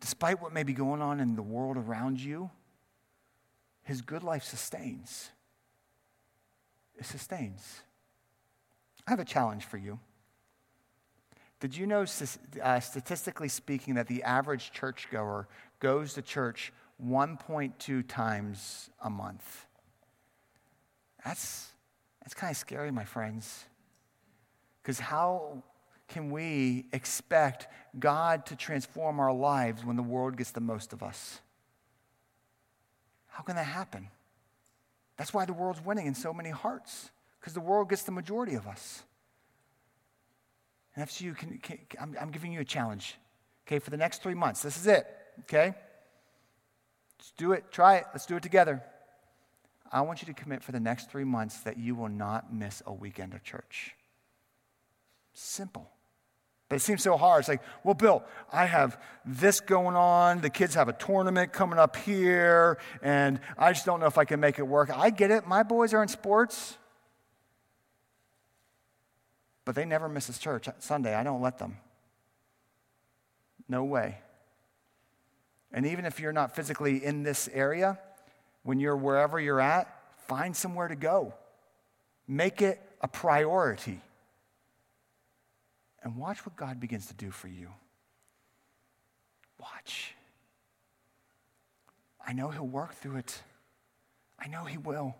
Despite 0.00 0.40
what 0.40 0.54
may 0.54 0.62
be 0.62 0.72
going 0.72 1.02
on 1.02 1.20
in 1.20 1.36
the 1.36 1.42
world 1.42 1.76
around 1.76 2.20
you, 2.20 2.50
His 3.82 4.00
good 4.00 4.22
life 4.22 4.44
sustains. 4.44 5.30
It 6.98 7.04
sustains. 7.04 7.82
I 9.06 9.10
have 9.10 9.20
a 9.20 9.24
challenge 9.24 9.64
for 9.64 9.76
you. 9.76 9.98
Did 11.60 11.76
you 11.76 11.86
know, 11.86 12.06
uh, 12.62 12.80
statistically 12.80 13.48
speaking, 13.48 13.94
that 13.94 14.06
the 14.06 14.22
average 14.22 14.72
churchgoer 14.72 15.46
goes 15.78 16.14
to 16.14 16.22
church 16.22 16.72
1.2 17.04 18.08
times 18.08 18.88
a 19.02 19.10
month? 19.10 19.66
That's, 21.24 21.68
that's 22.22 22.34
kind 22.34 22.50
of 22.50 22.56
scary, 22.56 22.90
my 22.90 23.04
friends. 23.04 23.64
Because 24.82 24.98
how 24.98 25.62
can 26.08 26.30
we 26.30 26.86
expect 26.92 27.68
God 27.98 28.46
to 28.46 28.56
transform 28.56 29.20
our 29.20 29.32
lives 29.32 29.84
when 29.84 29.96
the 29.96 30.02
world 30.02 30.36
gets 30.36 30.50
the 30.50 30.60
most 30.60 30.92
of 30.92 31.02
us? 31.02 31.40
How 33.28 33.42
can 33.42 33.56
that 33.56 33.66
happen? 33.66 34.08
That's 35.16 35.32
why 35.32 35.44
the 35.44 35.52
world's 35.52 35.84
winning 35.84 36.06
in 36.06 36.14
so 36.14 36.32
many 36.32 36.50
hearts, 36.50 37.10
because 37.38 37.52
the 37.52 37.60
world 37.60 37.90
gets 37.90 38.02
the 38.02 38.12
majority 38.12 38.54
of 38.54 38.66
us. 38.66 39.02
And 40.94 41.02
that's 41.02 41.20
you. 41.20 41.34
Can, 41.34 41.58
can, 41.58 41.78
I'm, 42.00 42.16
I'm 42.20 42.30
giving 42.30 42.52
you 42.52 42.60
a 42.60 42.64
challenge, 42.64 43.16
okay, 43.66 43.78
for 43.78 43.90
the 43.90 43.96
next 43.96 44.22
three 44.22 44.34
months. 44.34 44.62
This 44.62 44.76
is 44.76 44.86
it, 44.86 45.06
okay? 45.40 45.74
Let's 47.18 47.32
do 47.36 47.52
it. 47.52 47.70
Try 47.70 47.96
it. 47.96 48.04
Let's 48.12 48.26
do 48.26 48.36
it 48.36 48.42
together. 48.42 48.82
I 49.92 50.02
want 50.02 50.22
you 50.22 50.26
to 50.26 50.34
commit 50.34 50.62
for 50.62 50.72
the 50.72 50.80
next 50.80 51.10
three 51.10 51.24
months 51.24 51.60
that 51.60 51.78
you 51.78 51.94
will 51.94 52.08
not 52.08 52.52
miss 52.52 52.82
a 52.86 52.92
weekend 52.92 53.34
of 53.34 53.42
church. 53.42 53.94
Simple. 55.32 55.90
But 56.68 56.76
it 56.76 56.80
seems 56.80 57.02
so 57.02 57.16
hard. 57.16 57.40
It's 57.40 57.48
like, 57.48 57.62
well, 57.82 57.94
Bill, 57.94 58.22
I 58.52 58.66
have 58.66 59.00
this 59.24 59.58
going 59.58 59.96
on. 59.96 60.40
The 60.40 60.50
kids 60.50 60.76
have 60.76 60.88
a 60.88 60.92
tournament 60.92 61.52
coming 61.52 61.80
up 61.80 61.96
here, 61.96 62.78
and 63.02 63.40
I 63.58 63.72
just 63.72 63.84
don't 63.84 63.98
know 63.98 64.06
if 64.06 64.18
I 64.18 64.24
can 64.24 64.38
make 64.38 64.60
it 64.60 64.62
work. 64.62 64.88
I 64.96 65.10
get 65.10 65.32
it. 65.32 65.48
My 65.48 65.64
boys 65.64 65.92
are 65.92 66.02
in 66.02 66.08
sports, 66.08 66.78
but 69.64 69.74
they 69.74 69.84
never 69.84 70.08
miss 70.08 70.28
a 70.28 70.38
church 70.38 70.68
Sunday. 70.78 71.12
I 71.12 71.24
don't 71.24 71.42
let 71.42 71.58
them. 71.58 71.76
No 73.68 73.82
way. 73.82 74.18
And 75.72 75.86
even 75.86 76.04
if 76.04 76.20
you're 76.20 76.32
not 76.32 76.54
physically 76.54 77.04
in 77.04 77.24
this 77.24 77.48
area, 77.52 77.98
when 78.62 78.80
you're 78.80 78.96
wherever 78.96 79.40
you're 79.40 79.60
at, 79.60 79.88
find 80.28 80.54
somewhere 80.56 80.88
to 80.88 80.96
go. 80.96 81.34
Make 82.28 82.62
it 82.62 82.80
a 83.00 83.08
priority. 83.08 84.00
And 86.02 86.16
watch 86.16 86.44
what 86.46 86.56
God 86.56 86.80
begins 86.80 87.06
to 87.06 87.14
do 87.14 87.30
for 87.30 87.48
you. 87.48 87.68
Watch. 89.58 90.14
I 92.26 92.32
know 92.32 92.48
He'll 92.48 92.66
work 92.66 92.94
through 92.94 93.16
it. 93.16 93.42
I 94.38 94.48
know 94.48 94.64
He 94.64 94.78
will. 94.78 95.14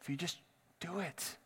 If 0.00 0.08
you 0.08 0.16
just 0.16 0.38
do 0.78 1.00
it. 1.00 1.36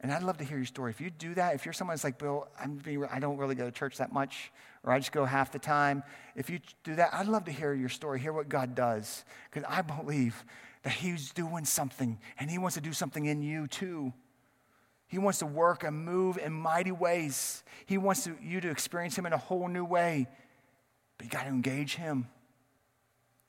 And 0.00 0.12
I'd 0.12 0.22
love 0.22 0.38
to 0.38 0.44
hear 0.44 0.58
your 0.58 0.66
story. 0.66 0.90
If 0.90 1.00
you 1.00 1.10
do 1.10 1.34
that, 1.34 1.54
if 1.54 1.64
you're 1.64 1.72
someone 1.72 1.94
that's 1.94 2.04
like, 2.04 2.18
Bill, 2.18 2.48
I'm 2.60 2.76
being, 2.76 3.04
I 3.06 3.18
don't 3.18 3.38
really 3.38 3.54
go 3.54 3.64
to 3.64 3.70
church 3.70 3.98
that 3.98 4.12
much, 4.12 4.52
or 4.86 4.92
I 4.92 4.98
just 4.98 5.10
go 5.10 5.24
half 5.24 5.50
the 5.50 5.58
time. 5.58 6.04
If 6.36 6.48
you 6.48 6.60
do 6.84 6.94
that, 6.94 7.12
I'd 7.12 7.26
love 7.26 7.44
to 7.46 7.52
hear 7.52 7.74
your 7.74 7.88
story, 7.88 8.20
hear 8.20 8.32
what 8.32 8.48
God 8.48 8.76
does. 8.76 9.24
Because 9.50 9.68
I 9.68 9.82
believe 9.82 10.44
that 10.84 10.92
He's 10.92 11.32
doing 11.32 11.64
something, 11.64 12.18
and 12.38 12.48
He 12.48 12.56
wants 12.56 12.76
to 12.76 12.80
do 12.80 12.92
something 12.92 13.24
in 13.26 13.42
you 13.42 13.66
too. 13.66 14.12
He 15.08 15.18
wants 15.18 15.40
to 15.40 15.46
work 15.46 15.82
and 15.82 16.04
move 16.04 16.38
in 16.38 16.52
mighty 16.52 16.92
ways. 16.92 17.64
He 17.84 17.98
wants 17.98 18.24
to, 18.24 18.36
you 18.40 18.60
to 18.60 18.70
experience 18.70 19.18
Him 19.18 19.26
in 19.26 19.32
a 19.32 19.38
whole 19.38 19.68
new 19.68 19.84
way. 19.84 20.28
But 21.18 21.26
you 21.26 21.30
got 21.30 21.42
to 21.42 21.48
engage 21.48 21.96
Him. 21.96 22.28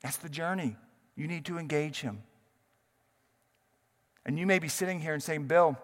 That's 0.02 0.16
the 0.16 0.28
journey. 0.28 0.76
You 1.14 1.28
need 1.28 1.44
to 1.46 1.58
engage 1.58 2.00
Him. 2.00 2.22
And 4.26 4.38
you 4.38 4.46
may 4.46 4.58
be 4.58 4.68
sitting 4.68 5.00
here 5.00 5.14
and 5.14 5.22
saying, 5.22 5.44
Bill, 5.44 5.76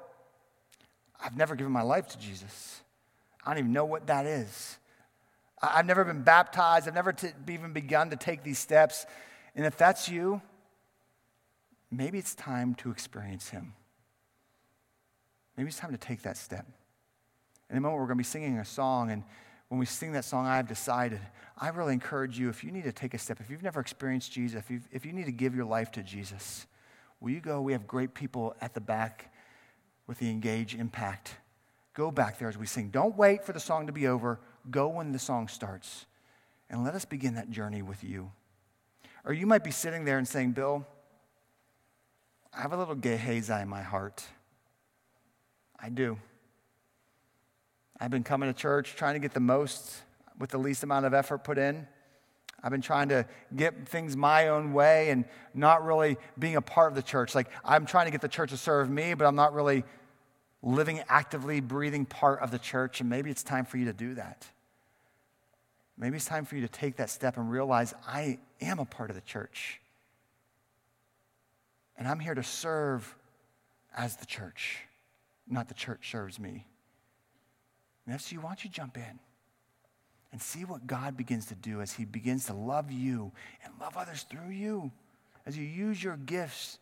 I've 1.25 1.37
never 1.37 1.55
given 1.55 1.73
my 1.73 1.83
life 1.83 2.09
to 2.09 2.19
Jesus. 2.19 2.83
I 3.45 3.51
don't 3.51 3.59
even 3.59 3.73
know 3.73 3.85
what 3.85 4.09
that 4.09 4.27
is. 4.27 4.79
I've 5.63 5.87
never 5.87 6.05
been 6.05 6.23
baptized. 6.23 6.89
I've 6.89 6.95
never 6.95 7.13
t- 7.13 7.29
even 7.49 7.73
begun 7.73 8.11
to 8.11 8.17
take 8.17 8.43
these 8.43 8.59
steps. 8.59 9.07
And 9.55 9.65
if 9.65 9.77
that's 9.77 10.09
you, 10.09 10.43
maybe 11.91 12.19
it's 12.19 12.35
time 12.35 12.75
to 12.77 12.91
experience 12.91 13.49
Him. 13.51 13.75
Maybe 15.57 15.69
it's 15.69 15.79
time 15.79 15.93
to 15.93 15.99
take 15.99 16.23
that 16.23 16.37
step. 16.37 16.67
In 17.71 17.77
a 17.77 17.81
moment, 17.81 18.01
we're 18.01 18.07
going 18.07 18.19
to 18.19 18.23
be 18.23 18.25
singing 18.25 18.59
a 18.59 18.65
song. 18.65 19.11
And 19.11 19.23
when 19.69 19.79
we 19.79 19.87
sing 19.87 20.13
that 20.13 20.25
song, 20.25 20.47
I've 20.47 20.69
decided, 20.69 21.21
I 21.57 21.69
really 21.69 21.93
encourage 21.93 22.39
you, 22.39 22.49
if 22.49 22.65
you 22.65 22.71
need 22.71 22.85
to 22.85 22.93
take 22.93 23.15
a 23.15 23.19
step, 23.19 23.41
if 23.41 23.49
you've 23.51 23.63
never 23.63 23.81
experienced 23.81 24.33
Jesus, 24.33 24.63
if, 24.69 24.83
if 24.93 25.07
you 25.07 25.13
need 25.13 25.27
to 25.27 25.33
give 25.33 25.55
your 25.55 25.65
life 25.65 25.91
to 25.93 26.03
Jesus, 26.03 26.67
will 27.21 27.31
you 27.31 27.41
go? 27.41 27.61
We 27.61 27.73
have 27.73 27.87
great 27.87 28.15
people 28.15 28.55
at 28.61 28.75
the 28.75 28.81
back 28.81 29.33
with 30.07 30.19
the 30.19 30.31
Engage 30.31 30.75
Impact. 30.75 31.37
Go 31.95 32.11
back 32.11 32.39
there 32.39 32.49
as 32.49 32.59
we 32.59 32.67
sing. 32.67 32.91
Don't 32.91 33.17
wait 33.17 33.45
for 33.45 33.53
the 33.53 33.61
song 33.61 33.87
to 33.87 33.93
be 33.93 34.07
over. 34.09 34.41
Go 34.71 34.89
when 34.89 35.13
the 35.13 35.19
song 35.19 35.49
starts. 35.49 36.07
And 36.71 36.85
let 36.85 36.95
us 36.95 37.05
begin 37.05 37.35
that 37.35 37.51
journey 37.51 37.83
with 37.83 38.03
you. 38.03 38.33
Or 39.25 39.33
you 39.33 39.47
might 39.47 39.65
be 39.65 39.71
sitting 39.71 40.05
there 40.05 40.19
and 40.19 40.27
saying, 40.27 40.53
Bill, 40.53 40.87
I 42.57 42.63
have 42.63 42.73
a 42.73 42.77
little 42.77 42.95
Gehazi 42.95 43.53
in 43.53 43.69
my 43.69 43.83
heart. 43.83 44.25
I 45.79 45.89
do. 45.89 46.19
I've 48.01 48.11
been 48.11 48.25
coming 48.25 48.53
to 48.53 48.59
church 48.59 48.97
trying 48.97 49.15
to 49.15 49.21
get 49.21 49.35
the 49.35 49.41
most 49.41 50.03
with 50.39 50.51
the 50.51 50.59
least 50.59 50.83
amount 50.83 51.07
of 51.07 51.15
effort 51.15 51.45
put 51.45 51.59
in. 51.59 51.87
I've 52.63 52.71
been 52.71 52.81
trying 52.81 53.11
to 53.11 53.27
get 53.55 53.87
things 53.87 54.17
my 54.17 54.49
own 54.49 54.73
way 54.73 55.11
and 55.11 55.27
not 55.53 55.85
really 55.85 56.17
being 56.39 56.57
a 56.57 56.63
part 56.63 56.91
of 56.91 56.97
the 56.97 57.03
church. 57.03 57.35
Like, 57.35 57.49
I'm 57.65 57.85
trying 57.85 58.07
to 58.07 58.11
get 58.11 58.23
the 58.23 58.29
church 58.29 58.51
to 58.51 58.57
serve 58.57 58.89
me, 58.89 59.15
but 59.15 59.27
I'm 59.27 59.37
not 59.37 59.53
really 59.53 59.85
living 60.63 61.03
actively, 61.09 61.61
breathing 61.61 62.07
part 62.07 62.41
of 62.41 62.51
the 62.51 62.59
church. 62.59 63.01
And 63.01 63.11
maybe 63.11 63.31
it's 63.31 63.43
time 63.43 63.67
for 63.67 63.77
you 63.77 63.85
to 63.85 63.93
do 63.93 64.15
that. 64.15 64.47
Maybe 65.97 66.17
it's 66.17 66.25
time 66.25 66.45
for 66.45 66.57
you 66.57 66.63
to 66.63 66.69
take 66.69 66.97
that 66.97 67.11
step 67.11 67.37
and 67.37 67.51
realize 67.51 67.95
I 68.07 68.39
am 68.61 68.79
a 68.79 68.85
part 68.85 69.11
of 69.11 69.17
the 69.17 69.23
church. 69.23 69.81
And 71.97 72.09
I'm 72.09 72.19
here 72.19 72.35
to 72.35 72.43
serve 72.43 73.15
as 73.97 74.17
the 74.17 74.27
church, 74.27 74.81
not 75.49 75.69
the 75.69 75.75
church 75.75 76.11
serves 76.11 76.41
me. 76.41 76.67
And 78.07 78.15
if 78.15 78.33
you, 78.33 78.41
why 78.41 78.51
don't 78.51 78.65
you 78.65 78.71
jump 78.71 78.97
in? 78.97 79.21
and 80.35 80.43
see 80.43 80.65
what 80.65 80.85
God 80.85 81.17
begins 81.17 81.47
to 81.47 81.55
do 81.55 81.81
as 81.81 81.93
He 81.93 82.05
begins 82.05 82.47
to 82.47 82.55
love 82.55 82.91
you 82.91 83.31
and 83.63 83.73
love 83.81 83.97
others 83.97 84.27
through 84.29 84.51
you. 84.51 84.91
As 85.47 85.57
you 85.57 85.63
use 85.63 86.03
your 86.03 86.17
gifts 86.17 86.81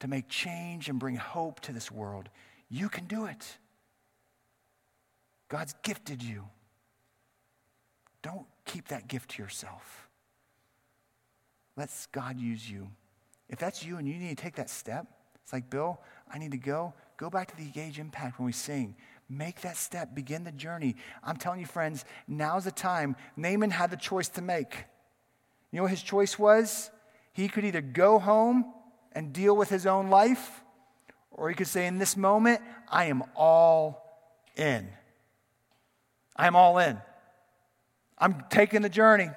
to 0.00 0.08
make 0.08 0.28
change 0.28 0.88
and 0.88 0.98
bring 0.98 1.14
hope 1.14 1.60
to 1.60 1.72
this 1.72 1.92
world, 1.92 2.28
you 2.68 2.88
can 2.88 3.04
do 3.04 3.26
it. 3.26 3.56
God's 5.48 5.76
gifted 5.84 6.24
you. 6.24 6.48
Don't 8.22 8.46
keep 8.64 8.88
that 8.88 9.08
gift 9.08 9.30
to 9.32 9.42
yourself. 9.42 10.08
Let 11.76 11.90
God 12.12 12.38
use 12.38 12.68
you. 12.68 12.88
If 13.48 13.58
that's 13.58 13.84
you 13.84 13.98
and 13.98 14.08
you 14.08 14.14
need 14.14 14.36
to 14.36 14.42
take 14.42 14.56
that 14.56 14.68
step, 14.68 15.06
it's 15.42 15.52
like, 15.52 15.70
Bill, 15.70 16.00
I 16.30 16.38
need 16.38 16.50
to 16.50 16.58
go. 16.58 16.92
Go 17.16 17.30
back 17.30 17.48
to 17.48 17.56
the 17.56 17.62
Engage 17.62 17.98
Impact 17.98 18.38
when 18.38 18.46
we 18.46 18.52
sing. 18.52 18.94
Make 19.30 19.60
that 19.62 19.76
step, 19.76 20.14
begin 20.14 20.44
the 20.44 20.52
journey. 20.52 20.96
I'm 21.22 21.36
telling 21.36 21.60
you, 21.60 21.66
friends, 21.66 22.04
now's 22.26 22.64
the 22.64 22.70
time. 22.70 23.16
Naaman 23.36 23.70
had 23.70 23.90
the 23.90 23.96
choice 23.96 24.28
to 24.30 24.42
make. 24.42 24.84
You 25.70 25.78
know 25.78 25.82
what 25.82 25.90
his 25.90 26.02
choice 26.02 26.38
was? 26.38 26.90
He 27.32 27.48
could 27.48 27.64
either 27.64 27.80
go 27.80 28.18
home 28.18 28.72
and 29.12 29.32
deal 29.32 29.56
with 29.56 29.68
his 29.68 29.86
own 29.86 30.10
life, 30.10 30.62
or 31.30 31.48
he 31.48 31.54
could 31.54 31.66
say, 31.66 31.86
In 31.86 31.98
this 31.98 32.16
moment, 32.16 32.60
I 32.88 33.06
am 33.06 33.22
all 33.34 34.02
in. 34.56 34.88
I'm 36.36 36.56
all 36.56 36.78
in. 36.78 36.98
I'm 38.20 38.44
taking 38.50 38.82
the 38.82 38.88
journey. 38.88 39.30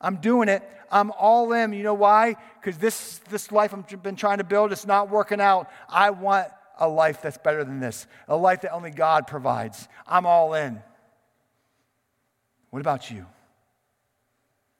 I'm 0.00 0.16
doing 0.16 0.48
it. 0.48 0.62
I'm 0.90 1.10
all 1.12 1.52
in. 1.52 1.72
You 1.72 1.82
know 1.82 1.94
why? 1.94 2.36
Because 2.60 2.78
this, 2.78 3.18
this 3.30 3.52
life 3.52 3.74
I've 3.74 4.02
been 4.02 4.16
trying 4.16 4.38
to 4.38 4.44
build, 4.44 4.72
it's 4.72 4.86
not 4.86 5.10
working 5.10 5.40
out. 5.40 5.68
I 5.88 6.10
want 6.10 6.48
a 6.78 6.88
life 6.88 7.20
that's 7.22 7.38
better 7.38 7.64
than 7.64 7.80
this, 7.80 8.06
a 8.28 8.36
life 8.36 8.62
that 8.62 8.72
only 8.72 8.90
God 8.90 9.26
provides. 9.26 9.88
I'm 10.06 10.26
all 10.26 10.54
in. 10.54 10.80
What 12.70 12.80
about 12.80 13.10
you? 13.10 13.26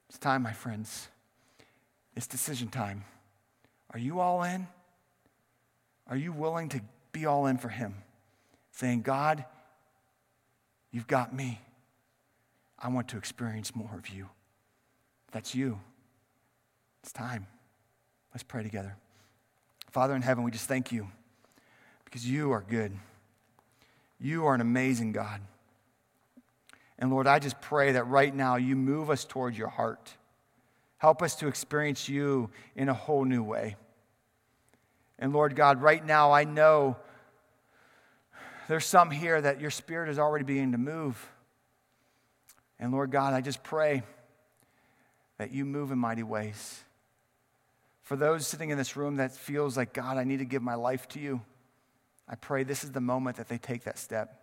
It's 0.09 0.19
time, 0.19 0.43
my 0.43 0.53
friends. 0.53 1.09
It's 2.15 2.27
decision 2.27 2.69
time. 2.69 3.05
Are 3.93 3.99
you 3.99 4.21
all 4.21 4.43
in? 4.43 4.67
Are 6.09 6.17
you 6.17 6.33
willing 6.33 6.69
to 6.71 6.81
be 7.13 7.27
all 7.27 7.47
in 7.47 7.59
for 7.59 7.69
Him? 7.69 7.95
Saying, 8.73 9.03
God, 9.03 9.45
you've 10.91 11.07
got 11.07 11.35
me. 11.35 11.61
I 12.79 12.89
want 12.89 13.09
to 13.09 13.17
experience 13.17 13.75
more 13.75 13.91
of 13.97 14.09
you. 14.09 14.29
That's 15.33 15.55
you. 15.55 15.81
It's 17.03 17.13
time. 17.13 17.47
Let's 18.33 18.43
pray 18.43 18.63
together. 18.63 18.97
Father 19.91 20.15
in 20.15 20.23
heaven, 20.23 20.45
we 20.45 20.51
just 20.51 20.69
thank 20.69 20.93
you 20.93 21.09
because 22.05 22.29
you 22.29 22.53
are 22.53 22.65
good. 22.69 22.93
You 24.21 24.47
are 24.47 24.55
an 24.55 24.61
amazing 24.61 25.13
God. 25.13 25.41
And 26.99 27.11
Lord, 27.11 27.27
I 27.27 27.39
just 27.39 27.61
pray 27.61 27.93
that 27.93 28.05
right 28.05 28.35
now 28.35 28.57
you 28.57 28.75
move 28.75 29.11
us 29.11 29.25
towards 29.25 29.57
your 29.57 29.69
heart. 29.69 30.11
Help 30.99 31.23
us 31.23 31.37
to 31.37 31.47
experience 31.47 32.09
you 32.09 32.51
in 32.75 32.89
a 32.89 32.95
whole 32.95 33.25
new 33.25 33.43
way. 33.43 33.77
And 35.19 35.33
Lord 35.33 35.55
God, 35.55 35.81
right 35.81 36.05
now 36.05 36.33
I 36.33 36.45
know 36.45 36.97
there's 38.69 38.85
some 38.85 39.11
here 39.11 39.41
that 39.41 39.61
your 39.61 39.71
spirit 39.71 40.11
is 40.11 40.19
already 40.19 40.45
beginning 40.45 40.73
to 40.73 40.79
move. 40.79 41.31
And 42.81 42.93
Lord 42.93 43.11
God, 43.11 43.35
I 43.35 43.41
just 43.41 43.63
pray 43.63 44.03
that 45.39 45.53
you 45.53 45.65
move 45.65 45.91
in 45.91 45.99
mighty 45.99 46.23
ways. 46.23 46.83
For 48.03 48.17
those 48.17 48.47
sitting 48.47 48.71
in 48.71 48.79
this 48.79 48.97
room 48.97 49.17
that 49.17 49.33
feels 49.33 49.77
like, 49.77 49.93
God, 49.93 50.17
I 50.17 50.25
need 50.25 50.39
to 50.39 50.45
give 50.45 50.63
my 50.63 50.75
life 50.75 51.09
to 51.09 51.21
you. 51.21 51.43
I 52.29 52.35
pray 52.37 52.65
this 52.65 52.85
is 52.85 52.93
the 52.93 53.01
moment 53.01 53.37
that 53.37 53.49
they 53.49 53.59
take 53.59 53.85
that 53.85 53.99
step. 53.99 54.35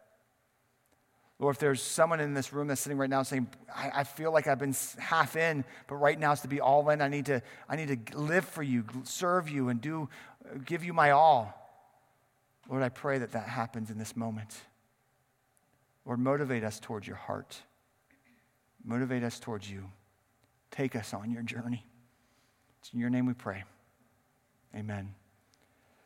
Lord, 1.38 1.56
if 1.56 1.60
there's 1.60 1.82
someone 1.82 2.22
in 2.22 2.34
this 2.34 2.54
room 2.54 2.68
that's 2.68 2.80
sitting 2.80 2.98
right 2.98 3.10
now 3.10 3.24
saying, 3.24 3.48
I, 3.74 3.92
I, 3.94 4.04
feel 4.06 4.32
like 4.32 4.48
I've 4.48 4.60
been 4.60 4.76
half 4.98 5.36
in, 5.36 5.66
but 5.88 5.96
right 5.96 6.18
now 6.18 6.32
it's 6.32 6.42
to 6.44 6.48
be 6.48 6.62
all 6.62 6.90
in. 6.90 7.02
I 7.02 7.10
need 7.10 7.26
to, 7.26 7.42
I 7.68 7.76
need 7.76 8.10
to 8.10 8.18
live 8.18 8.46
for 8.46 8.64
you, 8.64 8.86
serve 9.04 9.50
you, 9.50 9.68
and 9.68 9.82
do, 9.82 10.08
give 10.64 10.86
you 10.86 10.94
my 10.94 11.12
all. 11.12 11.54
Lord, 12.70 12.84
I 12.84 12.90
pray 12.90 13.18
that 13.18 13.34
that 13.34 13.48
happens 13.50 13.92
in 13.92 13.98
this 13.98 14.16
moment. 14.16 14.56
Lord, 16.06 16.20
motivate 16.20 16.64
us 16.64 16.80
towards 16.80 17.06
your 17.06 17.18
heart. 17.18 17.62
Motivate 18.86 19.24
us 19.24 19.40
towards 19.40 19.70
you. 19.70 19.90
Take 20.70 20.96
us 20.96 21.14
on 21.14 21.32
your 21.32 21.42
journey. 21.42 21.86
It's 22.80 22.94
in 22.94 23.00
your 23.00 23.10
name 23.10 23.26
we 23.26 23.34
pray. 23.34 23.64
Amen. 24.76 25.16